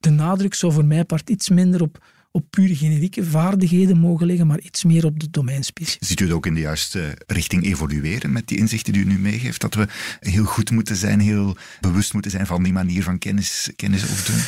de 0.00 0.10
nadruk 0.10 0.54
zou 0.54 0.72
voor 0.72 0.84
mij 0.84 1.04
part 1.04 1.30
iets 1.30 1.48
minder 1.48 1.82
op, 1.82 2.04
op 2.30 2.44
pure 2.50 2.76
generieke 2.76 3.24
vaardigheden 3.24 3.98
mogen 3.98 4.26
liggen, 4.26 4.46
maar 4.46 4.60
iets 4.60 4.84
meer 4.84 5.04
op 5.04 5.20
de 5.20 5.30
domeinspecifiek. 5.30 6.04
Ziet 6.04 6.20
u 6.20 6.24
het 6.24 6.34
ook 6.34 6.46
in 6.46 6.54
de 6.54 6.60
juiste 6.60 7.18
richting 7.26 7.64
evolueren 7.64 8.32
met 8.32 8.48
die 8.48 8.58
inzichten 8.58 8.92
die 8.92 9.02
u 9.02 9.06
nu 9.06 9.18
meegeeft? 9.18 9.60
Dat 9.60 9.74
we 9.74 9.86
heel 10.20 10.44
goed 10.44 10.70
moeten 10.70 10.96
zijn, 10.96 11.20
heel 11.20 11.56
bewust 11.80 12.12
moeten 12.12 12.30
zijn 12.30 12.46
van 12.46 12.62
die 12.62 12.72
manier 12.72 13.02
van 13.02 13.18
kennis, 13.18 13.70
kennis 13.76 14.02
opdoen? 14.02 14.40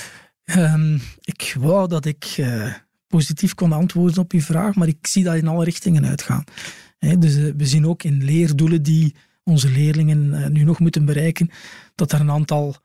Um, 0.45 1.01
ik 1.21 1.57
wou 1.59 1.89
dat 1.89 2.05
ik 2.05 2.35
uh, 2.37 2.73
positief 3.09 3.55
kon 3.55 3.73
antwoorden 3.73 4.19
op 4.19 4.33
uw 4.33 4.41
vraag, 4.41 4.75
maar 4.75 4.89
ik 4.89 5.07
zie 5.07 5.25
dat 5.25 5.35
in 5.35 5.49
alle 5.49 5.65
richtingen 5.65 6.07
uitgaan. 6.07 6.45
dus 7.19 7.37
uh, 7.37 7.53
we 7.57 7.67
zien 7.67 7.87
ook 7.87 8.03
in 8.03 8.25
leerdoelen 8.25 8.83
die 8.83 9.15
onze 9.45 9.71
leerlingen 9.71 10.25
uh, 10.25 10.47
nu 10.47 10.65
nog 10.65 10.79
moeten 10.79 11.05
bereiken, 11.05 11.51
dat 11.95 12.13
er 12.13 12.21
een 12.21 12.31
aantal 12.31 12.77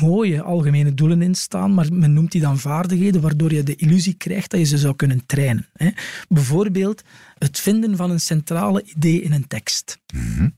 mooie 0.00 0.42
algemene 0.42 0.94
doelen 0.94 1.22
in 1.22 1.34
staan, 1.34 1.74
maar 1.74 1.92
men 1.92 2.12
noemt 2.12 2.32
die 2.32 2.40
dan 2.40 2.58
vaardigheden, 2.58 3.20
waardoor 3.20 3.52
je 3.52 3.62
de 3.62 3.76
illusie 3.76 4.14
krijgt 4.14 4.50
dat 4.50 4.60
je 4.60 4.66
ze 4.66 4.78
zou 4.78 4.96
kunnen 4.96 5.26
trainen. 5.26 5.68
Hè. 5.72 5.90
Bijvoorbeeld 6.28 7.02
het 7.38 7.60
vinden 7.60 7.96
van 7.96 8.10
een 8.10 8.20
centrale 8.20 8.82
idee 8.82 9.22
in 9.22 9.32
een 9.32 9.46
tekst. 9.46 9.98
Mhm. 10.14 10.48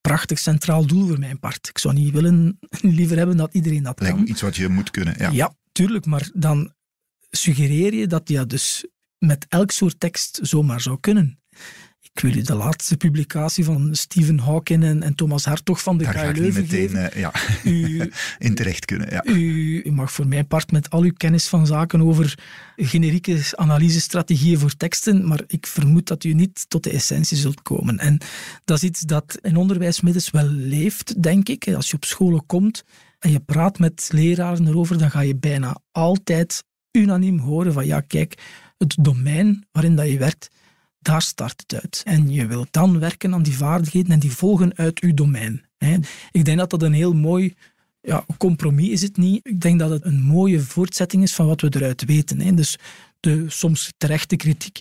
Prachtig 0.00 0.38
centraal 0.38 0.86
doel 0.86 1.06
voor 1.06 1.18
mijn 1.18 1.38
part. 1.38 1.68
Ik 1.68 1.78
zou 1.78 1.94
niet 1.94 2.12
willen, 2.12 2.58
liever 2.98 3.16
hebben 3.16 3.36
dat 3.36 3.54
iedereen 3.54 3.82
dat 3.82 4.00
Lijkt 4.00 4.16
kan. 4.16 4.28
Iets 4.28 4.40
wat 4.40 4.56
je 4.56 4.68
moet 4.68 4.90
kunnen, 4.90 5.14
ja. 5.18 5.30
Ja, 5.30 5.54
tuurlijk, 5.72 6.06
maar 6.06 6.30
dan 6.34 6.72
suggereer 7.30 7.94
je 7.94 8.06
dat 8.06 8.28
je 8.28 8.46
dus 8.46 8.86
met 9.18 9.46
elk 9.48 9.70
soort 9.70 10.00
tekst 10.00 10.38
zomaar 10.42 10.80
zou 10.80 11.00
kunnen 11.00 11.39
ik 12.00 12.20
wil 12.20 12.36
u 12.36 12.42
de 12.42 12.54
laatste 12.54 12.96
publicatie 12.96 13.64
van 13.64 13.94
Stephen 13.94 14.38
Hawking 14.38 14.84
en, 14.84 15.02
en 15.02 15.14
Thomas 15.14 15.44
Hartog 15.44 15.82
van 15.82 15.98
de 15.98 16.04
KU 16.04 16.40
Leuven 16.40 16.62
meteen, 16.62 16.90
uh, 16.90 17.08
ja. 17.08 17.32
u, 17.64 18.10
in 18.38 18.54
terecht 18.54 18.84
kunnen. 18.84 19.10
Ja. 19.10 19.24
U, 19.24 19.82
u, 19.84 19.90
mag 19.90 20.12
voor 20.12 20.26
mijn 20.26 20.46
part 20.46 20.72
met 20.72 20.90
al 20.90 21.02
uw 21.02 21.12
kennis 21.16 21.48
van 21.48 21.66
zaken 21.66 22.02
over 22.02 22.38
generieke 22.76 23.42
analysestrategieën 23.54 24.58
voor 24.58 24.76
teksten, 24.76 25.26
maar 25.26 25.40
ik 25.46 25.66
vermoed 25.66 26.06
dat 26.06 26.24
u 26.24 26.32
niet 26.32 26.64
tot 26.68 26.84
de 26.84 26.90
essentie 26.90 27.36
zult 27.36 27.62
komen. 27.62 27.98
En 27.98 28.18
dat 28.64 28.76
is 28.76 28.82
iets 28.82 29.00
dat 29.00 29.38
in 29.42 29.56
onderwijsmiddels 29.56 30.30
wel 30.30 30.46
leeft, 30.46 31.22
denk 31.22 31.48
ik. 31.48 31.68
Als 31.74 31.90
je 31.90 31.96
op 31.96 32.04
scholen 32.04 32.46
komt 32.46 32.84
en 33.18 33.30
je 33.30 33.40
praat 33.40 33.78
met 33.78 34.08
leraren 34.12 34.66
erover, 34.66 34.98
dan 34.98 35.10
ga 35.10 35.20
je 35.20 35.36
bijna 35.36 35.80
altijd 35.92 36.64
unaniem 36.90 37.38
horen 37.38 37.72
van 37.72 37.86
ja, 37.86 38.00
kijk, 38.00 38.34
het 38.78 38.96
domein 39.00 39.66
waarin 39.72 39.96
dat 39.96 40.08
je 40.08 40.18
werkt, 40.18 40.48
daar 41.00 41.22
start 41.22 41.64
het 41.66 41.82
uit. 41.82 42.02
En 42.04 42.30
je 42.30 42.46
wilt 42.46 42.68
dan 42.70 42.98
werken 42.98 43.34
aan 43.34 43.42
die 43.42 43.56
vaardigheden 43.56 44.12
en 44.12 44.18
die 44.18 44.32
volgen 44.32 44.76
uit 44.76 45.00
je 45.00 45.14
domein. 45.14 45.64
Ik 46.30 46.44
denk 46.44 46.58
dat 46.58 46.70
dat 46.70 46.82
een 46.82 46.92
heel 46.92 47.12
mooi 47.12 47.54
ja, 48.02 48.24
compromis 48.38 48.88
is 48.88 49.02
het 49.02 49.16
niet. 49.16 49.46
Ik 49.46 49.60
denk 49.60 49.78
dat 49.78 49.90
het 49.90 50.04
een 50.04 50.22
mooie 50.22 50.60
voortzetting 50.60 51.22
is 51.22 51.34
van 51.34 51.46
wat 51.46 51.60
we 51.60 51.68
eruit 51.70 52.04
weten. 52.04 52.56
Dus 52.56 52.78
de 53.20 53.44
soms 53.48 53.92
terechte 53.96 54.36
kritiek 54.36 54.80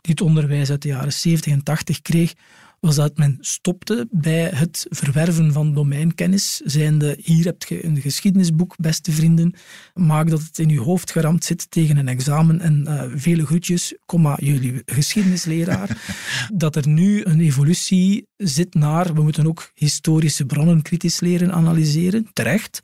die 0.00 0.10
het 0.10 0.20
onderwijs 0.20 0.70
uit 0.70 0.82
de 0.82 0.88
jaren 0.88 1.12
70 1.12 1.52
en 1.52 1.62
80 1.62 2.02
kreeg, 2.02 2.32
was 2.80 2.94
dat 2.94 3.16
men 3.16 3.36
stopte 3.40 4.08
bij 4.10 4.50
het 4.54 4.86
verwerven 4.88 5.52
van 5.52 5.74
domeinkennis. 5.74 6.60
Zijnde, 6.64 7.18
hier 7.22 7.44
heb 7.44 7.62
je 7.62 7.84
een 7.84 8.00
geschiedenisboek, 8.00 8.74
beste 8.76 9.12
vrienden. 9.12 9.54
Maak 9.94 10.30
dat 10.30 10.42
het 10.42 10.58
in 10.58 10.68
je 10.68 10.80
hoofd 10.80 11.10
geramd 11.10 11.44
zit 11.44 11.70
tegen 11.70 11.96
een 11.96 12.08
examen 12.08 12.60
en 12.60 12.84
uh, 12.88 13.02
vele 13.14 13.46
groetjes, 13.46 13.94
komma, 14.06 14.36
jullie 14.40 14.82
geschiedenisleraar. 14.84 15.96
dat 16.54 16.76
er 16.76 16.88
nu 16.88 17.24
een 17.24 17.40
evolutie 17.40 18.26
zit 18.36 18.74
naar, 18.74 19.14
we 19.14 19.22
moeten 19.22 19.46
ook 19.46 19.70
historische 19.74 20.46
bronnen 20.46 20.82
kritisch 20.82 21.20
leren 21.20 21.52
analyseren, 21.52 22.28
terecht. 22.32 22.80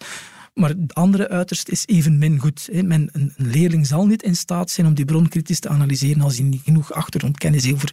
Maar 0.54 0.68
het 0.68 0.94
andere 0.94 1.28
uiterst 1.28 1.68
is 1.68 1.86
evenmin 1.86 2.38
goed. 2.38 2.68
Men, 2.72 3.08
een 3.12 3.32
leerling 3.36 3.86
zal 3.86 4.06
niet 4.06 4.22
in 4.22 4.36
staat 4.36 4.70
zijn 4.70 4.86
om 4.86 4.94
die 4.94 5.04
bron 5.04 5.28
kritisch 5.28 5.60
te 5.60 5.68
analyseren 5.68 6.22
als 6.22 6.36
hij 6.36 6.46
niet 6.46 6.62
genoeg 6.64 6.92
achtergrondkennis 6.92 7.64
heeft 7.64 7.74
over 7.74 7.92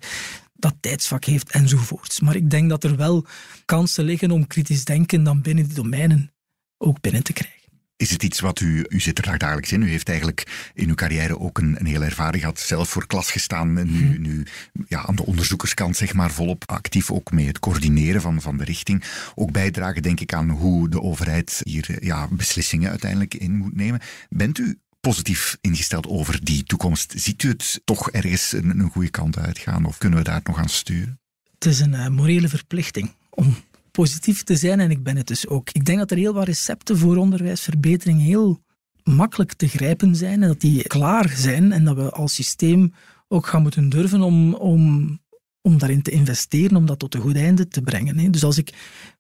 dat 0.64 0.76
tijdsvak 0.80 1.26
heeft 1.26 1.52
enzovoorts. 1.52 2.20
Maar 2.20 2.36
ik 2.36 2.50
denk 2.50 2.70
dat 2.70 2.84
er 2.84 2.96
wel 2.96 3.26
kansen 3.66 4.04
liggen 4.04 4.32
om 4.32 4.48
kritisch 4.48 4.86
denken 4.86 5.24
dan 5.24 5.42
binnen 5.42 5.66
die 5.66 5.74
domeinen 5.74 6.34
ook 6.78 7.02
binnen 7.02 7.24
te 7.24 7.34
krijgen. 7.34 7.62
Is 7.96 8.12
het 8.12 8.24
iets 8.24 8.40
wat 8.40 8.60
u, 8.60 8.86
u 8.90 9.00
zit 9.00 9.18
er 9.18 9.38
dagelijks 9.38 9.72
in, 9.72 9.82
u 9.82 9.90
heeft 9.90 10.10
eigenlijk 10.10 10.72
in 10.74 10.90
uw 10.90 10.96
carrière 10.96 11.40
ook 11.40 11.58
een, 11.58 11.76
een 11.80 11.86
hele 11.86 12.06
ervaring 12.06 12.42
gehad, 12.42 12.60
zelf 12.60 12.90
voor 12.90 13.08
klas 13.08 13.32
gestaan 13.32 13.78
en 13.78 13.92
nu, 13.92 14.04
mhm. 14.04 14.22
nu 14.22 14.46
ja, 14.88 15.06
aan 15.06 15.16
de 15.16 15.26
onderzoekerskant 15.26 15.98
zeg 15.98 16.14
maar 16.14 16.32
volop 16.32 16.64
actief 16.66 17.12
ook 17.12 17.32
mee 17.32 17.48
het 17.48 17.60
coördineren 17.60 18.22
van, 18.22 18.42
van 18.42 18.58
de 18.58 18.64
richting. 18.64 19.04
Ook 19.36 19.52
bijdragen 19.52 20.02
denk 20.02 20.20
ik 20.20 20.34
aan 20.34 20.50
hoe 20.50 20.90
de 20.90 21.02
overheid 21.02 21.62
hier 21.64 21.98
ja, 22.06 22.28
beslissingen 22.28 22.90
uiteindelijk 22.90 23.34
in 23.34 23.56
moet 23.56 23.76
nemen. 23.76 24.02
Bent 24.30 24.58
u 24.58 24.78
positief 25.08 25.58
ingesteld 25.62 26.08
over 26.08 26.46
die 26.46 26.64
toekomst? 26.64 27.14
Ziet 27.16 27.44
u 27.44 27.50
het 27.50 27.82
toch 27.84 28.12
ergens 28.12 28.52
een, 28.52 28.80
een 28.80 28.90
goede 28.90 29.10
kant 29.10 29.38
uitgaan 29.38 29.86
of 29.86 29.98
kunnen 29.98 30.20
we 30.20 30.26
daar 30.26 30.42
nog 30.44 30.58
aan 30.58 30.70
sturen? 30.70 31.20
Het 31.54 31.66
is 31.66 31.80
een 31.80 31.94
uh, 31.94 32.08
morele 32.08 32.50
verplichting 32.50 33.16
om 33.30 33.56
positief 33.92 34.44
te 34.44 34.56
zijn 34.56 34.80
en 34.80 34.92
ik 34.92 35.04
ben 35.04 35.18
het 35.18 35.28
dus 35.28 35.48
ook. 35.48 35.70
Ik 35.72 35.86
denk 35.86 36.00
dat 36.00 36.12
er 36.12 36.18
heel 36.18 36.34
wat 36.34 36.46
recepten 36.46 36.98
voor 36.98 37.18
onderwijsverbetering 37.18 38.22
heel 38.22 38.64
makkelijk 39.04 39.54
te 39.54 39.68
grijpen 39.68 40.16
zijn 40.16 40.42
en 40.42 40.48
dat 40.48 40.62
die 40.62 40.88
klaar 40.88 41.30
zijn 41.30 41.72
en 41.72 41.84
dat 41.84 41.96
we 41.96 42.10
als 42.10 42.34
systeem 42.34 42.94
ook 43.28 43.48
gaan 43.48 43.62
moeten 43.62 43.90
durven 43.90 44.22
om, 44.22 44.54
om, 44.54 45.20
om 45.62 45.78
daarin 45.78 46.02
te 46.02 46.12
investeren, 46.12 46.78
om 46.78 46.86
dat 46.86 47.00
tot 47.00 47.16
een 47.16 47.22
goed 47.22 47.36
einde 47.36 47.68
te 47.68 47.82
brengen. 47.82 48.32
Dus 48.32 48.44
als 48.44 48.58
ik 48.58 48.74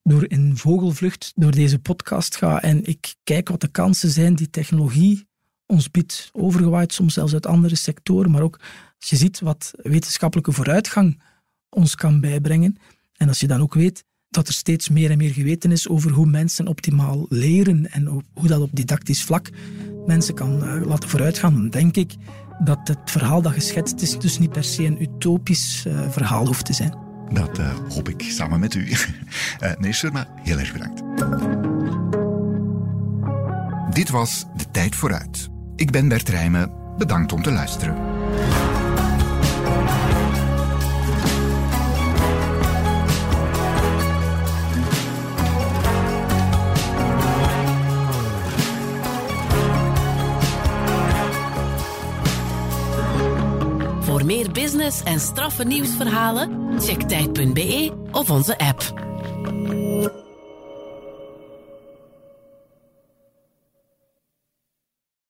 door 0.04 0.30
in 0.30 0.58
vogelvlucht 0.58 1.32
door 1.36 1.52
deze 1.52 1.80
podcast 1.80 2.36
ga 2.36 2.62
en 2.62 2.86
ik 2.86 3.16
kijk 3.24 3.50
wat 3.50 3.62
de 3.62 3.72
kansen 3.72 4.10
zijn 4.10 4.36
die 4.36 4.50
technologie 4.50 5.28
ons 5.74 5.91
biedt, 5.91 6.30
overgewaaid 6.32 6.93
soms 6.93 7.13
zelfs 7.13 7.34
uit 7.34 7.45
andere 7.45 7.76
sectoren, 7.76 8.32
maar 8.32 8.41
ook 8.41 8.59
als 8.99 9.09
je 9.09 9.15
ziet 9.15 9.39
wat 9.39 9.71
wetenschappelijke 9.76 10.51
vooruitgang 10.51 11.21
ons 11.69 11.95
kan 11.95 12.21
bijbrengen, 12.21 12.78
en 13.13 13.28
als 13.28 13.39
je 13.39 13.47
dan 13.47 13.61
ook 13.61 13.74
weet 13.74 14.03
dat 14.30 14.47
er 14.47 14.53
steeds 14.53 14.89
meer 14.89 15.11
en 15.11 15.17
meer 15.17 15.34
geweten 15.34 15.71
is 15.71 15.88
over 15.88 16.11
hoe 16.11 16.26
mensen 16.26 16.67
optimaal 16.67 17.26
leren 17.30 17.91
en 17.91 18.05
hoe 18.34 18.47
dat 18.47 18.61
op 18.61 18.69
didactisch 18.74 19.24
vlak 19.24 19.49
mensen 20.05 20.36
kan 20.36 20.63
eh, 20.63 20.86
laten 20.86 21.09
vooruitgaan, 21.09 21.53
dan 21.53 21.69
denk 21.69 21.95
ik 21.95 22.15
dat 22.63 22.80
het 22.84 22.99
verhaal 23.05 23.41
dat 23.41 23.53
geschetst 23.53 24.01
is 24.01 24.19
dus 24.19 24.39
niet 24.39 24.51
per 24.51 24.63
se 24.63 24.84
een 24.84 25.01
utopisch 25.01 25.86
uh, 25.88 26.09
verhaal 26.09 26.45
hoeft 26.45 26.65
te 26.65 26.74
zijn. 26.74 26.97
Dat 27.34 27.59
uh, 27.59 27.74
hoop 27.89 28.09
ik 28.09 28.21
samen 28.21 28.59
met 28.59 28.74
u. 28.74 28.86
uh, 28.89 28.95
nee, 29.80 29.93
Surma, 29.93 30.28
heel 30.36 30.59
erg 30.59 30.74
bedankt. 30.74 31.01
Dit 33.95 34.09
was 34.09 34.45
De 34.57 34.71
Tijd 34.71 34.95
Vooruit. 34.95 35.53
Ik 35.76 35.91
ben 35.91 36.07
Bert 36.07 36.30
Rijmen. 36.30 36.71
Bedankt 36.97 37.34
om 37.34 37.41
te 37.41 37.51
luisteren. 37.51 37.95
Voor 54.01 54.26
meer 54.26 54.51
business 54.51 55.03
en 55.03 55.19
straffe 55.19 55.63
nieuwsverhalen, 55.63 56.80
check 56.80 57.01
tijd.be 57.01 57.91
of 58.11 58.30
onze 58.30 58.57
app. 58.57 58.93